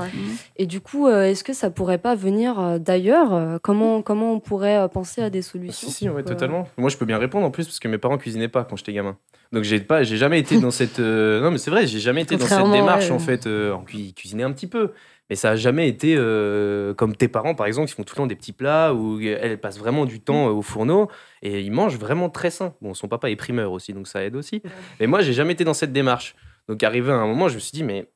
Et 0.57 0.65
du 0.65 0.81
coup, 0.81 1.07
est-ce 1.07 1.43
que 1.43 1.53
ça 1.53 1.69
pourrait 1.69 1.97
pas 1.97 2.15
venir 2.15 2.79
d'ailleurs? 2.79 3.59
Comment, 3.61 4.01
comment 4.01 4.33
on 4.33 4.39
pourrait 4.39 4.87
penser 4.89 5.21
à 5.21 5.29
des 5.29 5.41
solutions 5.41 5.89
Si, 5.89 5.93
si, 5.93 6.09
ouais, 6.09 6.23
totalement. 6.23 6.67
Moi, 6.77 6.89
je 6.89 6.97
peux 6.97 7.05
bien 7.05 7.17
répondre 7.17 7.45
en 7.45 7.51
plus, 7.51 7.65
parce 7.65 7.79
que 7.79 7.87
mes 7.87 7.97
parents 7.97 8.17
cuisinaient 8.17 8.47
pas 8.47 8.63
quand 8.63 8.75
j'étais 8.75 8.93
gamin. 8.93 9.17
Donc, 9.51 9.63
j'ai 9.63 9.79
pas, 9.79 10.03
j'ai 10.03 10.17
jamais 10.17 10.39
été 10.39 10.59
dans 10.59 10.71
cette. 10.71 10.99
non, 10.99 11.51
mais 11.51 11.57
c'est 11.57 11.71
vrai, 11.71 11.87
j'ai 11.87 11.99
jamais 11.99 12.21
été 12.21 12.37
dans 12.37 12.45
cette 12.45 12.71
démarche, 12.71 13.11
en 13.11 13.19
fait. 13.19 13.47
en 13.47 13.83
cuisiner 13.83 14.43
un 14.43 14.51
petit 14.51 14.67
peu. 14.67 14.91
Mais 15.31 15.37
ça 15.37 15.51
a 15.51 15.55
jamais 15.55 15.87
été 15.87 16.15
euh, 16.17 16.93
comme 16.93 17.15
tes 17.15 17.29
parents, 17.29 17.55
par 17.55 17.65
exemple, 17.65 17.87
qui 17.87 17.95
font 17.95 18.03
tout 18.03 18.15
le 18.15 18.17
temps 18.17 18.27
des 18.27 18.35
petits 18.35 18.51
plats 18.51 18.93
où 18.93 19.17
elles 19.21 19.61
passent 19.61 19.79
vraiment 19.79 20.05
du 20.05 20.19
temps 20.19 20.49
euh, 20.49 20.51
au 20.51 20.61
fourneau 20.61 21.09
et 21.41 21.61
ils 21.61 21.71
mangent 21.71 21.97
vraiment 21.97 22.29
très 22.29 22.49
sain. 22.49 22.75
Bon, 22.81 22.93
son 22.93 23.07
papa 23.07 23.29
est 23.29 23.37
primeur 23.37 23.71
aussi, 23.71 23.93
donc 23.93 24.09
ça 24.09 24.25
aide 24.25 24.35
aussi. 24.35 24.61
Mais 24.99 25.07
moi, 25.07 25.21
j'ai 25.21 25.31
jamais 25.31 25.53
été 25.53 25.63
dans 25.63 25.73
cette 25.73 25.93
démarche. 25.93 26.35
Donc, 26.67 26.83
arrivé 26.83 27.13
à 27.13 27.15
un 27.15 27.27
moment, 27.27 27.47
je 27.47 27.55
me 27.55 27.59
suis 27.59 27.71
dit, 27.71 27.85
mais 27.85 28.09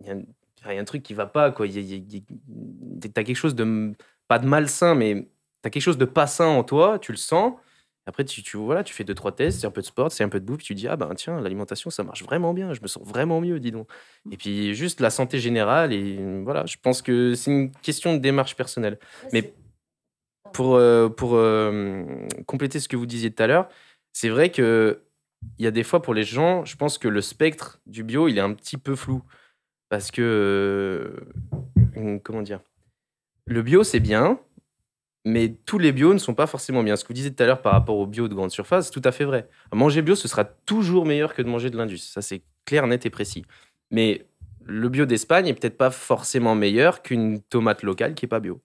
il 0.00 0.08
y, 0.08 0.10
a 0.10 0.80
un 0.80 0.84
truc 0.84 1.04
qui 1.04 1.14
va 1.14 1.26
pas, 1.26 1.52
quoi. 1.52 1.68
T'as 1.68 3.22
quelque 3.22 3.36
chose 3.36 3.54
de, 3.54 3.92
pas 4.26 4.40
de 4.40 4.46
malsain, 4.48 4.96
mais 4.96 5.28
t'as 5.62 5.70
quelque 5.70 5.84
chose 5.84 5.98
de 5.98 6.04
pas 6.04 6.26
sain 6.26 6.48
en 6.48 6.64
toi, 6.64 6.98
tu 6.98 7.12
le 7.12 7.18
sens. 7.18 7.52
Après, 8.06 8.24
tu, 8.24 8.42
tu, 8.42 8.56
voilà, 8.56 8.84
tu 8.84 8.94
fais 8.94 9.02
deux, 9.02 9.14
trois 9.14 9.32
tests, 9.32 9.60
c'est 9.60 9.66
un 9.66 9.72
peu 9.72 9.80
de 9.80 9.86
sport, 9.86 10.12
c'est 10.12 10.22
un 10.22 10.28
peu 10.28 10.38
de 10.38 10.44
bouffe, 10.44 10.62
tu 10.62 10.74
dis, 10.74 10.86
ah 10.86 10.96
ben 10.96 11.12
tiens, 11.16 11.40
l'alimentation, 11.40 11.90
ça 11.90 12.04
marche 12.04 12.22
vraiment 12.22 12.54
bien, 12.54 12.72
je 12.72 12.80
me 12.80 12.86
sens 12.86 13.02
vraiment 13.04 13.40
mieux, 13.40 13.58
dis 13.58 13.72
donc. 13.72 13.88
Mmh. 14.24 14.32
Et 14.32 14.36
puis, 14.36 14.74
juste 14.74 15.00
la 15.00 15.10
santé 15.10 15.40
générale, 15.40 15.92
et 15.92 16.18
voilà, 16.42 16.64
je 16.66 16.76
pense 16.80 17.02
que 17.02 17.34
c'est 17.34 17.50
une 17.50 17.72
question 17.72 18.14
de 18.14 18.18
démarche 18.18 18.54
personnelle. 18.54 18.98
Mais 19.32 19.52
pour, 20.52 20.76
euh, 20.76 21.08
pour 21.08 21.34
euh, 21.34 22.04
compléter 22.46 22.78
ce 22.78 22.88
que 22.88 22.96
vous 22.96 23.06
disiez 23.06 23.32
tout 23.32 23.42
à 23.42 23.48
l'heure, 23.48 23.68
c'est 24.12 24.28
vrai 24.28 24.50
que 24.50 25.02
il 25.58 25.64
y 25.64 25.68
a 25.68 25.70
des 25.70 25.82
fois 25.82 26.00
pour 26.00 26.14
les 26.14 26.24
gens, 26.24 26.64
je 26.64 26.76
pense 26.76 26.98
que 26.98 27.08
le 27.08 27.20
spectre 27.20 27.80
du 27.86 28.02
bio, 28.02 28.28
il 28.28 28.38
est 28.38 28.42
un 28.42 28.54
petit 28.54 28.78
peu 28.78 28.96
flou. 28.96 29.22
Parce 29.88 30.10
que, 30.10 31.16
euh, 31.94 32.18
comment 32.24 32.42
dire, 32.42 32.60
le 33.46 33.62
bio, 33.62 33.84
c'est 33.84 34.00
bien, 34.00 34.40
mais 35.26 35.56
tous 35.66 35.78
les 35.78 35.90
bio 35.90 36.14
ne 36.14 36.18
sont 36.18 36.34
pas 36.34 36.46
forcément 36.46 36.84
bien. 36.84 36.94
Ce 36.94 37.02
que 37.02 37.08
vous 37.08 37.14
disiez 37.14 37.34
tout 37.34 37.42
à 37.42 37.46
l'heure 37.46 37.60
par 37.60 37.72
rapport 37.72 37.96
au 37.96 38.06
bio 38.06 38.28
de 38.28 38.34
grande 38.34 38.52
surface, 38.52 38.86
c'est 38.86 38.92
tout 38.92 39.02
à 39.06 39.10
fait 39.10 39.24
vrai. 39.24 39.48
Manger 39.72 40.00
bio, 40.00 40.14
ce 40.14 40.28
sera 40.28 40.44
toujours 40.44 41.04
meilleur 41.04 41.34
que 41.34 41.42
de 41.42 41.48
manger 41.48 41.68
de 41.68 41.76
l'indus. 41.76 41.98
Ça, 41.98 42.22
c'est 42.22 42.42
clair, 42.64 42.86
net 42.86 43.04
et 43.06 43.10
précis. 43.10 43.44
Mais 43.90 44.24
le 44.64 44.88
bio 44.88 45.04
d'Espagne 45.04 45.48
est 45.48 45.54
peut-être 45.54 45.76
pas 45.76 45.90
forcément 45.90 46.54
meilleur 46.54 47.02
qu'une 47.02 47.40
tomate 47.40 47.82
locale 47.82 48.14
qui 48.14 48.24
est 48.24 48.28
pas 48.28 48.38
bio. 48.38 48.60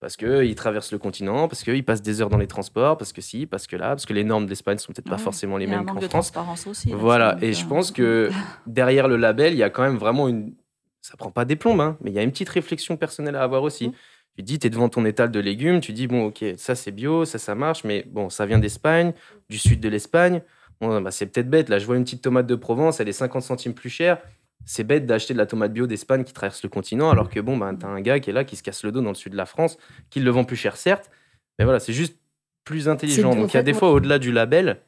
Parce 0.00 0.16
qu'il 0.16 0.54
traverse 0.54 0.92
le 0.92 0.98
continent, 0.98 1.46
parce 1.46 1.62
qu'il 1.62 1.84
passe 1.84 2.00
des 2.00 2.22
heures 2.22 2.30
dans 2.30 2.38
les 2.38 2.46
transports, 2.46 2.96
parce 2.96 3.12
que 3.12 3.20
si, 3.20 3.44
parce 3.44 3.66
que 3.66 3.76
là, 3.76 3.88
parce 3.88 4.06
que 4.06 4.14
les 4.14 4.24
normes 4.24 4.46
d'Espagne 4.46 4.78
sont 4.78 4.94
peut-être 4.94 5.10
pas 5.10 5.18
forcément 5.18 5.58
les 5.58 5.66
mêmes 5.66 5.84
qu'en 5.84 6.00
France. 6.00 6.32
Aussi, 6.66 6.90
voilà, 6.90 7.36
et 7.42 7.52
je 7.52 7.66
pense 7.66 7.92
que 7.92 8.30
derrière 8.66 9.08
le 9.08 9.16
label, 9.16 9.52
il 9.52 9.58
y 9.58 9.62
a 9.62 9.68
quand 9.68 9.82
même 9.82 9.98
vraiment 9.98 10.26
une. 10.28 10.54
Ça 11.02 11.16
prend 11.18 11.30
pas 11.30 11.44
des 11.44 11.56
plombes, 11.56 11.80
hein, 11.80 11.98
mais 12.00 12.10
il 12.10 12.14
y 12.14 12.18
a 12.18 12.22
une 12.22 12.30
petite 12.30 12.48
réflexion 12.48 12.96
personnelle 12.96 13.36
à 13.36 13.42
avoir 13.42 13.62
aussi. 13.62 13.88
Mmh. 13.88 13.92
Tu 14.38 14.44
dis, 14.44 14.60
tu 14.60 14.68
es 14.68 14.70
devant 14.70 14.88
ton 14.88 15.04
étal 15.04 15.32
de 15.32 15.40
légumes, 15.40 15.80
tu 15.80 15.92
dis, 15.92 16.06
bon, 16.06 16.26
ok, 16.26 16.44
ça 16.56 16.76
c'est 16.76 16.92
bio, 16.92 17.24
ça 17.24 17.38
ça 17.38 17.56
marche, 17.56 17.82
mais 17.82 18.04
bon, 18.06 18.30
ça 18.30 18.46
vient 18.46 18.60
d'Espagne, 18.60 19.12
du 19.50 19.58
sud 19.58 19.80
de 19.80 19.88
l'Espagne. 19.88 20.42
Bon, 20.80 21.00
bah, 21.00 21.10
c'est 21.10 21.26
peut-être 21.26 21.50
bête. 21.50 21.68
Là, 21.68 21.80
je 21.80 21.86
vois 21.86 21.96
une 21.96 22.04
petite 22.04 22.22
tomate 22.22 22.46
de 22.46 22.54
Provence, 22.54 23.00
elle 23.00 23.08
est 23.08 23.12
50 23.12 23.42
centimes 23.42 23.74
plus 23.74 23.90
chère. 23.90 24.18
C'est 24.64 24.84
bête 24.84 25.06
d'acheter 25.06 25.34
de 25.34 25.38
la 25.38 25.46
tomate 25.46 25.72
bio 25.72 25.88
d'Espagne 25.88 26.22
qui 26.22 26.32
traverse 26.32 26.62
le 26.62 26.68
continent, 26.68 27.10
alors 27.10 27.30
que 27.30 27.40
bon, 27.40 27.56
bah, 27.56 27.72
tu 27.76 27.84
as 27.84 27.88
un 27.88 28.00
gars 28.00 28.20
qui 28.20 28.30
est 28.30 28.32
là, 28.32 28.44
qui 28.44 28.54
se 28.54 28.62
casse 28.62 28.84
le 28.84 28.92
dos 28.92 29.00
dans 29.00 29.08
le 29.08 29.16
sud 29.16 29.32
de 29.32 29.36
la 29.36 29.44
France, 29.44 29.76
qui 30.08 30.20
le 30.20 30.30
vend 30.30 30.44
plus 30.44 30.54
cher, 30.54 30.76
certes. 30.76 31.10
Mais 31.58 31.64
voilà, 31.64 31.80
c'est 31.80 31.92
juste 31.92 32.16
plus 32.62 32.88
intelligent. 32.88 33.34
Donc 33.34 33.52
il 33.52 33.56
y 33.56 33.60
a 33.60 33.64
des 33.64 33.74
fois, 33.74 33.90
au-delà 33.90 34.20
du 34.20 34.30
label, 34.30 34.78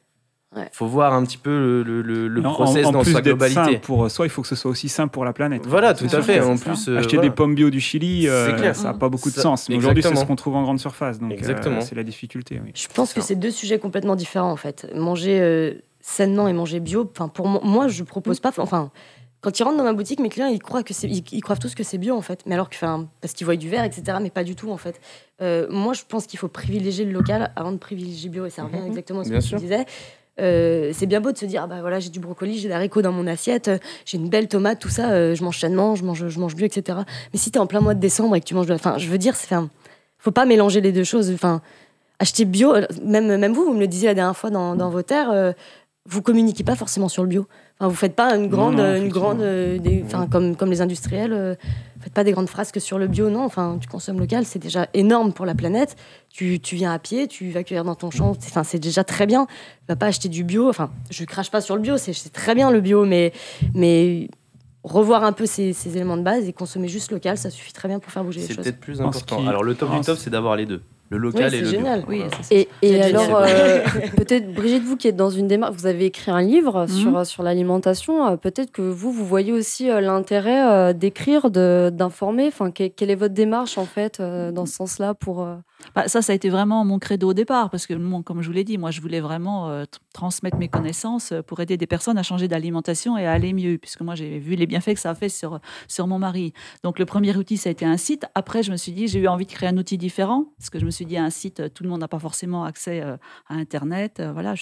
il 0.57 0.67
faut 0.73 0.87
voir 0.87 1.13
un 1.13 1.23
petit 1.23 1.37
peu 1.37 1.83
le, 1.85 2.01
le, 2.01 2.27
le 2.27 2.41
process 2.41 2.91
dans 2.91 3.03
sa 3.03 3.21
globalité. 3.21 3.77
pour 3.77 4.11
soit 4.11 4.25
il 4.25 4.29
faut 4.29 4.41
que 4.41 4.47
ce 4.47 4.55
soit 4.55 4.69
aussi 4.69 4.89
simple 4.89 5.13
pour 5.13 5.23
la 5.23 5.31
planète. 5.31 5.65
Voilà, 5.65 5.93
tout 5.93 6.07
à 6.11 6.21
fait. 6.21 6.41
En 6.41 6.57
plus, 6.57 6.89
euh, 6.89 6.97
acheter 6.97 7.17
des 7.17 7.29
pommes 7.29 7.55
bio 7.55 7.69
du 7.69 7.79
Chili, 7.79 8.27
euh, 8.27 8.73
ça 8.73 8.89
n'a 8.89 8.93
pas 8.93 9.09
beaucoup 9.09 9.31
de 9.31 9.35
sens. 9.35 9.69
Mais 9.69 9.77
aujourd'hui, 9.77 10.03
c'est 10.03 10.15
ce 10.15 10.25
qu'on 10.25 10.35
trouve 10.35 10.55
en 10.55 10.63
grande 10.63 10.79
surface. 10.79 11.19
Donc, 11.19 11.31
euh, 11.41 11.81
c'est 11.81 11.95
la 11.95 12.03
difficulté. 12.03 12.61
Je 12.73 12.87
pense 12.93 13.13
que 13.13 13.21
c'est 13.21 13.35
deux 13.35 13.51
sujets 13.51 13.79
complètement 13.79 14.15
différents 14.15 14.51
en 14.51 14.57
fait. 14.57 14.91
Manger 14.93 15.81
sainement 16.01 16.47
et 16.47 16.53
manger 16.53 16.79
bio. 16.79 17.09
Enfin, 17.11 17.27
pour 17.27 17.47
moi, 17.47 17.87
je 17.87 18.03
propose 18.03 18.39
pas. 18.39 18.51
Enfin, 18.57 18.91
quand 19.39 19.57
ils 19.57 19.63
rentrent 19.63 19.77
dans 19.77 19.83
ma 19.83 19.93
boutique, 19.93 20.19
mes 20.19 20.29
clients, 20.29 20.47
ils 20.47 20.61
croient 20.61 20.83
que 20.83 20.93
c'est, 20.93 21.07
ils, 21.07 21.41
croient 21.41 21.55
tous 21.55 21.75
que 21.75 21.83
c'est 21.83 21.97
bio 21.97 22.15
en 22.15 22.21
fait. 22.21 22.43
Mais 22.45 22.55
alors 22.55 22.69
que, 22.69 22.75
enfin, 22.75 23.07
parce 23.21 23.33
qu'ils 23.33 23.45
voient 23.45 23.55
du 23.55 23.69
verre, 23.69 23.83
etc. 23.83 24.17
Mais 24.21 24.29
pas 24.29 24.43
du 24.43 24.55
tout 24.55 24.71
en 24.71 24.77
fait. 24.77 24.99
moi, 25.69 25.93
je 25.93 26.01
pense 26.07 26.25
qu'il 26.25 26.39
faut 26.39 26.49
privilégier 26.49 27.05
le 27.05 27.11
local 27.13 27.51
avant 27.55 27.71
de 27.71 27.77
privilégier 27.77 28.29
bio. 28.29 28.45
Et 28.45 28.49
ça 28.49 28.63
revient 28.63 28.81
mhm. 28.81 28.87
exactement 28.87 29.21
à 29.21 29.23
ce 29.23 29.29
que 29.29 29.39
tu 29.39 29.55
disais. 29.55 29.85
Euh, 30.39 30.91
c'est 30.93 31.05
bien 31.05 31.19
beau 31.21 31.31
de 31.31 31.37
se 31.37 31.45
dire, 31.45 31.63
ah 31.63 31.67
bah 31.67 31.81
voilà, 31.81 31.99
j'ai 31.99 32.09
du 32.09 32.19
brocoli, 32.19 32.57
j'ai 32.57 32.67
des 32.69 32.73
haricots 32.73 33.01
dans 33.01 33.11
mon 33.11 33.27
assiette, 33.27 33.67
euh, 33.67 33.77
j'ai 34.05 34.17
une 34.17 34.29
belle 34.29 34.47
tomate, 34.47 34.79
tout 34.79 34.89
ça, 34.89 35.11
euh, 35.11 35.35
je 35.35 35.43
mange 35.43 35.59
sainement, 35.59 35.95
je 35.95 36.03
mange, 36.03 36.27
je 36.27 36.39
mange 36.39 36.55
bio, 36.55 36.65
etc. 36.65 36.99
Mais 37.33 37.39
si 37.39 37.51
tu 37.51 37.57
es 37.57 37.61
en 37.61 37.67
plein 37.67 37.81
mois 37.81 37.93
de 37.93 37.99
décembre 37.99 38.35
et 38.35 38.39
que 38.39 38.45
tu 38.45 38.55
manges, 38.55 38.71
enfin, 38.71 38.97
je 38.97 39.07
veux 39.07 39.17
dire, 39.17 39.35
c'est, 39.35 39.53
faut 40.17 40.31
pas 40.31 40.45
mélanger 40.45 40.81
les 40.81 40.91
deux 40.91 41.03
choses. 41.03 41.31
Enfin, 41.31 41.61
acheter 42.19 42.45
bio, 42.45 42.75
même, 43.03 43.35
même 43.37 43.53
vous, 43.53 43.65
vous 43.65 43.73
me 43.73 43.79
le 43.79 43.87
disiez 43.87 44.07
la 44.07 44.13
dernière 44.13 44.37
fois 44.37 44.49
dans, 44.49 44.75
dans 44.75 44.89
vos 44.89 45.01
terres, 45.01 45.53
vous 46.07 46.21
communiquez 46.21 46.63
pas 46.63 46.75
forcément 46.75 47.09
sur 47.09 47.23
le 47.23 47.29
bio. 47.29 47.47
Enfin, 47.81 47.89
vous 47.89 47.95
faites 47.95 48.15
pas 48.15 48.35
une 48.35 48.47
grande, 48.47 48.77
une 48.79 49.09
grande, 49.09 49.43
enfin, 50.05 50.27
comme, 50.27 50.55
comme 50.55 50.69
les 50.69 50.81
industriels 50.81 51.57
faites 52.01 52.13
pas 52.13 52.23
des 52.23 52.31
grandes 52.31 52.49
phrases 52.49 52.71
que 52.71 52.79
sur 52.79 52.97
le 52.97 53.07
bio, 53.07 53.29
non. 53.29 53.43
Enfin, 53.45 53.77
tu 53.79 53.87
consommes 53.87 54.19
local, 54.19 54.45
c'est 54.45 54.59
déjà 54.59 54.87
énorme 54.93 55.33
pour 55.33 55.45
la 55.45 55.55
planète. 55.55 55.95
Tu, 56.29 56.59
tu, 56.59 56.75
viens 56.75 56.91
à 56.91 56.99
pied, 56.99 57.27
tu 57.27 57.51
vas 57.51 57.63
cueillir 57.63 57.83
dans 57.83 57.95
ton 57.95 58.11
champ, 58.11 58.31
enfin, 58.31 58.63
c'est 58.63 58.79
déjà 58.79 59.03
très 59.03 59.25
bien. 59.25 59.45
Tu 59.45 59.85
vas 59.89 59.95
pas 59.95 60.07
acheter 60.07 60.29
du 60.29 60.43
bio. 60.43 60.69
Enfin, 60.69 60.91
je 61.09 61.23
crache 61.25 61.51
pas 61.51 61.61
sur 61.61 61.75
le 61.75 61.81
bio, 61.81 61.97
c'est 61.97 62.13
très 62.33 62.55
bien 62.55 62.71
le 62.71 62.81
bio, 62.81 63.05
mais, 63.05 63.33
mais 63.73 64.29
revoir 64.83 65.23
un 65.23 65.31
peu 65.31 65.45
ces, 65.45 65.73
ces, 65.73 65.95
éléments 65.95 66.17
de 66.17 66.23
base 66.23 66.47
et 66.47 66.53
consommer 66.53 66.87
juste 66.87 67.11
local, 67.11 67.37
ça 67.37 67.49
suffit 67.49 67.73
très 67.73 67.87
bien 67.87 67.99
pour 67.99 68.11
faire 68.11 68.23
bouger 68.23 68.41
les 68.41 68.47
choses. 68.47 68.57
C'est 68.57 68.63
peut-être 68.63 68.79
plus 68.79 69.01
important. 69.01 69.45
Alors, 69.47 69.63
le 69.63 69.75
top 69.75 69.91
du 69.91 70.01
top, 70.01 70.17
c'est 70.17 70.29
d'avoir 70.29 70.55
les 70.55 70.65
deux. 70.65 70.81
Le 71.11 71.17
local 71.17 71.53
et 71.53 71.59
le 71.59 71.67
génial. 71.67 72.05
Oui, 72.07 72.23
et, 72.51 72.69
et 72.81 73.01
alors, 73.01 73.35
euh, 73.45 73.83
peut-être 74.15 74.53
Brigitte, 74.53 74.83
vous 74.83 74.95
qui 74.95 75.09
êtes 75.09 75.17
dans 75.17 75.29
une 75.29 75.45
démarche, 75.45 75.75
vous 75.75 75.85
avez 75.85 76.05
écrit 76.05 76.31
un 76.31 76.41
livre 76.41 76.83
mhm. 76.83 76.87
sur, 76.87 77.25
sur 77.25 77.43
l'alimentation. 77.43 78.27
Euh, 78.27 78.37
peut-être 78.37 78.71
que 78.71 78.81
vous, 78.81 79.11
vous 79.11 79.25
voyez 79.25 79.51
aussi 79.51 79.89
euh, 79.89 79.99
l'intérêt 79.99 80.93
d'écrire, 80.93 81.51
d'informer. 81.51 82.47
Enfin, 82.47 82.71
quelle 82.71 83.11
est 83.11 83.15
votre 83.15 83.33
démarche 83.33 83.77
en 83.77 83.85
fait 83.85 84.21
dans 84.21 84.65
ce 84.65 84.73
sens-là 84.73 85.13
pour 85.13 85.45
Bah, 85.95 86.07
ça, 86.07 86.21
ça 86.21 86.31
a 86.31 86.35
été 86.35 86.49
vraiment 86.49 86.85
mon 86.85 86.99
credo 86.99 87.29
au 87.29 87.33
départ, 87.33 87.69
parce 87.69 87.85
que, 87.85 87.93
comme 88.21 88.41
je 88.41 88.47
vous 88.47 88.53
l'ai 88.53 88.63
dit, 88.63 88.77
moi, 88.77 88.91
je 88.91 89.01
voulais 89.01 89.19
vraiment 89.19 89.69
euh, 89.69 89.85
transmettre 90.13 90.57
mes 90.57 90.67
connaissances 90.67 91.31
euh, 91.31 91.41
pour 91.41 91.59
aider 91.59 91.77
des 91.77 91.87
personnes 91.87 92.17
à 92.17 92.23
changer 92.23 92.47
d'alimentation 92.47 93.17
et 93.17 93.25
à 93.25 93.33
aller 93.33 93.53
mieux, 93.53 93.77
puisque 93.77 94.01
moi, 94.01 94.15
j'ai 94.15 94.39
vu 94.39 94.55
les 94.55 94.67
bienfaits 94.67 94.93
que 94.93 94.99
ça 94.99 95.11
a 95.11 95.15
fait 95.15 95.29
sur, 95.29 95.59
sur 95.87 96.07
mon 96.07 96.19
mari. 96.19 96.53
Donc, 96.83 96.99
le 96.99 97.05
premier 97.05 97.35
outil, 97.35 97.57
ça 97.57 97.69
a 97.69 97.71
été 97.71 97.85
un 97.85 97.97
site. 97.97 98.25
Après, 98.35 98.63
je 98.63 98.71
me 98.71 98.77
suis 98.77 98.91
dit, 98.91 99.07
j'ai 99.07 99.19
eu 99.19 99.27
envie 99.27 99.45
de 99.45 99.51
créer 99.51 99.69
un 99.69 99.77
outil 99.77 99.97
différent, 99.97 100.45
parce 100.57 100.69
que 100.69 100.79
je 100.79 100.85
me 100.85 100.91
suis 100.91 101.05
dit, 101.05 101.17
un 101.17 101.29
site, 101.29 101.73
tout 101.73 101.83
le 101.83 101.89
monde 101.89 102.01
n'a 102.01 102.07
pas 102.07 102.19
forcément 102.19 102.63
accès 102.63 103.01
à 103.01 103.17
Internet, 103.49 104.21
voilà, 104.33 104.53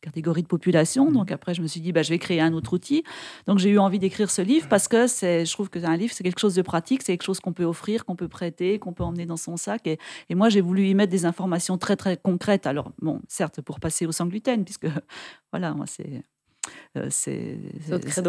catégorie 0.00 0.42
de 0.42 0.48
population. 0.48 1.10
Donc, 1.10 1.32
après, 1.32 1.54
je 1.54 1.62
me 1.62 1.66
suis 1.66 1.80
dit, 1.80 1.92
bah, 1.92 2.02
je 2.02 2.10
vais 2.10 2.18
créer 2.18 2.40
un 2.40 2.52
autre 2.52 2.72
outil. 2.72 3.02
Donc, 3.46 3.58
j'ai 3.58 3.70
eu 3.70 3.78
envie 3.78 3.98
d'écrire 3.98 4.30
ce 4.30 4.42
livre, 4.42 4.68
parce 4.68 4.88
que 4.88 5.06
je 5.06 5.50
trouve 5.52 5.70
qu'un 5.70 5.96
livre, 5.96 6.12
c'est 6.14 6.24
quelque 6.24 6.40
chose 6.40 6.54
de 6.54 6.62
pratique, 6.62 7.02
c'est 7.02 7.12
quelque 7.12 7.24
chose 7.24 7.40
qu'on 7.40 7.52
peut 7.52 7.64
offrir, 7.64 8.04
qu'on 8.04 8.16
peut 8.16 8.28
prêter, 8.28 8.78
qu'on 8.78 8.92
peut 8.92 9.04
emmener 9.04 9.26
dans 9.26 9.36
son 9.36 9.56
sac. 9.56 9.86
Et, 9.86 9.98
et 10.28 10.34
moi, 10.34 10.48
j'ai 10.48 10.60
voulu 10.66 10.88
y 10.88 10.94
mettre 10.94 11.12
des 11.12 11.24
informations 11.24 11.78
très 11.78 11.96
très 11.96 12.16
concrètes. 12.16 12.66
Alors 12.66 12.92
bon, 13.00 13.20
certes 13.28 13.60
pour 13.60 13.80
passer 13.80 14.06
au 14.06 14.12
sans 14.12 14.26
gluten, 14.26 14.64
puisque 14.64 14.88
voilà, 15.52 15.72
moi 15.72 15.86
c'est 15.86 16.22
euh, 16.96 17.06
c'est 17.10 17.58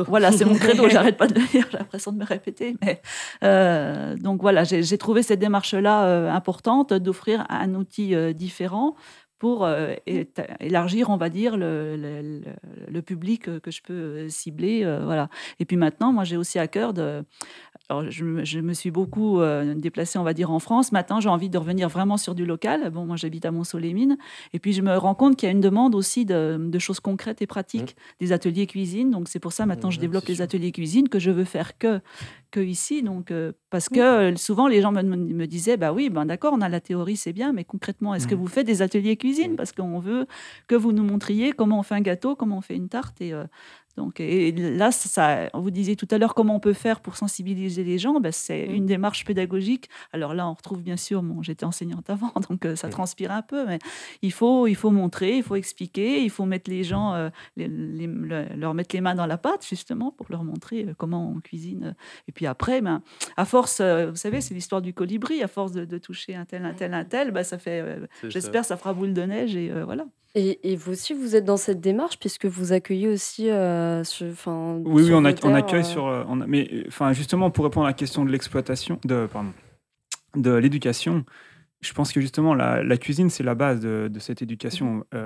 voilà, 0.08 0.32
c'est 0.32 0.46
mon 0.46 0.56
credo. 0.56 0.90
J'arrête 0.90 1.18
pas 1.18 1.28
de 1.28 1.34
le 1.34 1.46
dire. 1.48 1.68
J'ai 1.72 1.78
l'impression 1.78 2.12
de 2.12 2.18
me 2.18 2.26
répéter, 2.26 2.76
mais 2.82 3.02
euh, 3.44 4.16
donc 4.16 4.42
voilà, 4.42 4.64
j'ai 4.64 4.98
trouvé 4.98 5.24
cette 5.24 5.40
démarche-là 5.40 6.06
euh, 6.06 6.32
importante 6.32 6.94
d'offrir 6.94 7.46
un 7.50 7.74
outil 7.76 8.16
différent 8.34 8.96
pour 9.40 9.68
élargir, 10.60 11.10
on 11.10 11.18
va 11.18 11.30
dire, 11.30 11.58
le, 11.58 11.96
le, 11.96 12.42
le, 12.88 13.02
public 13.02 13.60
que 13.62 13.72
je 13.72 13.82
peux 13.82 14.30
cibler. 14.30 14.84
voilà. 15.04 15.30
Et 15.60 15.66
puis 15.66 15.78
maintenant, 15.78 16.12
moi, 16.12 16.24
j'ai 16.24 16.38
aussi 16.38 16.60
à 16.60 16.68
cœur 16.68 16.94
de, 16.94 17.24
alors, 17.90 18.12
je, 18.12 18.60
me 18.60 18.74
suis 18.74 18.92
beaucoup 18.92 19.40
euh, 19.40 19.74
déplacée, 19.74 20.20
on 20.20 20.24
va 20.24 20.34
dire, 20.34 20.52
en 20.52 20.60
France. 20.60 20.92
Maintenant, 20.92 21.22
j'ai 21.22 21.30
envie 21.30 21.50
de 21.50 21.58
revenir 21.58 21.88
vraiment 21.88 22.18
sur 22.18 22.36
du 22.36 22.46
local. 22.46 22.90
Bon, 22.90 23.06
moi, 23.06 23.16
j'habite 23.16 23.46
à 23.46 23.52
Mont-Soleil-Mines. 23.52 24.18
Et 24.52 24.60
puis, 24.60 24.74
je 24.74 24.82
me 24.82 24.98
rends 24.98 25.16
compte 25.16 25.38
qu'il 25.38 25.48
y 25.48 25.50
a 25.50 25.54
une 25.54 25.62
demande 25.62 25.96
aussi 25.96 26.26
de, 26.26 26.80
choses 26.80 27.00
concrètes 27.00 27.42
et 27.42 27.48
pratiques, 27.48 27.96
mmh. 27.96 28.26
des 28.26 28.32
ateliers 28.34 28.68
cuisine. 28.68 29.10
Donc, 29.10 29.30
c'est 29.30 29.40
pour 29.40 29.54
ça, 29.54 29.66
maintenant, 29.66 29.90
je 29.90 30.00
développe 30.02 30.26
les 30.26 30.42
ateliers 30.42 30.74
cuisine 30.74 31.08
que 31.08 31.20
je 31.20 31.32
veux 31.32 31.46
faire 31.46 31.78
que, 31.78 32.02
que 32.52 32.60
ici. 32.60 33.04
Donc, 33.04 33.32
euh, 33.32 33.52
parce 33.70 33.90
que 33.90 34.00
euh, 34.00 34.36
souvent, 34.36 34.68
les 34.68 34.82
gens 34.82 34.92
me, 34.92 35.02
me, 35.02 35.48
disaient, 35.48 35.78
bah 35.78 35.94
oui, 35.94 36.10
ben 36.10 36.26
d'accord, 36.26 36.54
on 36.54 36.62
a 36.62 36.70
la 36.70 36.80
théorie, 36.80 37.18
c'est 37.18 37.34
bien, 37.34 37.54
mais 37.54 37.64
concrètement, 37.64 38.16
est-ce 38.16 38.28
que 38.28 38.36
vous 38.36 38.48
faites 38.48 38.68
des 38.68 38.82
ateliers 38.82 39.18
cuisine? 39.18 39.56
Parce 39.56 39.72
qu'on 39.72 40.00
veut 40.00 40.28
que 40.68 40.76
vous 40.76 40.92
nous 40.92 41.04
montriez 41.04 41.52
comment 41.52 41.80
on 41.80 41.84
fait 41.84 41.96
un 41.96 42.02
gâteau, 42.02 42.36
comment 42.36 42.58
on 42.58 42.62
fait 42.62 42.76
une 42.76 42.90
tarte. 42.90 43.22
Et 43.22 43.34
donc, 43.98 44.20
et 44.20 44.52
là, 44.52 44.92
ça, 44.92 45.50
vous 45.56 45.72
disiez 45.72 45.96
tout 45.96 46.08
à 46.12 46.20
l'heure 46.20 46.36
comment 46.36 46.56
on 46.56 46.60
peut 46.60 46.74
faire 46.74 47.02
pour 47.02 47.18
sensibiliser 47.18 47.84
les 47.84 47.98
gens. 47.98 48.20
Ben, 48.20 48.32
c'est 48.32 48.68
mmh. 48.68 48.76
une 48.76 48.86
démarche 48.86 49.26
pédagogique. 49.26 49.90
Alors 50.14 50.36
là, 50.36 50.48
on 50.48 50.54
retrouve 50.54 50.84
bien 50.84 50.98
sûr, 50.98 51.24
bon, 51.24 51.42
j'étais 51.42 51.66
enseignante 51.66 52.08
avant, 52.10 52.32
donc 52.50 52.66
euh, 52.66 52.76
ça 52.76 52.88
mmh. 52.88 52.92
transpire 52.92 53.32
un 53.32 53.42
peu, 53.42 53.66
mais 53.66 53.80
il 54.22 54.32
faut, 54.32 54.68
il 54.68 54.76
faut 54.76 54.92
montrer, 54.92 55.38
il 55.38 55.44
faut 55.44 55.56
expliquer, 55.56 56.22
il 56.24 56.30
faut 56.30 56.46
mettre 56.46 56.70
les 56.70 56.84
gens, 56.84 57.16
euh, 57.16 57.30
leur 57.58 58.76
mettre 58.76 58.96
les 58.96 59.02
mains 59.02 59.16
dans 59.16 59.26
la 59.26 59.38
pâte, 59.38 59.66
justement, 59.68 60.12
pour 60.12 60.28
leur 60.30 60.44
montrer 60.44 60.86
euh, 60.86 60.94
comment 60.96 61.32
on 61.36 61.40
cuisine. 61.40 61.96
Et 62.28 62.32
puis 62.32 62.46
après, 62.46 62.82
ben, 62.82 63.02
à 63.36 63.46
force, 63.46 63.82
vous 63.82 64.16
savez, 64.16 64.42
c'est 64.42 64.54
l'histoire 64.54 64.84
du 64.84 64.94
colibri, 64.94 65.42
à 65.42 65.48
force 65.48 65.72
de, 65.72 65.98
toucher 65.98 66.36
un 66.36 66.46
tel, 66.46 66.66
un 66.66 66.74
tel, 66.74 66.94
un 66.94 67.04
tel, 67.04 67.32
ben, 67.32 67.44
ça 67.44 67.58
fait, 67.58 67.84
j'espère, 68.24 68.64
ça. 68.64 68.76
ça 68.76 68.78
fera 68.78 68.94
boule 68.94 69.14
de 69.14 69.24
neige 69.24 69.56
et 69.56 69.72
voilà. 69.84 70.06
Et, 70.40 70.76
vous 70.76 70.92
aussi, 70.92 71.16
vous 71.16 71.36
êtes 71.36 71.46
dans 71.46 71.58
cette 71.58 71.82
démarche 71.82 72.20
puisque 72.20 72.46
vous 72.46 72.72
accueillez 72.72 73.08
aussi. 73.08 73.50
Euh, 73.50 74.04
oui, 74.86 75.04
oui, 75.04 75.12
on, 75.12 75.26
accueille 75.26 75.80
euh, 75.80 75.84
sur. 75.84 76.06
Euh, 76.06 76.24
mais 76.48 76.84
enfin, 76.88 77.12
justement, 77.12 77.50
pour 77.50 77.66
répondre 77.66 77.88
à 77.88 77.90
la 77.90 77.94
question 77.94 78.24
de 78.24 78.30
l'exploitation, 78.30 79.00
de 79.04 79.26
pardon, 79.26 79.52
de 80.36 80.52
l'éducation, 80.52 81.26
je 81.82 81.92
pense 81.92 82.12
que 82.12 82.22
justement 82.22 82.54
la, 82.54 82.98
cuisine 82.98 83.32
c'est 83.32 83.44
la 83.44 83.56
base 83.56 83.80
de, 83.80 84.12
cette 84.20 84.44
éducation. 84.44 85.06
Mmh. 85.12 85.18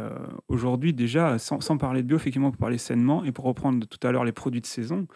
Aujourd'hui, 0.47 0.93
déjà, 0.93 1.37
sans, 1.39 1.59
sans, 1.59 1.77
parler 1.77 2.03
de 2.03 2.07
bio, 2.07 2.15
effectivement, 2.15 2.51
pour 2.51 2.59
parler 2.59 2.77
sainement 2.77 3.25
et 3.25 3.33
pour 3.33 3.43
reprendre 3.43 3.85
tout 3.85 4.07
à 4.07 4.13
l'heure 4.13 4.23
les 4.23 4.31
produits 4.31 4.61
de 4.61 4.65
saison 4.65 5.07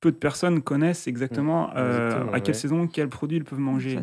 peu 0.00 0.10
de 0.10 0.16
personnes 0.16 0.62
connaissent 0.62 1.06
exactement, 1.06 1.68
mmh. 1.68 1.72
euh, 1.76 2.32
à 2.32 2.40
quelle 2.40 2.54
saison, 2.54 2.86
quels 2.86 3.08
produits 3.08 3.36
ils 3.36 3.44
peuvent 3.44 3.58
manger. 3.58 4.00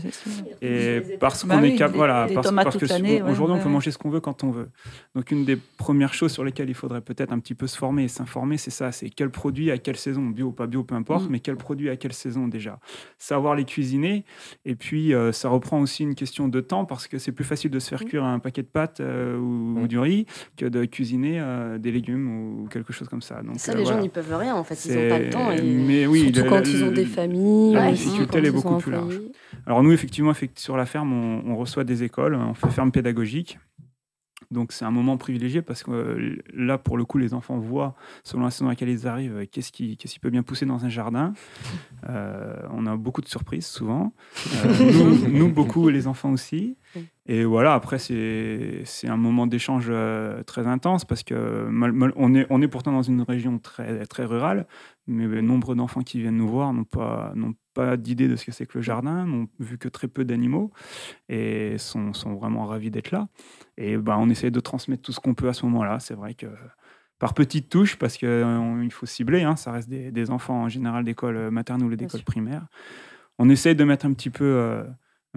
et 0.62 1.02
parce 1.20 1.44
qu'on 1.44 1.64
est 1.64 1.76
capable, 1.76 1.98
voilà, 1.98 2.28
parce, 2.34 2.78
que 2.78 3.30
aujourd'hui 3.30 3.56
on 3.60 3.64
peut 3.64 3.70
manger 3.70 3.90
ce 3.90 3.98
qu'on 3.98 4.12
veut 4.12 4.20
quand 4.20 4.44
on 4.44 4.52
veut. 4.52 4.70
Donc 5.16 5.32
une 5.32 5.44
des 5.44 5.56
premières 5.56 6.14
choses 6.14 6.32
sur 6.32 6.44
lesquelles 6.44 6.70
il 6.70 6.76
faudrait 6.76 7.02
peut-être 7.02 7.34
un 7.34 7.40
petit 7.40 7.56
peu 7.56 7.66
se 7.66 7.76
former 7.76 8.04
et 8.04 8.08
s'informer, 8.08 8.58
c'est 8.58 8.72
ça, 8.72 8.92
c'est 8.92 9.10
quel 9.10 9.32
produit 9.32 9.72
à 9.72 9.80
quelle 9.80 9.98
saison, 9.98 10.22
bio 10.22 10.48
ou 10.48 10.52
pas 10.52 10.68
bio, 10.68 10.84
peu 10.84 10.94
importe, 10.94 11.26
mmh. 11.26 11.32
mais 11.32 11.40
quel 11.40 11.56
produit 11.56 11.90
à 11.90 11.96
quelle 11.96 12.14
saison 12.14 12.48
déjà. 12.48 12.80
Savoir 13.18 13.56
les 13.56 13.66
cuisiner. 13.66 14.24
Et 14.66 14.76
puis 14.76 15.16
euh, 15.16 15.32
ça 15.32 15.50
reprend 15.50 15.82
aussi 15.82 16.04
une 16.04 16.16
question 16.16 16.48
de 16.48 16.62
temps 16.62 16.86
parce 16.86 17.08
que 17.08 17.18
c'est 17.18 17.32
plus 17.32 17.46
facile 17.46 17.72
de 17.72 17.80
se 17.80 17.90
faire 17.90 18.04
mmh. 18.04 18.10
cuire 18.10 18.24
un 18.24 18.38
paquet 18.38 18.62
de 18.62 18.68
pâtes 18.68 19.00
euh, 19.00 19.36
ou, 19.38 19.88
du 19.88 19.98
riz 19.98 20.28
que 20.58 20.66
de 20.66 20.86
cuisiner 20.86 21.42
des 21.80 21.92
légumes 21.92 22.30
ou 22.30 22.68
quelque 22.68 22.94
chose 22.94 23.08
comme 23.08 23.22
ça. 23.22 23.42
Donc 23.42 23.58
ça, 23.58 23.74
les 23.74 23.86
gens 23.86 24.00
n'y 24.00 24.10
peuvent 24.10 24.36
rien 24.36 24.56
en 24.56 24.64
fait, 24.64 24.86
ils 24.86 24.94
n'ont 24.94 25.10
pas 25.10 25.20
le 25.20 25.30
temps. 25.32 25.52
Et 25.52 25.87
mais 25.88 26.06
oui, 26.06 26.32
Surtout 26.34 26.50
quand 26.50 26.68
ils 26.68 26.84
ont 26.84 26.92
des 26.92 27.06
familles. 27.06 27.74
La 27.74 27.92
difficulté, 27.92 28.38
elle 28.38 28.46
est 28.46 28.52
beaucoup 28.52 28.78
plus 28.78 28.92
large. 28.92 29.20
Alors 29.66 29.84
nous, 29.84 29.92
effectivement, 29.92 30.34
sur 30.56 30.78
la 30.78 30.86
ferme, 30.86 31.14
on, 31.14 31.56
reçoit 31.56 31.84
des 31.84 32.04
écoles, 32.04 32.36
on 32.36 32.54
fait 32.54 32.70
ferme 32.70 32.92
pédagogique. 32.92 33.60
Donc 34.50 34.72
c'est 34.72 34.86
un 34.86 34.92
moment 34.92 35.18
privilégié 35.18 35.62
parce 35.62 35.84
que 35.84 35.92
euh, 35.92 36.38
là, 36.54 36.78
pour 36.78 36.98
le 36.98 37.04
coup, 37.04 37.18
les 37.18 37.34
enfants 37.34 37.58
voient, 37.58 37.96
selon 38.24 38.44
la 38.44 38.52
saison 38.52 38.66
dans 38.66 38.70
laquelle 38.70 38.88
ils 38.88 39.06
arrivent, 39.06 39.46
qu'est-ce 39.52 39.74
qui, 39.74 39.98
qui, 39.98 40.20
peut 40.20 40.30
bien 40.30 40.44
pousser 40.44 40.66
dans 40.66 40.86
un 40.86 40.90
jardin. 40.90 41.34
Euh, 42.08 42.56
on 42.72 42.86
a 42.86 42.96
beaucoup 42.96 43.22
de 43.22 43.28
surprises 43.28 43.66
souvent. 43.66 44.14
Euh, 44.56 44.92
nous, 44.94 45.28
nous, 45.28 45.52
beaucoup, 45.52 45.90
les 45.90 46.08
enfants 46.08 46.32
aussi. 46.32 46.78
Et 47.30 47.44
voilà, 47.44 47.74
après, 47.74 48.00
c'est 48.00 49.08
un 49.08 49.18
moment 49.18 49.48
d'échange 49.48 49.92
très 50.46 50.66
intense 50.66 51.04
parce 51.04 51.24
que 51.24 51.68
on, 52.16 52.36
est, 52.36 52.48
on 52.50 52.62
est 52.62 52.68
pourtant 52.70 52.94
dans 52.94 53.02
une 53.02 53.22
région 53.22 53.60
très, 53.60 54.06
très 54.06 54.24
rurale, 54.24 54.66
mais 55.08 55.42
nombre 55.42 55.76
d'enfants 55.76 56.04
qui 56.04 56.22
viennent 56.22 56.38
nous 56.38 56.48
voir 56.48 56.74
n'ont 56.74 56.86
pas, 56.86 57.34
pas 57.74 57.98
d'idée 57.98 58.30
de 58.30 58.38
ce 58.38 58.46
que 58.46 58.54
c'est 58.54 58.66
que 58.66 58.78
le 58.78 58.82
jardin, 58.82 59.26
n'ont 59.26 59.48
vu 59.60 59.78
que 59.78 59.90
très 59.90 60.08
peu 60.08 60.24
d'animaux 60.24 60.72
et 61.28 61.78
sont, 61.78 62.14
sont, 62.14 62.34
vraiment 62.36 62.66
ravis 62.66 62.92
d'être 62.92 63.12
là. 63.12 63.28
Et 63.78 63.98
bah, 63.98 64.16
on 64.18 64.30
essaie 64.30 64.50
de 64.50 64.60
transmettre 64.62 65.04
tout 65.04 65.12
ce 65.12 65.20
qu'on 65.20 65.34
peut 65.34 65.50
à 65.50 65.54
ce 65.54 65.66
moment-là. 65.66 66.00
C'est 66.00 66.16
vrai 66.16 66.34
que 66.34 66.48
par 67.20 67.34
petites 67.34 67.68
touches, 67.68 67.98
parce 67.98 68.16
qu'il 68.16 68.82
il 68.84 68.92
faut 68.92 69.06
cibler, 69.06 69.44
hein, 69.44 69.58
ça 69.58 69.74
reste 69.74 69.90
des, 69.90 70.12
des, 70.12 70.32
enfants 70.32 70.64
en 70.64 70.70
général 70.70 71.04
d'école 71.04 71.52
maternelle 71.52 71.88
ou 71.92 71.96
d'école 71.96 72.22
primaire. 72.22 72.68
On 73.40 73.50
essaie 73.50 73.76
de 73.76 73.84
mettre 73.84 74.06
un 74.06 74.14
petit 74.14 74.30
peu, 74.30 74.46
euh, 74.46 74.84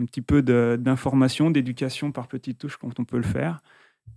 un 0.00 0.04
petit 0.04 0.22
peu 0.22 0.42
d'information, 0.42 1.50
d'éducation 1.50 2.12
par 2.12 2.28
petites 2.28 2.58
touches 2.58 2.76
quand 2.76 2.98
on 2.98 3.04
peut 3.04 3.18
le 3.18 3.22
faire 3.22 3.60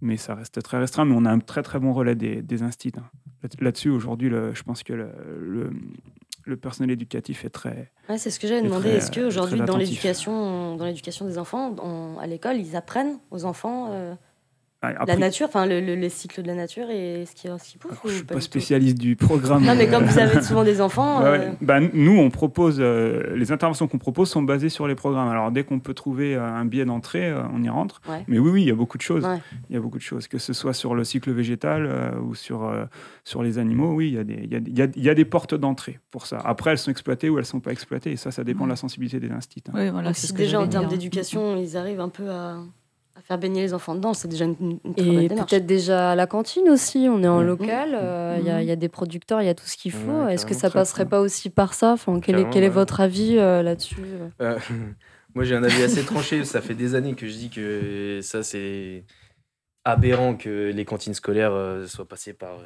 mais 0.01 0.17
ça 0.17 0.35
reste 0.35 0.61
très 0.61 0.77
restreint. 0.77 1.05
Mais 1.05 1.15
on 1.15 1.25
a 1.25 1.31
un 1.31 1.39
très 1.39 1.63
très 1.63 1.79
bon 1.79 1.93
relais 1.93 2.15
des, 2.15 2.41
des 2.41 2.63
instituts. 2.63 2.99
Hein. 2.99 3.47
Là-dessus, 3.59 3.89
aujourd'hui, 3.89 4.29
je 4.29 4.63
pense 4.63 4.83
que 4.83 4.93
le, 4.93 5.71
le, 6.45 6.57
personnel 6.57 6.91
éducatif 6.91 7.45
est 7.45 7.49
très. 7.49 7.91
Ouais, 8.09 8.17
c'est 8.17 8.29
ce 8.29 8.39
que 8.39 8.47
j'avais 8.47 8.61
demandé. 8.61 8.89
Est-ce 8.89 9.11
qu'aujourd'hui, 9.11 9.61
dans 9.61 9.77
l'éducation, 9.77 10.75
dans 10.75 10.85
l'éducation 10.85 11.25
des 11.25 11.37
enfants, 11.37 12.17
à 12.19 12.27
l'école, 12.27 12.57
ils 12.57 12.75
apprennent 12.75 13.19
aux 13.31 13.45
enfants 13.45 13.89
euh, 13.91 14.15
la 14.91 15.15
nature, 15.15 15.47
enfin 15.47 15.65
le, 15.65 15.79
le, 15.79 16.09
cycle 16.09 16.41
de 16.41 16.47
la 16.47 16.55
nature 16.55 16.89
et 16.89 17.25
ce 17.25 17.33
qui, 17.33 17.47
ce 17.47 17.71
qui 17.71 17.77
pousse 17.77 17.93
Je 18.03 18.09
ne 18.09 18.13
suis 18.15 18.23
pas, 18.23 18.41
spécialiste 18.41 18.97
du 18.97 19.15
programme. 19.15 19.63
Non, 19.63 19.75
mais 19.75 19.87
comme 19.87 20.03
vous 20.03 20.19
avez 20.19 20.41
souvent 20.41 20.63
des 20.63 20.81
enfants. 20.81 21.21
Euh, 21.33 21.51
bah, 21.61 21.79
nous, 21.79 22.17
on 22.17 22.29
propose, 22.29 22.77
euh, 22.79 23.35
les 23.35 23.51
interventions 23.51 23.87
qu'on 23.87 23.97
propose 23.97 24.29
sont 24.29 24.41
basées 24.41 24.69
sur 24.69 24.87
les 24.87 24.95
programmes. 24.95 25.29
Alors 25.29 25.51
dès 25.51 25.63
qu'on 25.63 25.79
peut 25.79 25.93
trouver 25.93 26.35
euh, 26.35 26.43
un 26.43 26.65
billet 26.65 26.85
d'entrée, 26.85 27.33
on 27.53 27.63
y 27.63 27.69
rentre. 27.69 28.01
Mais 28.27 28.39
oui, 28.39 28.49
oui, 28.51 28.61
il 28.63 28.67
y 28.67 28.71
a 28.71 28.75
beaucoup 28.75 28.97
de 28.97 29.03
choses. 29.03 29.25
Il 29.69 29.73
y 29.73 29.77
a 29.77 29.79
beaucoup 29.79 29.97
de 29.97 30.03
choses, 30.03 30.27
que 30.27 30.37
ce 30.37 30.53
soit 30.53 30.73
sur 30.73 30.95
le 30.95 31.03
cycle 31.03 31.31
végétal 31.31 32.13
ou 32.21 32.35
sur, 32.35 32.71
sur 33.23 33.43
les 33.43 33.57
animaux. 33.57 33.93
Oui, 33.93 34.09
il 34.09 34.13
y 34.15 34.17
a 34.17 34.23
des, 34.23 34.39
il 34.43 34.51
y 34.51 34.55
a, 34.55 34.59
il 34.59 34.77
y 34.77 34.81
a, 34.81 34.87
il 34.95 35.03
y 35.03 35.09
a 35.09 35.13
des 35.13 35.25
portes 35.25 35.55
d'entrée 35.55 35.99
pour 36.11 36.25
ça. 36.25 36.39
Après, 36.43 36.71
elles 36.71 36.77
sont 36.77 36.91
exploitées 36.91 37.29
ou 37.29 37.37
elles 37.37 37.43
ne 37.43 37.47
sont 37.47 37.59
pas 37.59 37.71
exploitées. 37.71 38.11
Et 38.11 38.17
ça, 38.17 38.31
ça 38.31 38.43
dépend 38.43 38.65
de 38.65 38.69
la 38.69 38.75
sensibilité 38.75 39.19
des 39.19 39.31
instituts. 39.31 39.71
Oui, 39.73 39.89
voilà, 39.89 40.13
c'est 40.13 40.35
déjà 40.35 40.59
en 40.59 40.67
termes 40.67 40.87
d'éducation, 40.87 41.57
ils 41.57 41.77
arrivent 41.77 42.01
un 42.01 42.09
peu 42.09 42.29
à 42.29 42.57
à 43.15 43.21
faire 43.21 43.37
baigner 43.37 43.61
les 43.61 43.73
enfants 43.73 43.93
dedans, 43.93 44.13
c'est 44.13 44.27
déjà 44.27 44.45
une, 44.45 44.79
une 44.83 44.95
très 44.95 45.25
Et 45.25 45.29
peut-être 45.29 45.65
déjà 45.67 46.11
à 46.11 46.15
la 46.15 46.25
cantine 46.25 46.67
aussi, 46.69 47.07
on 47.09 47.21
est 47.21 47.27
en 47.27 47.41
local, 47.41 47.91
euh, 47.93 48.37
il 48.39 48.45
y, 48.45 48.71
a 48.71 48.75
des 48.75 48.89
producteurs, 48.89 49.41
il 49.41 49.45
y 49.45 49.49
a 49.49 49.53
tout 49.53 49.65
ce 49.65 49.77
qu'il 49.77 49.91
faut. 49.91 50.27
Est-ce 50.27 50.45
que 50.45 50.53
ça 50.53 50.69
passerait 50.69 51.05
pas 51.05 51.19
aussi 51.19 51.49
par 51.49 51.73
ça? 51.73 51.93
Enfin, 51.93 52.19
Quel, 52.19 52.39
est, 52.39 52.49
quel 52.49 52.63
est, 52.63 52.69
votre 52.69 53.01
avis 53.01 53.37
euh, 53.37 53.61
là-dessus? 53.61 54.01
Euh 54.41 54.57
Moi 55.35 55.45
j'ai 55.45 55.55
un 55.55 55.63
avis 55.63 55.81
assez 55.81 56.05
tranché, 56.05 56.45
ça 56.45 56.61
fait 56.61 56.75
des 56.75 56.93
années 56.93 57.15
que 57.15 57.27
je 57.27 57.33
dis 57.33 57.49
que 57.49 58.19
ça 58.21 58.43
c'est 58.43 59.03
aberrant 59.83 60.35
que 60.35 60.71
les 60.71 60.85
cantines 60.85 61.15
scolaires 61.15 61.53
soient 61.87 62.07
passées 62.07 62.33
par 62.33 62.59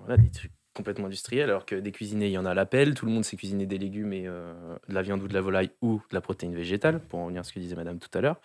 voilà, 0.00 0.18
des 0.18 0.30
trucs 0.30 0.52
complètement 0.74 1.06
industriels, 1.06 1.48
alors 1.48 1.64
que 1.64 1.74
des 1.76 1.92
cuisinés, 1.92 2.26
il 2.26 2.32
y 2.32 2.38
en 2.38 2.44
a 2.44 2.50
à 2.50 2.54
l'appel, 2.54 2.94
tout 2.94 3.06
le 3.06 3.12
monde 3.12 3.24
sait 3.24 3.38
cuisiner 3.38 3.64
des 3.64 3.78
légumes 3.78 4.12
et 4.12 4.24
de 4.24 4.94
la 4.94 5.00
viande 5.00 5.22
ou 5.22 5.28
de 5.28 5.34
la 5.34 5.40
volaille 5.40 5.70
ou 5.80 5.94
de 6.10 6.14
la 6.14 6.20
protéine 6.20 6.54
végétale, 6.54 7.00
pour 7.00 7.20
en 7.20 7.24
revenir 7.24 7.40
à 7.40 7.44
ce 7.44 7.54
que 7.54 7.58
disait 7.58 7.74
madame 7.74 7.98
tout 7.98 8.10
à 8.12 8.20
l'heure. 8.20 8.38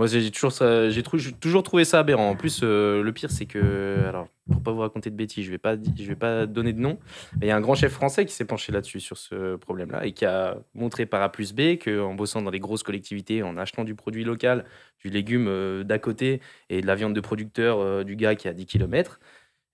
Moi, 0.00 0.06
j'ai 0.06 0.30
toujours, 0.30 0.52
j'ai 0.88 1.02
toujours 1.02 1.62
trouvé 1.62 1.84
ça 1.84 1.98
aberrant. 1.98 2.30
En 2.30 2.34
plus, 2.34 2.60
euh, 2.62 3.02
le 3.02 3.12
pire, 3.12 3.30
c'est 3.30 3.44
que, 3.44 4.02
alors, 4.08 4.28
pour 4.50 4.62
pas 4.62 4.72
vous 4.72 4.80
raconter 4.80 5.10
de 5.10 5.14
bêtises, 5.14 5.44
je 5.44 5.50
vais 5.50 5.58
pas, 5.58 5.76
je 5.76 6.04
vais 6.04 6.16
pas 6.16 6.46
donner 6.46 6.72
de 6.72 6.80
nom, 6.80 6.98
mais 7.38 7.46
il 7.46 7.48
y 7.48 7.52
a 7.52 7.56
un 7.56 7.60
grand 7.60 7.74
chef 7.74 7.92
français 7.92 8.24
qui 8.24 8.32
s'est 8.32 8.46
penché 8.46 8.72
là-dessus, 8.72 9.00
sur 9.00 9.18
ce 9.18 9.56
problème-là, 9.56 10.06
et 10.06 10.12
qui 10.12 10.24
a 10.24 10.56
montré 10.72 11.04
par 11.04 11.20
A 11.20 11.30
plus 11.30 11.52
B 11.52 11.76
qu'en 11.76 12.14
bossant 12.14 12.40
dans 12.40 12.50
les 12.50 12.60
grosses 12.60 12.82
collectivités, 12.82 13.42
en 13.42 13.58
achetant 13.58 13.84
du 13.84 13.94
produit 13.94 14.24
local, 14.24 14.64
du 15.00 15.10
légume 15.10 15.48
euh, 15.48 15.84
d'à 15.84 15.98
côté 15.98 16.40
et 16.70 16.80
de 16.80 16.86
la 16.86 16.94
viande 16.94 17.14
de 17.14 17.20
producteur 17.20 17.78
euh, 17.80 18.02
du 18.02 18.16
gars 18.16 18.34
qui 18.36 18.48
a 18.48 18.54
10 18.54 18.64
km, 18.64 19.20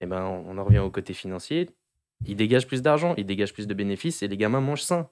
ben, 0.00 0.22
on 0.24 0.58
en 0.58 0.64
revient 0.64 0.80
au 0.80 0.90
côté 0.90 1.14
financier. 1.14 1.70
Il 2.24 2.36
dégage 2.36 2.66
plus 2.66 2.82
d'argent, 2.82 3.14
il 3.16 3.26
dégage 3.26 3.52
plus 3.52 3.68
de 3.68 3.74
bénéfices, 3.74 4.22
et 4.24 4.28
les 4.28 4.36
gamins 4.36 4.60
mangent 4.60 4.82
sain. 4.82 5.08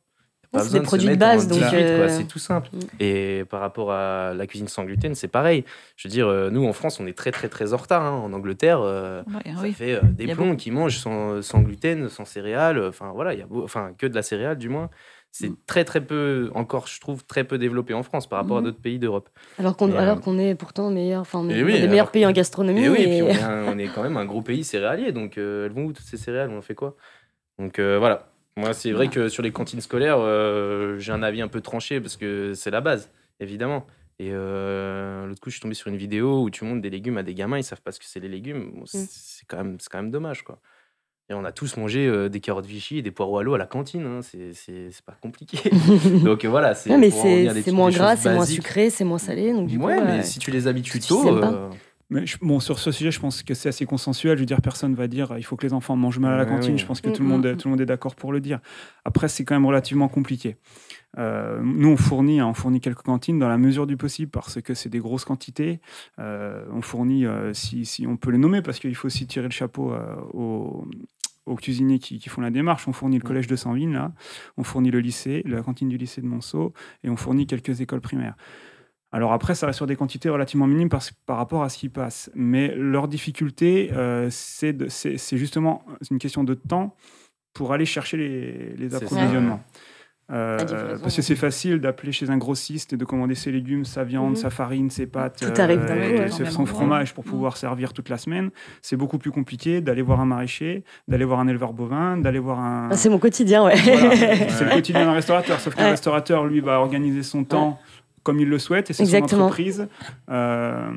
C'est 0.63 0.73
des 0.73 0.81
produits 0.81 1.09
de 1.09 1.15
base, 1.17 1.49
donc, 1.49 1.59
18, 1.59 1.69
quoi, 1.71 1.79
euh, 1.79 2.09
c'est 2.09 2.25
tout 2.25 2.39
simple. 2.39 2.69
Mm. 2.73 2.79
Et 3.01 3.45
par 3.49 3.61
rapport 3.61 3.93
à 3.93 4.33
la 4.35 4.47
cuisine 4.47 4.69
sans 4.69 4.85
gluten, 4.85 5.15
c'est 5.15 5.29
pareil. 5.29 5.65
Je 5.97 6.07
veux 6.09 6.13
dire, 6.13 6.27
euh, 6.29 6.51
nous 6.51 6.65
en 6.67 6.73
France, 6.73 7.01
on 7.01 7.07
est 7.07 7.17
très 7.17 7.31
très 7.33 7.49
très 7.49 7.73
en 7.73 7.77
retard. 7.77 8.03
hein. 8.05 8.21
En 8.25 8.33
Angleterre, 8.33 8.81
euh, 8.81 9.23
Ouais, 9.27 9.53
ça 9.55 9.61
oui. 9.63 9.73
fait 9.73 9.95
euh, 9.95 10.01
des 10.03 10.27
plombs 10.35 10.57
qui 10.57 10.71
mangent 10.71 10.99
sans, 10.99 11.43
sans 11.43 11.61
gluten, 11.61 12.09
sans 12.09 12.25
céréales. 12.25 12.79
Enfin 12.85 13.13
voilà, 13.15 13.33
il 13.35 13.41
y 13.41 13.43
a 13.43 13.47
enfin 13.63 13.93
que 13.99 14.07
de 14.07 14.15
la 14.15 14.23
céréale 14.23 14.59
du 14.59 14.69
moins. 14.69 14.91
C'est 15.37 15.49
Mm. 15.49 15.57
très 15.67 15.85
très 15.85 16.01
peu, 16.01 16.49
encore 16.55 16.87
je 16.87 17.01
trouve 17.01 17.25
très 17.25 17.43
peu 17.43 17.59
développé 17.59 17.93
en 17.93 18.05
France 18.05 18.29
par 18.29 18.39
rapport 18.39 18.57
à 18.59 18.61
Mhm. 18.61 18.67
d'autres 18.67 18.81
pays 18.81 19.01
d'Europe. 19.01 19.29
Alors 19.59 19.77
qu'on 19.77 19.91
Et, 19.91 19.97
alors 19.97 20.21
qu'on 20.21 20.39
est 20.39 20.55
pourtant 20.55 20.91
meilleur, 20.91 21.23
enfin, 21.23 21.41
on 21.41 21.51
est 21.51 21.55
Et 21.59 21.63
un 21.63 21.65
oui, 21.65 21.73
des 21.73 21.79
alors- 21.79 21.91
meilleurs 21.91 22.11
pays 22.13 22.25
en 22.25 22.31
gastronomie. 22.31 22.85
Et 22.85 22.89
oui, 22.89 22.99
et- 23.01 23.09
puis 23.09 23.23
on 23.23 23.27
est, 23.29 23.43
un- 23.43 23.65
on 23.75 23.79
est 23.79 23.89
quand 23.93 24.05
même 24.05 24.17
un 24.17 24.25
gros 24.27 24.43
pays 24.43 24.63
céréalier, 24.63 25.11
donc 25.11 25.37
elles 25.37 25.73
vont 25.73 25.87
où 25.87 25.93
toutes 25.93 26.07
ces 26.07 26.19
céréales? 26.19 26.51
On 26.51 26.59
en 26.59 26.63
fait 26.63 26.77
quoi? 26.77 26.95
Donc 27.59 27.81
voilà. 27.81 28.29
Moi, 28.57 28.73
c'est 28.73 28.93
vrai 28.93 29.09
que 29.09 29.29
sur 29.29 29.43
les 29.43 29.51
cantines 29.51 29.81
scolaires, 29.81 30.19
euh, 30.21 30.99
j'ai 30.99 31.13
un 31.13 31.23
avis 31.23 31.43
un 31.43 31.49
peu 31.49 31.61
tranché 31.61 32.01
parce 32.01 32.17
que 32.17 32.55
c'est 32.55 32.71
la 32.71 32.81
base, 32.81 33.11
évidemment. 33.41 33.87
Et 34.21 34.31
euh, 34.33 35.27
l'autre 35.27 35.41
coup, 35.41 35.51
je 35.51 35.55
suis 35.55 35.61
tombé 35.61 35.75
sur 35.75 35.89
une 35.89 35.97
vidéo 35.97 36.43
où 36.43 36.51
tu 36.51 36.65
montres 36.65 36.81
des 36.81 36.91
légumes 36.91 37.19
à 37.19 37.23
des 37.25 37.35
gamins, 37.35 37.59
ils 37.59 37.65
savent 37.65 37.83
pas 37.83 37.91
ce 37.91 37.99
que 37.99 38.05
c'est 38.07 38.21
les 38.21 38.29
légumes. 38.29 38.71
Bon, 38.75 38.85
c'est 38.87 39.45
quand 39.49 39.57
même, 39.57 39.77
c'est 39.81 39.89
quand 39.91 39.99
même 39.99 40.13
dommage, 40.13 40.45
quoi. 40.45 40.61
Et 41.31 41.35
on 41.35 41.45
a 41.45 41.53
tous 41.53 41.79
mangé 41.79 42.07
euh, 42.07 42.29
des 42.29 42.41
carottes 42.41 42.67
Vichy 42.67 42.99
et 42.99 43.03
des 43.03 43.11
poireaux 43.11 43.39
à 43.39 43.43
l'eau 43.43 43.55
à 43.55 43.59
la 43.59 43.67
cantine. 43.67 44.05
hein. 44.05 44.21
C'est 44.23 44.91
pas 45.07 45.17
compliqué. 45.21 45.59
donc 46.23 46.45
euh, 46.45 46.49
voilà. 46.49 46.75
c'est 46.75 46.97
mais 46.99 47.11
c'est 47.11 47.73
moins 47.73 47.91
gras, 47.91 48.17
c'est 48.17 48.35
moins 48.35 48.45
sucré, 48.45 48.91
c'est 48.91 49.05
moins 49.05 49.19
salé. 49.19 49.53
Donc 49.53 49.69
du 49.69 49.79
ouais, 49.79 49.97
coup, 49.97 50.05
mais 50.05 50.23
si 50.23 50.39
tu 50.39 50.51
les 50.51 50.67
habitues 50.67 51.01
tu 51.01 51.09
tôt. 51.09 51.25
Mais 52.11 52.27
je- 52.27 52.37
bon, 52.43 52.61
sur 52.61 52.79
ce 52.79 52.93
sujet, 52.93 53.11
je 53.11 53.19
pense 53.19 53.43
que 53.43 53.55
c'est 53.55 53.69
assez 53.71 53.87
consensuel. 53.87 54.37
Je 54.37 54.43
veux 54.43 54.47
dire, 54.47 54.61
personne 54.61 54.95
va 54.95 55.09
dire 55.09 55.35
il 55.39 55.43
faut 55.43 55.57
que 55.57 55.67
les 55.67 55.73
enfants 55.73 55.97
mangent 55.97 56.19
mal 56.19 56.33
à 56.35 56.37
la 56.37 56.45
cantine. 56.45 56.77
Je 56.79 56.85
pense 56.87 57.01
que 57.01 57.09
Mm, 57.09 57.13
tout 57.13 57.23
le 57.23 57.29
monde, 57.29 57.45
mm, 57.47 57.49
est- 57.49 57.57
tout 57.57 57.69
le 57.69 57.71
monde 57.71 57.81
est 57.81 57.87
d'accord 57.87 58.15
pour 58.15 58.33
le 58.33 58.41
dire. 58.41 58.61
Après, 59.05 59.29
c'est 59.29 59.45
quand 59.45 59.55
même 59.55 59.65
relativement 59.67 60.09
compliqué. 60.09 60.57
Euh, 61.19 61.61
nous, 61.63 61.89
on 61.89 61.97
fournit, 61.97 62.41
hein, 62.41 62.47
on 62.49 62.55
fournit 62.55 62.81
quelques 62.81 63.03
cantines 63.03 63.39
dans 63.39 63.49
la 63.49 63.57
mesure 63.59 63.87
du 63.87 63.97
possible 63.97 64.31
parce 64.31 64.61
que 64.61 64.75
c'est 64.75 64.89
des 64.91 64.99
grosses 64.99 65.25
quantités. 65.25 65.81
Euh, 66.19 66.65
on 66.73 66.83
fournit, 66.83 67.25
euh, 67.25 67.55
si, 67.55 67.87
si 67.87 68.07
on 68.07 68.17
peut 68.17 68.31
les 68.31 68.39
nommer, 68.39 68.61
parce 68.63 68.79
qu'il 68.81 68.95
faut 68.95 69.07
aussi 69.07 69.27
tirer 69.27 69.47
le 69.47 69.53
chapeau 69.53 69.93
euh, 69.93 70.17
aux, 70.33 70.87
aux 71.47 71.55
cuisiniers 71.57 71.99
qui, 71.99 72.19
qui 72.19 72.29
font 72.29 72.41
la 72.41 72.51
démarche. 72.51 72.87
On 72.89 72.93
fournit 72.93 73.17
le 73.19 73.25
Mm. 73.25 73.29
collège 73.29 73.47
de 73.47 73.57
Sanville, 73.57 73.93
là. 73.93 74.13
On 74.57 74.63
fournit 74.65 74.91
le 74.91 75.01
lycée, 75.01 75.43
la 75.47 75.63
cantine 75.63 75.89
du 75.89 75.97
lycée 75.97 76.21
de 76.21 76.27
Monceau, 76.27 76.73
et 77.03 77.09
on 77.11 77.17
fournit 77.17 77.47
quelques 77.47 77.81
écoles 77.81 78.01
primaires. 78.01 78.35
Alors 79.15 79.33
après, 79.33 79.55
ça 79.55 79.67
reste 79.67 79.77
sur 79.77 79.87
des 79.87 79.95
quantités 79.95 80.29
relativement 80.29 80.67
minimes 80.67 80.89
par, 80.89 81.01
par 81.25 81.37
rapport 81.37 81.63
à 81.63 81.69
ce 81.69 81.79
qui 81.79 81.89
passe. 81.89 82.31
Mais 82.35 82.75
leur 82.77 83.07
difficulté, 83.07 83.91
euh, 83.93 84.27
c'est 84.31 85.37
justement 85.37 85.85
une 86.11 86.19
question 86.19 86.43
de 86.43 86.55
temps 86.55 86.97
pour 87.53 87.73
aller 87.73 87.85
chercher 87.87 88.17
les, 88.77 88.95
approvisionnements. 88.95 89.61
Euh, 90.33 90.57
parce 91.03 91.15
que 91.17 91.23
c'est 91.23 91.37
facile 91.37 91.81
d'appeler 91.81 92.11
chez 92.11 92.31
un 92.31 92.39
grossiste 92.39 92.95
et 92.95 92.97
de 92.97 93.05
commander 93.05 93.35
ses 93.35 93.53
légumes, 93.53 93.85
sa 93.85 94.03
viande, 94.05 94.31
Mhm. 94.31 94.37
sa 94.37 94.51
farine, 94.51 94.91
ses 94.91 95.07
pâtes, 95.07 95.39
Tout 95.55 95.61
arrive 95.61 95.83
et 95.83 96.27
coup, 96.31 96.43
ouais. 96.43 96.51
son- 96.51 96.65
fromage 96.67 97.13
pour 97.15 97.25
Mhm. 97.25 97.31
pouvoir 97.31 97.57
servir 97.59 97.93
toute 97.93 98.09
la 98.09 98.17
semaine. 98.17 98.51
C'est 98.83 98.97
beaucoup 98.97 99.19
plus 99.19 99.31
compliqué 99.31 99.81
d'aller 99.83 100.01
voir 100.03 100.21
un 100.21 100.25
maraîcher, 100.27 100.83
d'aller 101.09 101.27
voir 101.27 101.39
un 101.41 101.47
éleveur 101.47 101.73
bovin, 101.75 102.17
d'aller 102.17 102.39
voir 102.39 102.59
un, 102.59 102.89
Ah, 102.91 102.97
c'est 102.97 103.11
mon 103.11 103.19
quotidien, 103.19 103.65
ouais. 103.67 103.77
voilà, 103.77 104.11
c'est 104.49 104.65
le 104.65 104.71
quotidien 104.71 105.05
d'un 105.05 105.13
restaurateur. 105.13 105.61
Sauf 105.61 105.75
qu'un 105.77 105.85
Ouais. 105.85 105.91
restaurateur, 105.91 106.47
lui, 106.47 106.61
va 106.61 106.81
organiser 106.81 107.23
son 107.23 107.45
temps 107.45 107.79
comme 108.25 108.41
il 108.41 108.49
le 108.49 108.59
souhaite. 108.59 108.91
Et 108.91 108.93
c'est 108.93 109.05
son 109.07 109.23
entreprise. 109.23 109.87
Euh, 110.31 110.91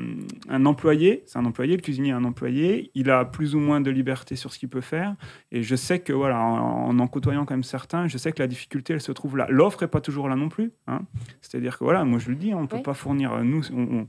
un 0.48 0.66
employé, 0.66 1.22
c'est 1.26 1.38
un 1.38 1.44
employé, 1.44 1.76
le 1.76 1.82
cuisinier 1.82 2.10
est 2.10 2.14
un 2.14 2.24
employé. 2.24 2.90
Il 2.94 3.10
a 3.10 3.24
plus 3.24 3.54
ou 3.54 3.60
moins 3.60 3.80
de 3.80 3.90
liberté 3.90 4.34
sur 4.34 4.52
ce 4.52 4.58
qu'il 4.58 4.68
peut 4.68 4.80
faire. 4.80 5.14
Et 5.52 5.62
je 5.62 5.76
sais 5.76 6.00
que, 6.00 6.12
voilà, 6.12 6.40
en, 6.40 6.88
en 6.88 6.98
en 6.98 7.06
côtoyant 7.06 7.44
quand 7.44 7.54
même 7.54 7.62
certains, 7.62 8.08
je 8.08 8.18
sais 8.18 8.32
que 8.32 8.42
la 8.42 8.48
difficulté, 8.48 8.94
elle 8.94 9.00
se 9.00 9.12
trouve 9.12 9.36
là. 9.36 9.46
L'offre 9.48 9.82
n'est 9.82 9.88
pas 9.88 10.00
toujours 10.00 10.28
là 10.28 10.34
non 10.36 10.48
plus. 10.48 10.72
hein. 10.88 11.02
C'est-à-dire 11.42 11.78
que, 11.78 11.84
voilà, 11.84 12.04
moi 12.04 12.18
je 12.18 12.30
le 12.30 12.34
dis, 12.36 12.52
on 12.54 12.62
ne 12.62 12.66
peut 12.66 12.76
Oui. 12.78 12.82
pas 12.82 12.94
fournir. 12.94 13.32
euh, 13.34 13.42
Nous, 13.44 13.62
on- 13.72 13.82
on- 14.00 14.08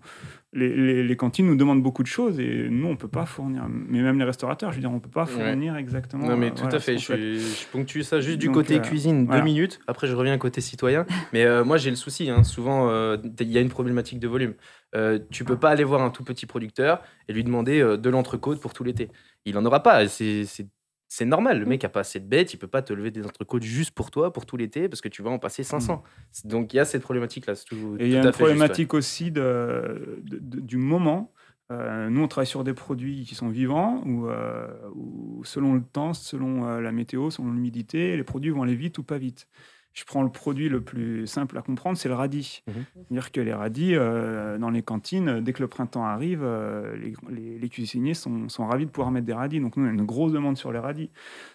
les, 0.54 0.76
les- 0.76 1.04
les 1.04 1.16
cantines 1.16 1.46
nous 1.46 1.56
demandent 1.56 1.84
beaucoup 1.84 2.02
de 2.02 2.08
choses 2.08 2.40
et 2.40 2.68
nous, 2.70 2.88
on 2.88 2.92
ne 2.92 2.96
peut 2.98 3.08
pas 3.08 3.26
fournir. 3.28 3.68
Mais 3.70 4.02
même 4.02 4.18
les 4.18 4.26
restaurateurs, 4.26 4.72
je 4.72 4.78
veux 4.78 4.82
dire, 4.82 4.90
on 4.92 4.96
ne 4.96 5.00
peut 5.00 5.10
pas 5.10 5.26
Ouais. 5.26 5.28
fournir 5.32 5.76
exactement. 5.76 6.28
Non, 6.28 6.36
mais 6.38 6.48
euh, 6.48 6.50
tout 6.50 6.62
voilà, 6.64 6.78
à 6.78 6.80
fait. 6.80 6.98
Je, 6.98 7.04
suis- 7.14 7.40
je 7.40 7.68
ponctue 7.72 8.02
ça 8.02 8.20
juste 8.20 8.40
du 8.40 8.48
Donc, 8.48 8.56
côté 8.56 8.78
euh, 8.78 8.80
cuisine, 8.80 9.26
voilà. 9.26 9.42
deux 9.42 9.46
minutes. 9.46 9.80
Après, 9.88 10.08
je 10.08 10.16
reviens 10.16 10.38
côté 10.40 10.60
citoyen. 10.62 11.06
Mais 11.34 11.46
euh, 11.46 11.64
moi, 11.64 11.78
j'ai 11.78 11.92
le 11.92 11.96
souci. 11.96 12.30
hein. 12.30 12.44
Souvent, 12.44 12.90
euh, 12.90 13.18
il 13.40 13.52
y 13.52 13.58
a 13.58 13.62
une 13.62 13.70
problématique 13.70 14.20
de 14.20 14.28
volume. 14.28 14.54
Tu 15.32 15.44
peux 15.46 15.58
pas 15.58 15.70
aller 15.70 15.84
voir 15.84 16.02
un 16.02 16.10
tout 16.10 16.24
petit 16.24 16.48
producteur 16.48 17.04
et 17.28 17.34
lui 17.34 17.44
demander 17.44 17.82
de 17.98 18.10
l'entrecôte 18.10 18.60
pour 18.60 18.74
tout 18.74 18.84
l'été. 18.84 19.10
Il 19.46 19.56
en 19.58 19.64
aura 19.66 19.84
pas. 19.84 20.08
C'est 20.08 20.46
c'est- 21.10 21.26
normal. 21.26 21.60
Le 21.60 21.66
mec 21.66 21.84
a 21.84 21.90
pas 21.90 22.00
assez 22.00 22.22
de 22.22 22.26
bêtes. 22.28 22.54
Il 22.54 22.58
peut 22.58 22.68
pas 22.68 22.82
te 22.82 22.94
lever 22.94 23.12
des 23.12 23.26
entrecôtes 23.26 23.64
juste 23.64 23.92
pour 23.92 24.10
toi, 24.12 24.32
pour 24.32 24.46
tout 24.46 24.56
l'été, 24.56 24.88
parce 24.88 25.02
que 25.02 25.10
tu 25.10 25.22
vas 25.22 25.32
en 25.32 25.40
passer 25.40 25.64
500. 25.64 26.04
Donc, 26.46 26.74
il 26.74 26.78
y 26.78 26.80
a 26.80 26.86
cette 26.86 27.02
problématique-là. 27.02 27.54
Et 28.00 28.06
il 28.06 28.12
y 28.12 28.16
a 28.16 28.20
une 28.20 28.24
fait 28.24 28.24
juste, 28.24 28.26
ouais. 28.26 28.32
problématique 28.32 28.94
aussi 28.94 29.32
de, 29.32 30.22
de- 30.24 30.38
de- 30.40 30.60
du 30.62 30.78
moment. 30.78 31.34
Euh, 31.72 32.10
nous, 32.10 32.22
on 32.24 32.28
travaille 32.28 32.48
sur 32.48 32.64
des 32.64 32.74
produits 32.74 33.26
qui 33.26 33.36
sont 33.36 33.50
vivants, 33.50 34.02
où, 34.06 34.28
euh, 34.28 34.68
où 34.96 35.44
selon 35.44 35.74
le 35.76 35.84
temps, 35.84 36.14
selon 36.14 36.66
euh, 36.68 36.82
la 36.82 36.92
météo, 36.92 37.30
selon 37.30 37.52
l'humidité, 37.52 38.16
les 38.18 38.24
produits 38.24 38.50
vont 38.50 38.64
aller 38.64 38.76
vite 38.76 38.98
ou 38.98 39.04
pas 39.04 39.18
vite. 39.20 39.48
Je 39.94 40.06
prends 40.06 40.24
le 40.24 40.30
produit 40.30 40.70
le 40.70 40.82
plus 40.82 41.26
simple 41.28 41.58
à 41.58 41.62
comprendre, 41.62 41.98
c'est 41.98 42.08
le 42.08 42.16
radis. 42.16 42.62
Mhm. 42.68 42.74
C'est-à-dire 42.96 43.32
que 43.32 43.42
les 43.42 43.54
radis, 43.54 43.96
euh, 43.96 44.58
dans 44.58 44.70
les 44.70 44.82
cantines, 44.84 45.42
dès 45.42 45.52
que 45.52 45.62
le 45.62 45.68
printemps 45.68 46.06
arrive, 46.06 46.42
euh, 46.44 46.96
les, 46.96 47.14
les- 47.30 47.60
les 47.60 47.70
cuisiniers 47.70 48.14
sont, 48.14 48.48
sont 48.50 48.66
ravis 48.68 48.86
de 48.86 48.92
pouvoir 48.92 49.12
mettre 49.12 49.26
des 49.26 49.34
radis. 49.34 49.60
Donc 49.60 49.76
nous, 49.78 49.86
on 49.86 49.90
a 49.90 49.92
une 49.92 50.06
grosse 50.06 50.32
demande 50.32 50.58
sur 50.58 50.72
les 50.72 50.80
radis. 50.80 51.10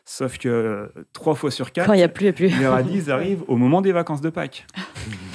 Sauf 0.05 0.37
que 0.39 0.49
euh, 0.49 0.87
trois 1.13 1.35
fois 1.35 1.51
sur 1.51 1.73
quatre, 1.73 1.87
Quand 1.87 1.95
n'y 1.95 2.03
a 2.03 2.09
plus, 2.09 2.27
a 2.29 2.33
les 2.33 2.67
radis 2.67 3.11
arrivent 3.11 3.45
au 3.49 3.57
moment 3.57 3.81
des 3.81 3.93
vacances 3.93 4.21
de 4.21 4.31
Pâques. 4.31 4.67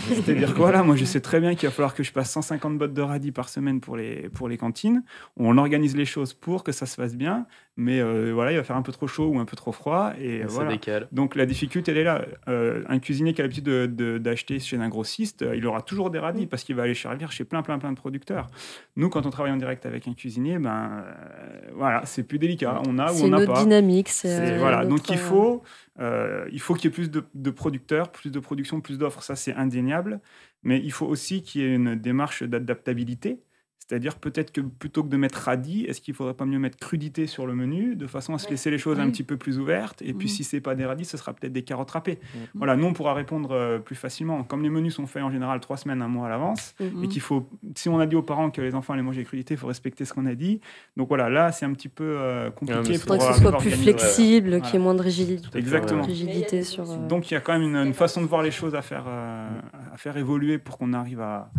C'est-à-dire 0.07 0.53
que 0.53 0.57
voilà, 0.57 0.83
moi 0.83 0.95
je 0.95 1.05
sais 1.05 1.21
très 1.21 1.39
bien 1.39 1.55
qu'il 1.55 1.67
va 1.69 1.73
falloir 1.73 1.93
que 1.93 2.03
je 2.03 2.11
passe 2.11 2.31
150 2.31 2.77
bottes 2.77 2.93
de 2.93 3.01
radis 3.01 3.31
par 3.31 3.47
semaine 3.49 3.79
pour 3.79 3.95
les, 3.95 4.29
pour 4.29 4.49
les 4.49 4.57
cantines. 4.57 5.03
On 5.37 5.57
organise 5.57 5.95
les 5.95 6.05
choses 6.05 6.33
pour 6.33 6.63
que 6.63 6.71
ça 6.71 6.85
se 6.85 6.95
fasse 6.95 7.15
bien, 7.15 7.45
mais 7.79 8.01
euh, 8.01 8.31
voilà, 8.33 8.51
il 8.51 8.57
va 8.57 8.63
faire 8.63 8.75
un 8.75 8.81
peu 8.81 8.91
trop 8.91 9.07
chaud 9.07 9.27
ou 9.29 9.39
un 9.39 9.45
peu 9.45 9.55
trop 9.55 9.71
froid. 9.71 10.11
Et 10.19 10.41
Ça 10.41 10.47
voilà. 10.47 10.71
décale. 10.73 11.07
Donc 11.13 11.35
la 11.35 11.45
difficulté, 11.45 11.91
elle 11.91 11.97
est 11.97 12.03
là. 12.03 12.25
Euh, 12.49 12.83
un 12.89 12.99
cuisinier 12.99 13.33
qui 13.33 13.39
a 13.41 13.45
l'habitude 13.45 13.63
de- 13.63 13.85
de- 13.87 14.17
d'acheter 14.17 14.59
chez 14.59 14.75
un 14.77 14.89
grossiste, 14.89 15.43
euh, 15.43 15.55
il 15.55 15.65
aura 15.65 15.81
toujours 15.81 16.09
des 16.11 16.19
radis 16.19 16.45
parce 16.45 16.63
qu'il 16.65 16.75
va 16.75 16.83
aller 16.83 16.93
servir 16.93 17.31
chez 17.31 17.45
plein, 17.45 17.61
plein, 17.61 17.79
plein 17.79 17.91
de 17.91 17.97
producteurs. 17.97 18.47
Nous, 18.97 19.09
quand 19.09 19.25
on 19.25 19.29
travaille 19.29 19.53
en 19.53 19.57
direct 19.57 19.85
avec 19.85 20.07
un 20.07 20.13
cuisinier, 20.13 20.59
ben 20.59 21.03
euh, 21.05 21.71
voilà, 21.73 22.05
c'est 22.05 22.23
plus 22.23 22.37
délicat. 22.37 22.81
On 22.87 22.99
a 22.99 23.11
ou 23.11 23.15
C'est 23.15 23.23
on 23.23 23.27
une 23.27 23.31
n'a 23.37 23.45
pas. 23.47 23.61
dynamique. 23.63 24.09
C'est 24.09 24.53
euh, 24.55 24.57
voilà, 24.59 24.85
donc 24.85 25.09
il 25.09 25.15
euh, 25.15 25.17
faut, 25.17 25.63
il 26.51 26.59
faut 26.59 26.73
qu'il 26.73 26.85
y 26.85 26.87
ait 26.91 26.95
plus 26.95 27.09
de, 27.09 27.23
de 27.33 27.49
producteurs, 27.49 28.11
plus 28.11 28.29
de 28.31 28.39
production, 28.39 28.81
plus 28.81 28.97
d'offres, 28.97 29.23
ça 29.23 29.35
c'est 29.35 29.53
indéniable. 29.53 30.19
Mais 30.63 30.79
il 30.83 30.91
faut 30.91 31.05
aussi 31.05 31.41
qu'il 31.41 31.61
y 31.61 31.63
ait 31.63 31.75
une 31.75 31.95
démarche 31.95 32.43
d'adaptabilité. 32.43 33.39
C'est-à-dire 33.89 34.17
peut-être 34.17 34.51
que 34.51 34.61
plutôt 34.61 35.03
que 35.03 35.09
de 35.09 35.17
mettre 35.17 35.39
radis, 35.39 35.83
est-ce 35.85 35.99
qu'il 35.99 36.13
faudrait 36.13 36.35
pas 36.35 36.45
mieux 36.45 36.59
mettre 36.59 36.77
crudité 36.77 37.25
sur 37.25 37.47
le 37.47 37.55
menu, 37.55 37.95
de 37.95 38.05
façon 38.05 38.35
à 38.35 38.37
se 38.37 38.47
laisser 38.47 38.69
les 38.69 38.77
choses 38.77 38.99
un 38.99 39.09
petit 39.09 39.23
peu 39.23 39.35
plus 39.35 39.57
ouvertes. 39.57 40.03
Et 40.03 40.13
puis 40.13 40.27
Mhm. 40.27 40.33
si 40.35 40.43
c'est 40.43 40.61
pas 40.61 40.75
des 40.75 40.85
radis, 40.85 41.05
ce 41.05 41.17
sera 41.17 41.33
peut-être 41.33 41.53
des 41.53 41.63
carottes 41.63 41.89
râpées. 41.89 42.19
Mhm. 42.35 42.41
Voilà, 42.53 42.75
nous 42.75 42.85
on 42.85 42.93
pourra 42.93 43.15
répondre 43.15 43.49
euh, 43.51 43.79
plus 43.79 43.95
facilement. 43.95 44.43
Comme 44.43 44.61
les 44.61 44.69
menus 44.69 44.93
sont 44.93 45.07
faits 45.07 45.23
en 45.23 45.31
général 45.31 45.59
trois 45.59 45.75
semaines, 45.77 46.03
un 46.03 46.07
mois 46.07 46.27
à 46.27 46.29
l'avance, 46.29 46.75
Mhm. 46.79 47.03
et 47.03 47.07
qu'il 47.07 47.21
faut, 47.21 47.49
si 47.75 47.89
on 47.89 47.99
a 47.99 48.05
dit 48.05 48.15
aux 48.15 48.21
parents 48.21 48.51
que 48.51 48.61
les 48.61 48.75
enfants 48.75 48.93
allaient 48.93 49.01
manger 49.01 49.23
crudité, 49.23 49.55
il 49.55 49.57
faut 49.57 49.65
respecter 49.65 50.05
ce 50.05 50.13
qu'on 50.13 50.27
a 50.27 50.35
dit. 50.35 50.61
Donc 50.95 51.07
voilà, 51.07 51.27
là 51.29 51.51
c'est 51.51 51.65
un 51.65 51.73
petit 51.73 51.89
peu 51.89 52.03
euh, 52.05 52.51
compliqué. 52.51 52.81
Il 52.89 52.97
c'est 52.97 53.01
faudrait 53.01 53.17
que 53.27 53.33
ce 53.33 53.41
soit 53.41 53.57
plus 53.57 53.71
flexible, 53.71 54.49
ouais. 54.51 54.61
qu'il 54.61 54.73
y 54.73 54.75
ait 54.75 54.79
moins 54.79 54.93
de 54.93 55.01
rigidité. 55.01 55.57
Exactement. 55.57 56.03
rigidité 56.03 56.61
sur. 56.61 56.89
euh, 56.91 57.07
Donc 57.07 57.31
il 57.31 57.33
y 57.33 57.37
a 57.37 57.41
quand 57.41 57.53
même 57.53 57.63
une, 57.63 57.75
une 57.87 57.93
façon 57.95 58.21
de 58.21 58.27
voir 58.27 58.43
les 58.43 58.51
choses 58.51 58.75
à 58.75 58.83
faire, 58.83 59.05
euh, 59.07 59.49
à 59.91 59.97
faire 59.97 60.15
évoluer 60.17 60.59
pour 60.59 60.77
qu'on 60.77 60.93
arrive 60.93 61.21
à, 61.21 61.49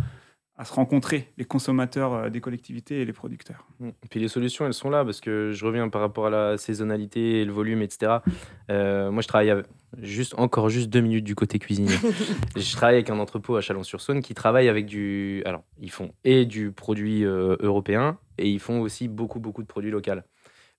à 0.60 0.64
se 0.66 0.74
rencontrer, 0.74 1.32
les 1.38 1.46
consommateurs 1.46 2.12
euh, 2.12 2.28
des 2.28 2.42
collectivités 2.42 3.00
et 3.00 3.06
les 3.06 3.14
producteurs. 3.14 3.66
Mm. 3.78 3.88
Puis 4.10 4.20
les 4.20 4.28
solutions, 4.28 4.66
elles 4.66 4.74
sont 4.74 4.90
là 4.90 5.06
parce 5.06 5.22
que 5.22 5.52
je 5.52 5.64
reviens 5.64 5.88
par 5.88 6.02
rapport 6.02 6.26
à 6.26 6.30
la 6.30 6.58
saisonnalité, 6.58 7.40
et 7.40 7.44
le 7.46 7.52
volume, 7.52 7.80
etc. 7.80 8.18
Euh, 8.70 9.10
moi, 9.10 9.22
je 9.22 9.28
travaille 9.28 9.48
avec- 9.48 9.64
juste 10.02 10.34
encore 10.36 10.68
juste 10.68 10.90
deux 10.90 11.00
minutes 11.00 11.24
du 11.24 11.34
côté 11.34 11.58
cuisinier. 11.58 11.94
je 12.56 12.72
travaille 12.76 12.96
avec 12.96 13.08
un 13.08 13.18
entrepôt 13.18 13.56
à 13.56 13.62
Chalon-sur-Saône 13.62 14.20
qui 14.20 14.34
travaille 14.34 14.68
avec 14.68 14.84
du. 14.84 15.42
Alors, 15.46 15.62
ils 15.80 15.90
font 15.90 16.12
et 16.24 16.44
du 16.44 16.72
produit 16.72 17.24
euh, 17.24 17.56
européen 17.60 18.18
et 18.36 18.46
ils 18.46 18.60
font 18.60 18.82
aussi 18.82 19.08
beaucoup 19.08 19.40
beaucoup 19.40 19.62
de 19.62 19.66
produits 19.66 19.90
locaux. 19.90 20.12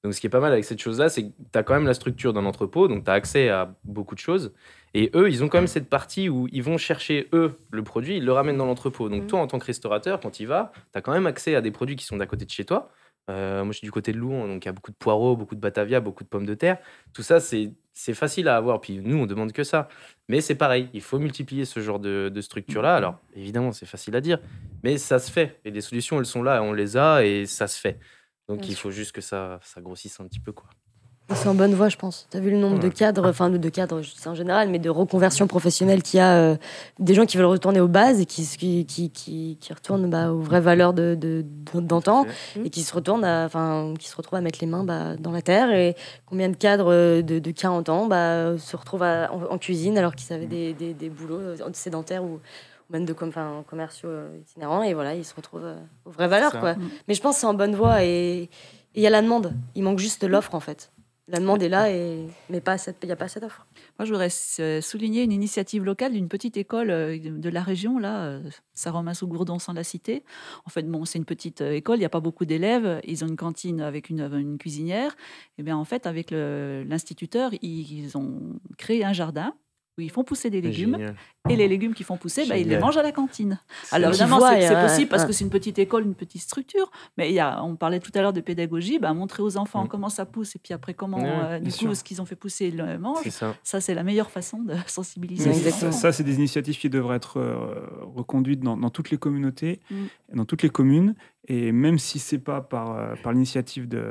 Donc, 0.03 0.13
ce 0.13 0.21
qui 0.21 0.27
est 0.27 0.31
pas 0.31 0.39
mal 0.39 0.51
avec 0.51 0.65
cette 0.65 0.79
chose-là, 0.79 1.09
c'est 1.09 1.23
que 1.23 1.33
tu 1.51 1.57
as 1.57 1.63
quand 1.63 1.73
même 1.73 1.85
la 1.85 1.93
structure 1.95 2.33
d'un 2.33 2.45
entrepôt, 2.45 2.87
donc 2.87 3.03
tu 3.03 3.09
as 3.09 3.13
accès 3.13 3.49
à 3.49 3.75
beaucoup 3.83 4.13
de 4.13 4.19
choses. 4.19 4.53
Et 4.93 5.09
eux, 5.15 5.29
ils 5.29 5.43
ont 5.43 5.47
quand 5.47 5.59
même 5.59 5.67
cette 5.67 5.89
partie 5.89 6.27
où 6.29 6.47
ils 6.51 6.63
vont 6.63 6.77
chercher, 6.77 7.29
eux, 7.33 7.57
le 7.71 7.83
produit, 7.83 8.17
ils 8.17 8.25
le 8.25 8.33
ramènent 8.33 8.57
dans 8.57 8.65
l'entrepôt. 8.65 9.07
Donc, 9.09 9.21
Mhm. 9.21 9.27
toi, 9.27 9.39
en 9.39 9.47
tant 9.47 9.57
que 9.59 9.65
restaurateur, 9.65 10.19
quand 10.19 10.31
tu 10.31 10.43
y 10.43 10.45
vas, 10.45 10.71
tu 10.91 10.97
as 10.97 11.01
quand 11.01 11.13
même 11.13 11.27
accès 11.27 11.55
à 11.55 11.61
des 11.61 11.71
produits 11.71 11.95
qui 11.95 12.05
sont 12.05 12.17
d'à 12.17 12.25
côté 12.25 12.43
de 12.45 12.49
chez 12.51 12.65
toi. 12.65 12.91
Euh, 13.29 13.63
moi, 13.63 13.71
je 13.71 13.77
suis 13.77 13.85
du 13.85 13.91
côté 13.91 14.11
de 14.11 14.17
Louon, 14.17 14.47
donc 14.47 14.65
il 14.65 14.67
y 14.67 14.69
a 14.69 14.73
beaucoup 14.73 14.91
de 14.91 14.97
poireaux, 14.97 15.37
beaucoup 15.37 15.55
de 15.55 15.59
batavia, 15.61 15.99
beaucoup 16.01 16.23
de 16.23 16.29
pommes 16.29 16.45
de 16.45 16.55
terre. 16.55 16.77
Tout 17.13 17.23
ça, 17.23 17.39
c'est 17.39 17.71
c'est 17.93 18.13
facile 18.13 18.47
à 18.47 18.55
avoir. 18.55 18.79
Puis 18.81 18.99
nous, 18.99 19.17
on 19.17 19.25
demande 19.25 19.51
que 19.51 19.63
ça. 19.65 19.89
Mais 20.29 20.39
c'est 20.41 20.55
pareil, 20.55 20.89
il 20.93 21.01
faut 21.01 21.19
multiplier 21.19 21.65
ce 21.65 21.81
genre 21.81 21.99
de, 21.99 22.29
de 22.33 22.41
structure-là. 22.41 22.95
Alors, 22.95 23.19
évidemment, 23.35 23.73
c'est 23.73 23.85
facile 23.85 24.15
à 24.15 24.21
dire, 24.21 24.39
mais 24.81 24.97
ça 24.97 25.19
se 25.19 25.29
fait. 25.29 25.59
Et 25.65 25.71
les 25.71 25.81
solutions, 25.81 26.17
elles 26.17 26.25
sont 26.25 26.41
là, 26.41 26.63
on 26.63 26.71
les 26.73 26.95
a 26.97 27.23
et 27.25 27.45
ça 27.45 27.67
se 27.67 27.77
fait. 27.79 27.99
Donc, 28.47 28.59
Bien 28.61 28.69
il 28.69 28.73
sûr. 28.73 28.83
faut 28.83 28.91
juste 28.91 29.11
que 29.11 29.19
ça, 29.21 29.59
ça 29.61 29.81
grossisse 29.81 30.19
un 30.21 30.25
petit 30.25 30.39
peu. 30.39 30.53
Quoi. 30.53 30.69
C'est 31.35 31.47
en 31.47 31.55
bonne 31.55 31.73
voie, 31.73 31.89
je 31.89 31.97
pense. 31.97 32.27
Tu 32.29 32.37
as 32.37 32.39
vu 32.39 32.51
le 32.51 32.57
nombre 32.57 32.79
de 32.79 32.87
cadres, 32.89 33.27
enfin 33.29 33.49
de 33.49 33.69
cadres, 33.69 34.01
c'est 34.03 34.27
en 34.29 34.35
général, 34.35 34.69
mais 34.69 34.79
de 34.79 34.89
reconversion 34.89 35.47
professionnelle 35.47 36.03
qu'il 36.03 36.17
y 36.17 36.21
a, 36.21 36.35
euh, 36.35 36.55
des 36.99 37.13
gens 37.13 37.25
qui 37.25 37.37
veulent 37.37 37.45
retourner 37.47 37.79
aux 37.79 37.87
bases 37.87 38.19
et 38.19 38.25
qui, 38.25 38.45
qui, 38.45 38.85
qui, 38.85 39.09
qui, 39.09 39.57
qui 39.59 39.73
retournent 39.73 40.09
bah, 40.09 40.31
aux 40.31 40.39
vraies 40.41 40.61
valeurs 40.61 40.93
de, 40.93 41.15
de- 41.19 41.45
d'antan 41.79 42.25
et 42.65 42.69
qui 42.69 42.83
se 42.83 42.93
retournent, 42.93 43.25
enfin, 43.25 43.93
qui 43.97 44.07
se 44.07 44.15
retrouvent 44.15 44.37
à 44.37 44.41
mettre 44.41 44.59
les 44.61 44.67
mains 44.67 44.83
bah, 44.83 45.15
dans 45.17 45.31
la 45.31 45.41
terre. 45.41 45.71
Et 45.71 45.95
combien 46.25 46.49
de 46.49 46.55
cadres 46.55 46.91
euh, 46.91 47.21
de, 47.21 47.39
de 47.39 47.51
40 47.51 47.89
ans 47.89 48.07
bah, 48.07 48.57
se 48.57 48.75
retrouvent 48.75 49.03
à- 49.03 49.31
en, 49.33 49.53
en 49.53 49.57
cuisine 49.57 49.97
alors 49.97 50.15
qu'ils 50.15 50.33
avaient 50.33 50.45
des, 50.47 50.73
des, 50.73 50.93
des 50.93 51.09
boulots 51.09 51.39
euh, 51.39 51.55
sédentaires 51.73 52.23
ou, 52.23 52.39
même 52.89 53.05
de 53.05 53.13
com, 53.13 53.31
commerciaux 53.69 54.09
itinérants 54.41 54.83
et 54.83 54.93
voilà, 54.93 55.15
ils 55.15 55.23
se 55.25 55.33
retrouvent 55.33 55.73
aux 56.05 56.11
vraies 56.11 56.27
valeurs. 56.27 56.51
Quoi. 56.59 56.73
Mm. 56.73 56.89
Mais 57.07 57.13
je 57.13 57.21
pense 57.21 57.35
que 57.35 57.41
c'est 57.41 57.47
en 57.47 57.53
bonne 57.53 57.73
voie 57.73 58.03
et 58.03 58.49
il 58.95 59.01
y 59.01 59.07
a 59.07 59.09
la 59.09 59.21
demande. 59.21 59.53
Il 59.75 59.83
manque 59.83 59.99
juste 59.99 60.23
l'offre 60.25 60.53
en 60.55 60.59
fait. 60.59 60.91
La 61.27 61.39
demande 61.39 61.61
est 61.61 61.69
là, 61.69 61.89
et... 61.91 62.27
mais 62.49 62.57
il 62.57 63.05
n'y 63.05 63.11
a 63.11 63.15
pas 63.15 63.27
cette 63.27 63.43
offre. 63.43 63.67
Moi, 63.97 64.05
je 64.05 64.11
voudrais 64.11 64.29
euh, 64.59 64.81
souligner 64.81 65.23
une 65.23 65.31
initiative 65.31 65.83
locale 65.83 66.13
d'une 66.13 66.27
petite 66.27 66.57
école 66.57 66.89
euh, 66.89 67.17
de 67.19 67.49
la 67.49 67.61
région, 67.61 67.99
là, 67.99 68.23
euh, 68.23 68.49
Saint-Romain-sous-Gourdon, 68.73 69.59
sans 69.59 69.73
la 69.73 69.83
citer. 69.83 70.25
En 70.65 70.69
fait, 70.69 70.83
bon, 70.83 71.05
c'est 71.05 71.19
une 71.19 71.25
petite 71.25 71.61
école, 71.61 71.97
il 71.97 71.99
n'y 71.99 72.05
a 72.05 72.09
pas 72.09 72.19
beaucoup 72.19 72.45
d'élèves. 72.45 72.99
Ils 73.05 73.23
ont 73.23 73.27
une 73.27 73.37
cantine 73.37 73.81
avec 73.81 74.09
une, 74.09 74.57
cuisinière. 74.57 75.15
Et 75.57 75.63
bien, 75.63 75.77
en 75.77 75.85
fait, 75.85 76.07
avec 76.07 76.31
l'instituteur, 76.31 77.51
ils 77.61 78.17
ont 78.17 78.59
créé 78.77 79.05
un 79.05 79.13
jardin 79.13 79.53
où 79.97 80.01
ils 80.01 80.09
font 80.11 80.23
pousser 80.23 80.49
des 80.49 80.61
légumes. 80.61 80.93
Génial. 80.97 81.15
Et 81.49 81.55
les 81.55 81.67
légumes 81.67 81.93
qu'ils 81.93 82.05
font 82.05 82.17
pousser, 82.17 82.45
bah, 82.47 82.57
ils 82.57 82.67
les 82.67 82.77
mangent 82.77 82.97
à 82.97 83.03
la 83.03 83.11
cantine. 83.11 83.59
Alors 83.91 84.09
évidemment, 84.11 84.39
c'est 84.39 84.81
possible 84.81 85.09
parce 85.09 85.25
que 85.25 85.31
c'est 85.33 85.43
une 85.43 85.49
petite 85.49 85.79
école, 85.79 86.03
une 86.05 86.15
petite 86.15 86.41
structure. 86.41 86.91
Mais 87.17 87.29
il 87.29 87.33
y 87.33 87.39
a, 87.39 87.63
on 87.63 87.75
parlait 87.75 87.99
tout 87.99 88.11
à 88.15 88.21
l'heure 88.21 88.33
de 88.33 88.41
pédagogie, 88.41 88.99
bah, 88.99 89.13
montrer 89.13 89.43
aux 89.43 89.57
enfants 89.57 89.83
Mm. 89.85 89.87
comment 89.87 90.09
ça 90.09 90.25
pousse 90.25 90.55
et 90.55 90.59
puis 90.59 90.73
après 90.73 90.93
comment, 90.93 91.19
euh, 91.21 91.59
du 91.59 91.71
coup, 91.71 91.77
sûr. 91.77 91.95
ce 91.95 92.03
qu'ils 92.03 92.21
ont 92.21 92.25
fait 92.25 92.35
pousser, 92.35 92.67
ils 92.67 92.77
le 92.77 92.97
mangent. 92.99 93.19
c'est 93.23 93.31
ça. 93.31 93.55
Ça, 93.63 93.81
c'est 93.81 93.93
la 93.93 94.03
meilleure 94.03 94.29
façon 94.31 94.59
de 94.61 94.73
sensibiliser 94.87 95.49
les 95.51 95.67
enfants. 95.67 95.91
Ça, 95.91 96.11
c'est 96.11 96.23
des 96.23 96.35
initiatives 96.35 96.77
qui 96.77 96.89
devraient 96.89 97.15
être 97.17 97.37
euh, 97.39 97.55
reconduites 98.15 98.61
dans, 98.61 98.77
dans 98.77 98.89
toutes 98.89 99.09
les 99.09 99.17
communautés, 99.17 99.79
Mm. 99.89 99.95
dans 100.35 100.45
toutes 100.45 100.61
les 100.63 100.69
communes. 100.69 101.15
Et 101.47 101.71
même 101.71 101.97
si 101.97 102.19
c'est 102.19 102.37
pas 102.39 102.61
par, 102.61 102.97
euh, 102.97 103.15
par 103.23 103.33
l'initiative 103.33 103.87
de, 103.87 104.03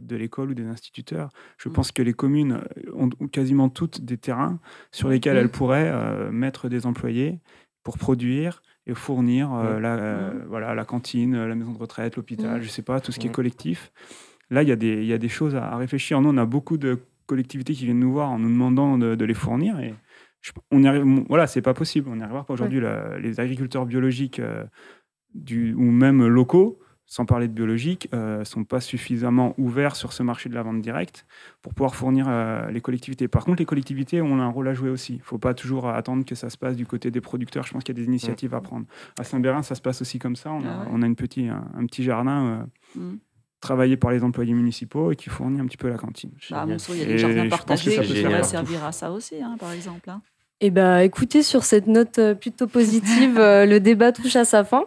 de 0.00 0.16
l'école 0.16 0.50
ou 0.50 0.54
des 0.54 0.64
instituteurs, 0.66 1.28
je 1.58 1.68
Mm. 1.68 1.72
pense 1.72 1.92
que 1.92 2.02
les 2.02 2.14
communes 2.14 2.62
ont, 2.94 3.10
quasiment 3.30 3.68
toutes 3.68 4.00
des 4.02 4.16
terrains 4.16 4.58
sur 4.90 5.08
lesquels 5.08 5.34
Mm. 5.36 5.40
elles 5.40 5.50
pourraient 5.50 5.90
euh, 5.92 6.30
mettre 6.30 6.68
des 6.68 6.86
employés 6.86 7.40
pour 7.84 7.98
produire 7.98 8.62
et 8.86 8.94
fournir 8.94 9.52
euh, 9.52 9.78
Mm. 9.78 9.82
la, 9.82 9.94
euh, 9.98 10.44
voilà, 10.48 10.74
la 10.74 10.84
cantine, 10.86 11.36
la 11.46 11.54
maison 11.54 11.72
de 11.72 11.78
retraite, 11.78 12.16
l'hôpital, 12.16 12.58
Mm. 12.60 12.62
je 12.62 12.68
sais 12.68 12.82
pas, 12.82 13.00
tout 13.00 13.12
ce 13.12 13.18
qui 13.18 13.26
est 13.26 13.30
Mm. 13.30 13.34
collectif. 13.34 13.92
Là, 14.50 14.62
il 14.62 14.68
y, 14.70 14.72
a 14.72 14.76
des- 14.76 15.04
y 15.04 15.12
a 15.12 15.18
des 15.18 15.28
choses 15.28 15.54
à, 15.54 15.64
à 15.70 15.76
réfléchir. 15.76 16.22
Nous, 16.22 16.30
on 16.30 16.36
a 16.38 16.46
beaucoup 16.46 16.78
de 16.78 16.98
collectivités 17.26 17.74
qui 17.74 17.84
viennent 17.84 18.00
nous 18.00 18.12
voir 18.12 18.30
en 18.30 18.38
nous 18.38 18.48
demandant 18.48 18.96
de, 18.96 19.14
de 19.14 19.24
les 19.26 19.34
fournir. 19.34 19.78
Et 19.78 19.94
je- 20.40 20.52
on 20.70 20.82
y 20.82 20.86
arrive, 20.88 21.04
voilà, 21.28 21.46
c'est 21.46 21.60
pas 21.60 21.74
possible. 21.74 22.08
On 22.08 22.16
n'y 22.16 22.22
arrivera 22.22 22.44
pas 22.44 22.54
aujourd'hui. 22.54 22.80
Les 23.20 23.40
agriculteurs 23.40 23.84
biologiques 23.84 24.38
euh, 24.40 24.64
du, 25.38 25.74
ou 25.74 25.82
même 25.90 26.26
locaux, 26.26 26.78
sans 27.10 27.24
parler 27.24 27.48
de 27.48 27.54
biologique, 27.54 28.08
euh, 28.12 28.44
sont 28.44 28.64
pas 28.64 28.80
suffisamment 28.80 29.54
ouverts 29.56 29.96
sur 29.96 30.12
ce 30.12 30.22
marché 30.22 30.50
de 30.50 30.54
la 30.54 30.62
vente 30.62 30.82
directe 30.82 31.24
pour 31.62 31.72
pouvoir 31.72 31.94
fournir 31.94 32.26
euh, 32.28 32.70
les 32.70 32.82
collectivités. 32.82 33.28
Par 33.28 33.46
contre, 33.46 33.60
les 33.60 33.64
collectivités 33.64 34.20
ont 34.20 34.38
un 34.40 34.48
rôle 34.48 34.68
à 34.68 34.74
jouer 34.74 34.90
aussi. 34.90 35.14
Il 35.14 35.22
faut 35.22 35.38
pas 35.38 35.54
toujours 35.54 35.88
attendre 35.88 36.26
que 36.26 36.34
ça 36.34 36.50
se 36.50 36.58
passe 36.58 36.76
du 36.76 36.84
côté 36.84 37.10
des 37.10 37.22
producteurs. 37.22 37.64
Je 37.64 37.72
pense 37.72 37.82
qu'il 37.82 37.96
y 37.96 37.98
a 37.98 38.02
des 38.02 38.06
initiatives 38.06 38.52
à 38.54 38.60
prendre. 38.60 38.84
À 39.18 39.24
Saint-Bérin, 39.24 39.62
ça 39.62 39.74
se 39.74 39.80
passe 39.80 40.02
aussi 40.02 40.18
comme 40.18 40.36
ça. 40.36 40.50
On 40.52 40.60
a, 40.60 40.68
Ah 40.68 40.80
ouais. 40.80 40.88
on 40.92 41.00
a 41.02 41.06
une 41.06 41.16
petit, 41.16 41.48
un, 41.48 41.64
un 41.74 41.86
petit 41.86 42.02
jardin 42.02 42.44
euh, 42.44 43.00
Mm. 43.00 43.16
travaillé 43.60 43.96
par 43.96 44.10
les 44.10 44.22
employés 44.22 44.52
municipaux 44.54 45.10
et 45.12 45.16
qui 45.16 45.30
fournit 45.30 45.60
un 45.60 45.66
petit 45.66 45.76
peu 45.78 45.88
la 45.88 45.96
cantine. 45.98 46.30
Bah, 46.50 46.62
à. 46.62 46.66
Monceau, 46.66 46.92
il 46.94 47.00
y 47.00 47.02
a 47.02 47.06
des 47.06 47.18
jardins 47.18 47.48
partagés 47.48 47.90
ça 47.90 48.02
qui 48.02 48.12
servir 48.20 48.44
servir 48.44 48.84
à 48.84 48.92
ça 48.92 49.10
aussi, 49.12 49.42
hein, 49.42 49.56
par 49.58 49.72
exemple. 49.72 50.10
hein. 50.10 50.20
Eh 50.60 50.70
ben, 50.70 50.98
écoutez, 50.98 51.42
sur 51.42 51.62
cette 51.64 51.86
note 51.86 52.18
euh, 52.18 52.34
plutôt 52.34 52.66
positive, 52.66 53.38
euh, 53.38 53.64
le 53.64 53.78
débat 53.78 54.10
touche 54.12 54.34
à 54.36 54.44
sa 54.44 54.64
fin. 54.64 54.84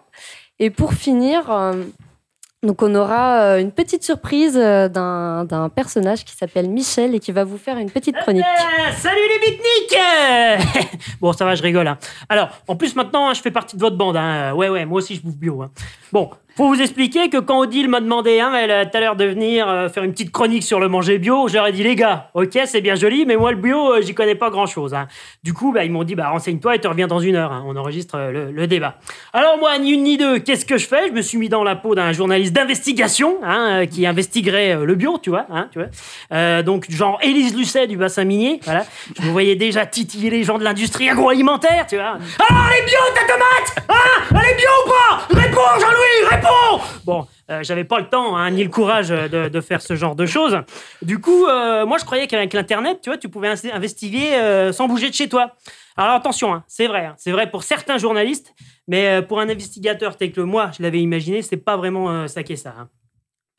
Et 0.60 0.70
pour 0.70 0.94
finir, 0.94 1.50
euh, 1.50 1.84
donc 2.62 2.82
on 2.84 2.94
aura 2.94 3.58
une 3.60 3.72
petite 3.72 4.04
surprise 4.04 4.54
d'un 4.56 5.46
d'un 5.46 5.70
personnage 5.70 6.26
qui 6.26 6.36
s'appelle 6.36 6.70
Michel 6.70 7.16
et 7.16 7.20
qui 7.20 7.32
va 7.32 7.46
vous 7.46 7.58
faire 7.58 7.78
une 7.78 7.90
petite 7.90 8.16
chronique. 8.18 8.44
Euh, 8.46 8.92
salut 8.98 9.18
les 9.34 9.40
bitniks 9.52 9.98
euh. 9.98 10.88
Bon, 11.22 11.32
ça 11.34 11.46
va, 11.46 11.56
je 11.56 11.64
rigole. 11.64 11.88
hein. 11.88 11.98
Alors, 12.30 12.50
en 12.68 12.76
plus, 12.76 12.96
maintenant, 12.96 13.30
hein, 13.30 13.34
je 13.34 13.42
fais 13.42 13.50
partie 13.52 13.78
de 13.78 13.82
votre 13.82 13.96
bande. 13.98 14.18
hein. 14.18 14.54
Ouais, 14.54 14.68
ouais, 14.70 14.86
moi 14.86 14.98
aussi, 14.98 15.16
je 15.16 15.22
bouffe 15.22 15.38
bio. 15.38 15.62
hein. 15.64 15.72
Bon, 16.12 16.30
pour 16.56 16.68
vous 16.68 16.82
expliquer 16.82 17.30
que 17.30 17.38
quand 17.38 17.60
Odile 17.60 17.88
m'a 17.88 18.02
demandé 18.02 18.40
hein, 18.40 18.54
elle, 18.54 18.90
tout 18.90 18.98
à 18.98 19.00
l'heure 19.00 19.16
de 19.16 19.26
venir 19.26 19.68
euh, 19.70 19.90
faire 19.90 20.04
une 20.04 20.12
petite 20.12 20.32
chronique 20.32 20.64
sur 20.64 20.80
le 20.80 20.88
manger 20.90 21.18
bio, 21.18 21.48
ai 21.48 21.72
dit, 21.72 21.84
les 21.84 21.96
gars, 21.96 22.30
ok, 22.34 22.60
c'est 22.66 22.82
bien 22.82 22.96
joli, 22.96 23.26
mais 23.26 23.38
moi, 23.38 23.52
le 23.52 23.58
bio, 23.58 23.94
euh, 23.94 24.02
j'y 24.02 24.14
connais 24.14 24.36
pas 24.36 24.50
grand-chose. 24.50 24.94
hein. 24.94 25.08
Du 25.44 25.54
coup, 25.54 25.72
bah, 25.72 25.86
ils 25.86 25.92
m'ont 25.92 26.04
dit, 26.04 26.16
bah, 26.16 26.30
renseigne-toi 26.30 26.76
et 26.76 26.80
tu 26.80 26.88
reviens 26.88 27.08
dans 27.08 27.20
une 27.20 27.36
heure. 27.36 27.52
hein. 27.52 27.64
On 27.66 27.76
enregistre 27.78 28.16
euh, 28.18 28.52
le, 28.52 28.68
débat. 28.68 28.96
Alors, 29.34 29.58
moi, 29.58 29.78
ni 29.80 29.92
une 29.92 30.04
ni 30.04 30.18
deux, 30.18 30.40
qu'est-ce 30.40 30.66
que 30.66 30.78
je 30.78 30.88
fais? 30.88 31.08
Je 31.08 31.14
me 31.14 31.22
suis 31.22 31.38
mis 31.38 31.50
dans 31.50 31.64
la 31.64 31.76
peau 31.76 31.96
d'un 31.96 32.12
journaliste 32.12 32.54
d'investigation 32.54 33.38
hein, 33.44 33.82
euh, 33.82 33.86
qui 33.86 34.06
investiguerait 34.06 34.86
le 34.86 34.96
bio, 34.96 35.18
tu 35.22 35.30
vois. 35.30 35.46
Tu 35.72 35.80
vois. 35.80 36.62
Donc, 36.64 36.90
genre 36.92 37.18
Élise 37.22 37.56
Lucet 37.56 37.88
du 37.88 37.98
bassin 37.98 38.24
minier. 38.24 38.60
Voilà. 38.64 38.86
Je 39.20 39.26
me 39.26 39.32
voyais 39.32 39.56
déjà 39.56 39.86
titiller 39.86 40.30
les 40.30 40.44
gens 40.44 40.58
de 40.58 40.64
l'industrie 40.64 41.10
agroalimentaire, 41.10 41.88
tu 41.88 41.96
vois. 41.96 42.18
Alors, 42.50 42.64
elle 42.72 42.84
est 42.84 42.86
bio 42.86 43.00
ta 43.16 43.22
tomate 43.22 43.88
Hein? 43.90 44.24
Elle 44.32 44.52
est 44.52 44.56
bio 44.58 44.70
ou 44.86 44.90
pas? 44.90 45.28
Réponds, 45.42 45.80
Jean-Louis, 45.80 46.30
réponds 46.30 46.41
Bon, 47.06 47.28
euh, 47.50 47.64
j'avais 47.64 47.84
pas 47.84 48.00
le 48.00 48.08
temps, 48.08 48.36
hein, 48.36 48.50
ni 48.52 48.64
le 48.64 48.70
courage 48.70 49.10
de, 49.10 49.50
de 49.50 49.62
faire 49.62 49.82
ce 49.82 49.96
genre 49.96 50.16
de 50.16 50.26
choses. 50.26 50.58
Du 51.02 51.20
coup, 51.20 51.46
euh, 51.46 51.86
moi, 51.86 51.98
je 51.98 52.06
croyais 52.06 52.28
qu'avec 52.28 52.54
l'Internet, 52.54 53.00
tu 53.02 53.10
vois, 53.10 53.18
tu 53.18 53.30
pouvais 53.30 53.50
investiguer 53.50 54.36
euh, 54.36 54.72
sans 54.72 54.88
bouger 54.88 55.10
de 55.10 55.16
chez 55.16 55.28
toi. 55.28 55.56
Alors 55.98 56.16
attention, 56.16 56.54
hein, 56.54 56.64
c'est 56.68 56.88
vrai, 56.88 57.06
hein, 57.06 57.16
c'est 57.18 57.32
vrai 57.32 57.50
pour 57.52 57.64
certains 57.64 57.98
journalistes, 57.98 58.54
mais 58.88 59.08
euh, 59.08 59.22
pour 59.22 59.40
un 59.40 59.50
investigateur 59.50 60.16
tel 60.16 60.32
que 60.32 60.42
moi, 60.42 60.72
je 60.78 60.82
l'avais 60.84 61.02
imaginé, 61.02 61.42
c'est 61.42 61.58
pas 61.58 61.76
vraiment 61.76 62.10
euh, 62.10 62.28
ça 62.28 62.44
qu'est 62.44 62.56
ça. 62.56 62.74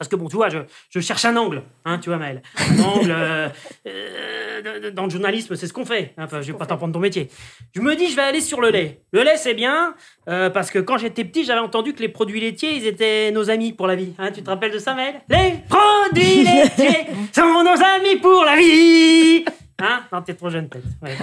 Parce 0.02 0.08
que 0.08 0.16
bon, 0.16 0.28
tu 0.28 0.34
vois, 0.34 0.48
je, 0.48 0.58
je 0.90 0.98
cherche 0.98 1.24
un 1.26 1.36
angle, 1.36 1.62
hein, 1.84 1.98
tu 1.98 2.08
vois, 2.10 2.18
Maël. 2.18 2.42
Un 2.58 2.82
angle. 2.82 3.14
euh, 3.16 3.48
euh, 3.86 4.90
dans 4.90 5.04
le 5.04 5.10
journalisme, 5.10 5.54
c'est 5.54 5.68
ce 5.68 5.72
qu'on 5.72 5.84
fait. 5.84 6.12
Enfin, 6.18 6.40
je 6.42 6.50
vais 6.50 6.58
pas 6.58 6.66
t'en 6.66 6.76
prendre 6.76 6.92
ton 6.92 6.98
métier. 6.98 7.28
Je 7.72 7.80
me 7.80 7.94
dis, 7.94 8.08
je 8.08 8.16
vais 8.16 8.22
aller 8.22 8.40
sur 8.40 8.60
le 8.60 8.70
lait. 8.70 9.02
Le 9.12 9.22
lait, 9.22 9.36
c'est 9.36 9.54
bien, 9.54 9.94
euh, 10.28 10.50
parce 10.50 10.72
que 10.72 10.80
quand 10.80 10.98
j'étais 10.98 11.22
petit, 11.24 11.44
j'avais 11.44 11.60
entendu 11.60 11.92
que 11.92 12.00
les 12.00 12.08
produits 12.08 12.40
laitiers, 12.40 12.74
ils 12.74 12.84
étaient 12.84 13.30
nos 13.30 13.48
amis 13.48 13.72
pour 13.72 13.86
la 13.86 13.94
vie. 13.94 14.12
Hein, 14.18 14.32
tu 14.32 14.42
te 14.42 14.50
rappelles 14.50 14.72
de 14.72 14.78
ça, 14.78 14.94
Maël 14.94 15.20
Les 15.28 15.54
produits 15.68 16.42
laitiers 16.44 17.06
sont 17.32 17.62
nos 17.62 17.80
amis 17.80 18.16
pour 18.20 18.44
la 18.44 18.56
vie 18.56 19.44
Hein? 19.80 20.04
Non, 20.12 20.22
t'es 20.22 20.35
trop 20.35 20.50
jeune, 20.50 20.68
peut-être. 20.68 20.87
Ouais. 21.02 21.16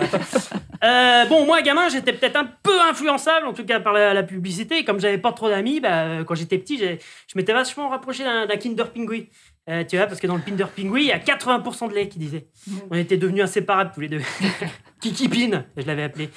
Euh, 0.83 1.25
bon, 1.25 1.45
moi, 1.45 1.61
gamin, 1.61 1.89
j'étais 1.89 2.13
peut-être 2.13 2.35
un 2.35 2.45
peu 2.45 2.81
influençable, 2.81 3.45
en 3.47 3.53
tout 3.53 3.65
cas 3.65 3.79
par 3.79 3.93
la, 3.93 4.13
la 4.13 4.23
publicité. 4.23 4.83
Comme 4.83 4.99
j'avais 4.99 5.17
pas 5.17 5.31
trop 5.33 5.49
d'amis, 5.49 5.79
bah, 5.79 6.03
euh, 6.03 6.23
quand 6.23 6.35
j'étais 6.35 6.57
petit, 6.57 6.77
je 6.77 6.97
m'étais 7.35 7.53
vachement 7.53 7.89
rapproché 7.89 8.23
d'un 8.23 8.47
Kinder 8.57 8.91
Pingui. 8.91 9.29
Euh, 9.69 9.83
tu 9.83 9.97
vois, 9.97 10.07
parce 10.07 10.19
que 10.19 10.27
dans 10.27 10.35
le 10.35 10.41
Kinder 10.41 10.67
Pingui, 10.69 11.01
il 11.01 11.07
y 11.07 11.11
a 11.11 11.19
80% 11.19 11.89
de 11.89 11.93
lait 11.93 12.07
qui 12.09 12.17
disait. 12.17 12.47
On 12.89 12.95
était 12.95 13.17
devenus 13.17 13.43
inséparables 13.43 13.91
tous 13.93 14.01
les 14.01 14.07
deux. 14.09 14.21
Kiki 15.01 15.29
Pin, 15.29 15.65
je 15.77 15.85
l'avais 15.85 16.03
appelé. 16.03 16.29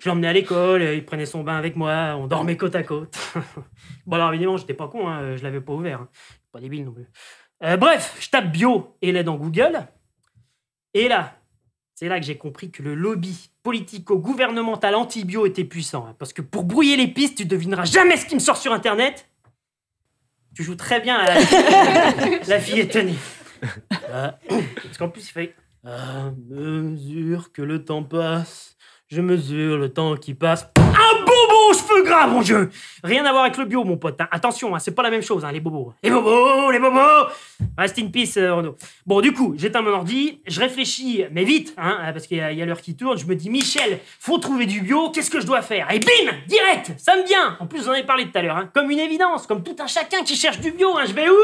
Je 0.00 0.08
l'emmenais 0.08 0.28
à 0.28 0.32
l'école, 0.32 0.82
il 0.82 1.04
prenait 1.04 1.26
son 1.26 1.42
bain 1.42 1.56
avec 1.58 1.76
moi, 1.76 2.16
on 2.16 2.26
dormait 2.26 2.56
côte 2.56 2.74
à 2.74 2.82
côte. 2.82 3.18
bon, 4.06 4.16
alors 4.16 4.32
évidemment, 4.32 4.56
j'étais 4.56 4.72
pas 4.72 4.88
con, 4.88 5.06
hein, 5.08 5.36
je 5.36 5.42
l'avais 5.42 5.60
pas 5.60 5.74
ouvert. 5.74 6.00
hein. 6.00 6.08
Pas 6.52 6.60
débile 6.60 6.86
non 6.86 6.92
plus. 6.92 7.06
Euh, 7.62 7.76
bref, 7.76 8.16
je 8.18 8.30
tape 8.30 8.50
bio 8.50 8.96
et 9.02 9.12
lait 9.12 9.24
dans 9.24 9.36
Google. 9.36 9.78
Et 10.94 11.06
là, 11.06 11.34
c'est 12.00 12.08
là 12.08 12.18
que 12.18 12.24
j'ai 12.24 12.38
compris 12.38 12.70
que 12.70 12.82
le 12.82 12.94
lobby 12.94 13.50
politico-gouvernemental 13.62 14.94
anti-bio 14.94 15.44
était 15.44 15.64
puissant. 15.64 16.06
hein, 16.08 16.14
parce 16.18 16.32
que 16.32 16.40
pour 16.40 16.64
brouiller 16.64 16.96
les 16.96 17.08
pistes, 17.08 17.36
tu 17.36 17.44
devineras 17.44 17.84
jamais 17.84 18.16
ce 18.16 18.24
qui 18.24 18.34
me 18.34 18.40
sort 18.40 18.56
sur 18.56 18.72
Internet. 18.72 19.28
Tu 20.54 20.62
joues 20.62 20.76
très 20.76 21.02
bien 21.02 21.22
la, 21.22 21.34
la 22.48 22.58
fille 22.58 22.80
étonnée. 22.80 23.16
Euh, 24.08 24.30
parce 24.48 24.96
qu'en 24.96 25.10
plus, 25.10 25.28
il 25.28 25.32
fait 25.32 25.54
À 25.84 26.30
mesure 26.48 27.52
que 27.52 27.60
le 27.60 27.84
temps 27.84 28.02
passe, 28.02 28.78
je 29.08 29.20
mesure 29.20 29.76
le 29.76 29.92
temps 29.92 30.16
qui 30.16 30.32
passe. 30.32 30.68
Un 31.00 31.20
bobo 31.20 31.72
cheveux 31.72 32.02
gras, 32.04 32.26
mon 32.26 32.42
dieu 32.42 32.70
Rien 33.02 33.24
à 33.24 33.30
voir 33.30 33.44
avec 33.44 33.56
le 33.56 33.64
bio, 33.64 33.82
mon 33.84 33.96
pote. 33.96 34.20
hein. 34.20 34.28
Attention, 34.30 34.74
hein, 34.74 34.78
c'est 34.78 34.94
pas 34.94 35.02
la 35.02 35.10
même 35.10 35.22
chose, 35.22 35.42
hein, 35.44 35.52
les 35.52 35.60
bobos. 35.60 35.94
Les 36.02 36.10
bobos, 36.10 36.70
les 36.70 36.78
bobos 36.78 37.30
Rest 37.78 37.98
in 37.98 38.08
peace, 38.08 38.36
euh, 38.36 38.54
Renaud. 38.54 38.76
Bon, 39.06 39.22
du 39.22 39.32
coup, 39.32 39.54
j'éteins 39.56 39.80
mon 39.80 39.92
ordi, 39.92 40.40
je 40.46 40.60
réfléchis, 40.60 41.24
mais 41.32 41.44
vite, 41.44 41.72
hein, 41.78 41.98
parce 42.12 42.26
qu'il 42.26 42.36
y 42.36 42.40
a, 42.40 42.66
l'heure 42.66 42.82
qui 42.82 42.94
tourne. 42.96 43.16
Je 43.16 43.24
me 43.24 43.34
dis, 43.34 43.48
Michel, 43.48 44.00
faut 44.18 44.36
trouver 44.36 44.66
du 44.66 44.82
bio, 44.82 45.10
qu'est-ce 45.10 45.30
que 45.30 45.40
je 45.40 45.46
dois 45.46 45.62
faire? 45.62 45.90
Et 45.90 45.98
bim 45.98 46.32
Direct 46.46 46.92
Ça 46.98 47.16
me 47.16 47.26
vient 47.26 47.56
En 47.60 47.66
plus, 47.66 47.84
j'en 47.84 47.94
ai 47.94 48.02
parlé 48.02 48.26
tout 48.26 48.36
à 48.36 48.42
l'heure, 48.42 48.66
comme 48.74 48.90
une 48.90 48.98
évidence, 48.98 49.46
comme 49.46 49.62
tout 49.62 49.76
un 49.78 49.86
chacun 49.86 50.22
qui 50.22 50.36
cherche 50.36 50.60
du 50.60 50.72
bio. 50.72 50.90
Je 51.06 51.12
vais 51.14 51.30
où? 51.30 51.34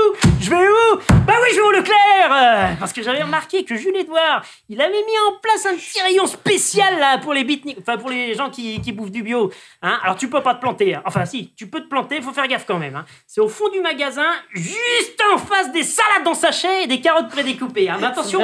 Je 0.40 0.50
vais 0.50 0.56
où? 0.56 0.96
Bah 1.26 1.34
oui, 1.42 1.48
je 1.52 1.56
vais 1.56 1.66
au 1.66 1.72
Leclerc 1.72 2.30
euh, 2.30 2.74
Parce 2.78 2.92
que 2.92 3.02
j'avais 3.02 3.22
remarqué 3.22 3.64
que 3.64 3.76
Jules 3.76 3.96
Edouard, 3.96 4.44
il 4.68 4.80
avait 4.80 4.92
mis 4.92 5.18
en 5.30 5.38
place 5.40 5.64
un 5.64 5.74
petit 5.76 6.02
rayon 6.02 6.26
spécial 6.26 7.20
pour 7.22 7.32
les 7.32 7.44
beatniks, 7.44 7.82
pour 7.98 8.10
les 8.10 8.34
gens 8.34 8.50
qui 8.50 8.92
bouffent 8.92 9.10
du 9.10 9.22
bio. 9.22 9.45
Hein. 9.82 9.98
Alors 10.02 10.16
tu 10.16 10.28
peux 10.28 10.42
pas 10.42 10.54
te 10.54 10.60
planter. 10.60 10.94
hein. 10.94 11.02
Enfin 11.04 11.24
si, 11.24 11.52
tu 11.56 11.68
peux 11.68 11.80
te 11.80 11.88
planter, 11.88 12.20
faut 12.22 12.32
faire 12.32 12.48
gaffe 12.48 12.66
quand 12.66 12.78
même. 12.78 12.96
hein. 12.96 13.04
C'est 13.26 13.40
au 13.40 13.48
fond 13.48 13.68
du 13.70 13.80
magasin, 13.80 14.30
juste 14.54 15.22
en 15.34 15.38
face 15.38 15.72
des 15.72 15.82
salades 15.82 16.26
en 16.26 16.34
sachet 16.34 16.84
et 16.84 16.86
des 16.86 17.00
carottes 17.00 17.28
prédécoupées. 17.28 17.88
Mais 18.00 18.06
attention, 18.06 18.40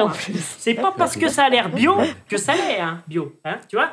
c'est 0.59 0.75
pas 0.75 0.93
parce 0.97 1.17
que 1.17 1.29
ça 1.29 1.45
a 1.45 1.49
l'air 1.49 1.69
bio 1.69 1.97
que 2.29 2.37
ça 2.37 2.55
l'est 2.55 2.81
bio. 3.07 3.33
Tu 3.69 3.77
vois 3.77 3.91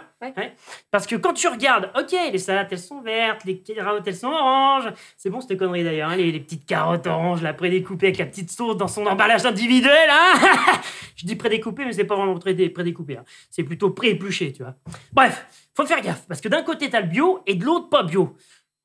Parce 0.91 1.07
que 1.07 1.15
quand 1.15 1.33
tu 1.33 1.47
regardes, 1.47 1.91
ok, 1.97 2.11
les 2.31 2.37
salades 2.37 2.67
elles 2.71 2.79
sont 2.79 3.01
vertes, 3.01 3.45
les 3.45 3.59
carottes 3.59 4.05
elles 4.05 4.15
sont 4.15 4.27
oranges. 4.27 4.91
C'est 5.17 5.29
bon 5.29 5.39
cette 5.41 5.57
connerie 5.57 5.83
d'ailleurs, 5.83 6.09
hein, 6.09 6.17
les, 6.17 6.39
petites 6.39 6.65
carottes 6.65 7.07
oranges 7.07 7.41
là 7.41 7.53
prédécoupées 7.53 8.07
avec 8.07 8.17
la 8.17 8.25
petite 8.25 8.51
sauce 8.51 8.75
dans 8.77 8.87
son 8.87 9.05
emballage 9.05 9.45
individuel. 9.45 10.09
Hein 10.11 10.33
Je 11.15 11.25
dis 11.25 11.35
prédécoupé, 11.35 11.85
mais 11.85 11.93
c'est 11.93 12.03
pas 12.03 12.15
vraiment 12.15 12.35
prédé- 12.37 12.69
prédécoupé. 12.71 13.17
hein. 13.17 13.23
C'est 13.49 13.63
plutôt 13.63 13.91
pré-épluché, 13.91 14.51
tu 14.53 14.63
vois. 14.63 14.75
Bref, 15.13 15.45
faut 15.73 15.85
faire 15.85 16.01
gaffe 16.01 16.25
parce 16.27 16.41
que 16.41 16.49
d'un 16.49 16.63
côté 16.63 16.89
t'as 16.89 17.01
le 17.01 17.07
bio 17.07 17.41
et 17.45 17.55
de 17.55 17.63
l'autre 17.63 17.89
pas 17.89 18.03
bio. 18.03 18.35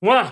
Moi, 0.03 0.25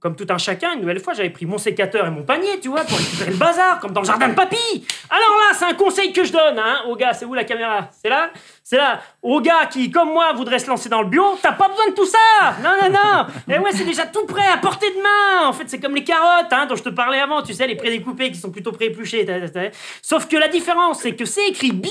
comme 0.00 0.16
tout 0.16 0.26
un 0.30 0.38
chacun, 0.38 0.72
une 0.74 0.80
nouvelle 0.80 1.00
fois, 1.00 1.12
j'avais 1.14 1.30
pris 1.30 1.46
mon 1.46 1.58
sécateur 1.58 2.06
et 2.06 2.10
mon 2.10 2.22
panier, 2.22 2.60
tu 2.60 2.68
vois, 2.68 2.84
pour 2.84 2.96
récupérer 2.98 3.30
le 3.30 3.36
bazar, 3.36 3.80
comme 3.80 3.92
dans 3.92 4.00
le 4.00 4.06
jardin 4.06 4.28
de 4.28 4.34
papy. 4.34 4.86
Alors 5.10 5.36
là, 5.40 5.54
c'est 5.58 5.64
un 5.64 5.74
conseil 5.74 6.12
que 6.12 6.24
je 6.24 6.32
donne, 6.32 6.58
hein, 6.58 6.82
aux 6.88 6.96
gars. 6.96 7.12
C'est 7.14 7.24
où 7.24 7.34
la 7.34 7.44
caméra? 7.44 7.88
C'est 8.02 8.08
là? 8.08 8.30
C'est 8.62 8.76
là. 8.76 9.00
Aux 9.22 9.40
gars 9.40 9.66
qui, 9.66 9.90
comme 9.90 10.10
moi, 10.12 10.32
voudraient 10.34 10.58
se 10.58 10.68
lancer 10.68 10.88
dans 10.88 11.02
le 11.02 11.08
bio, 11.08 11.24
t'as 11.42 11.52
pas 11.52 11.68
besoin 11.68 11.88
de 11.88 11.94
tout 11.94 12.06
ça. 12.06 12.18
Non, 12.62 12.70
non, 12.82 12.90
non. 12.90 13.54
Et 13.54 13.58
ouais, 13.58 13.70
c'est 13.72 13.84
déjà 13.84 14.06
tout 14.06 14.26
prêt, 14.26 14.46
à 14.46 14.58
portée 14.58 14.90
de 14.90 15.00
main. 15.02 15.48
En 15.48 15.52
fait, 15.52 15.64
c'est 15.68 15.80
comme 15.80 15.94
les 15.94 16.04
carottes, 16.04 16.52
hein, 16.52 16.66
dont 16.66 16.76
je 16.76 16.82
te 16.82 16.90
parlais 16.90 17.20
avant, 17.20 17.42
tu 17.42 17.54
sais, 17.54 17.66
les 17.66 17.76
prédécoupés 17.76 18.30
qui 18.30 18.38
sont 18.38 18.50
plutôt 18.50 18.72
t'as- 18.72 19.70
Sauf 20.02 20.28
que 20.28 20.36
la 20.36 20.48
différence, 20.48 21.00
c'est 21.00 21.14
que 21.16 21.24
c'est 21.24 21.48
écrit 21.48 21.72
bio, 21.72 21.90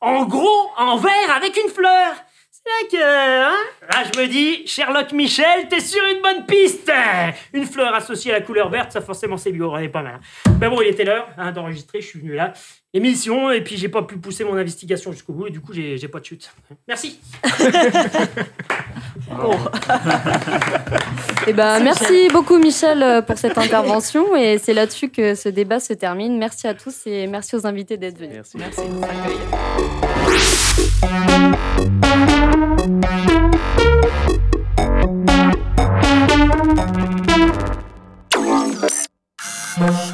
en 0.00 0.24
gros, 0.24 0.70
en 0.76 0.96
vert, 0.96 1.12
avec 1.36 1.56
une 1.62 1.70
fleur 1.70 2.12
là 2.66 2.88
que, 2.90 2.96
hein 2.96 3.56
Là, 3.90 4.04
je 4.12 4.20
me 4.20 4.26
dis, 4.26 4.66
Sherlock 4.66 5.12
Michel, 5.12 5.68
t'es 5.68 5.80
sur 5.80 6.02
une 6.04 6.22
bonne 6.22 6.46
piste 6.46 6.90
Une 7.52 7.66
fleur 7.66 7.94
associée 7.94 8.32
à 8.32 8.38
la 8.38 8.44
couleur 8.44 8.70
verte, 8.70 8.92
ça 8.92 9.00
forcément 9.00 9.36
c'est 9.36 9.52
bio, 9.52 9.70
on 9.70 9.78
est 9.78 9.88
pas 9.88 10.02
mal. 10.02 10.20
Mais 10.60 10.68
bon, 10.68 10.80
il 10.80 10.88
était 10.88 11.04
l'heure 11.04 11.28
hein, 11.36 11.52
d'enregistrer, 11.52 12.00
je 12.00 12.06
suis 12.06 12.20
venu 12.20 12.34
là 12.34 12.52
émission 12.94 13.50
et 13.50 13.60
puis 13.62 13.76
j'ai 13.76 13.88
pas 13.88 14.02
pu 14.02 14.16
pousser 14.16 14.44
mon 14.44 14.54
investigation 14.54 15.12
jusqu'au 15.12 15.32
bout 15.32 15.48
et 15.48 15.50
du 15.50 15.60
coup 15.60 15.72
j'ai 15.72 16.08
pas 16.08 16.20
de 16.20 16.24
chute. 16.24 16.50
Merci. 16.88 17.18
et 17.44 17.50
eh 21.48 21.52
ben 21.52 21.80
merci 21.80 22.28
beaucoup 22.32 22.56
Michel 22.58 23.02
euh, 23.02 23.20
pour 23.20 23.36
cette 23.36 23.58
intervention 23.58 24.36
et 24.36 24.58
c'est 24.58 24.74
là-dessus 24.74 25.10
que 25.10 25.34
ce 25.34 25.48
débat 25.48 25.80
se 25.80 25.92
termine. 25.92 26.38
Merci 26.38 26.68
à 26.68 26.74
tous 26.74 27.06
et 27.06 27.26
merci 27.26 27.56
aux 27.56 27.66
invités 27.66 27.96
d'être 27.96 28.18
venus. 28.18 28.54
Merci. 28.54 28.84
merci. 39.76 40.13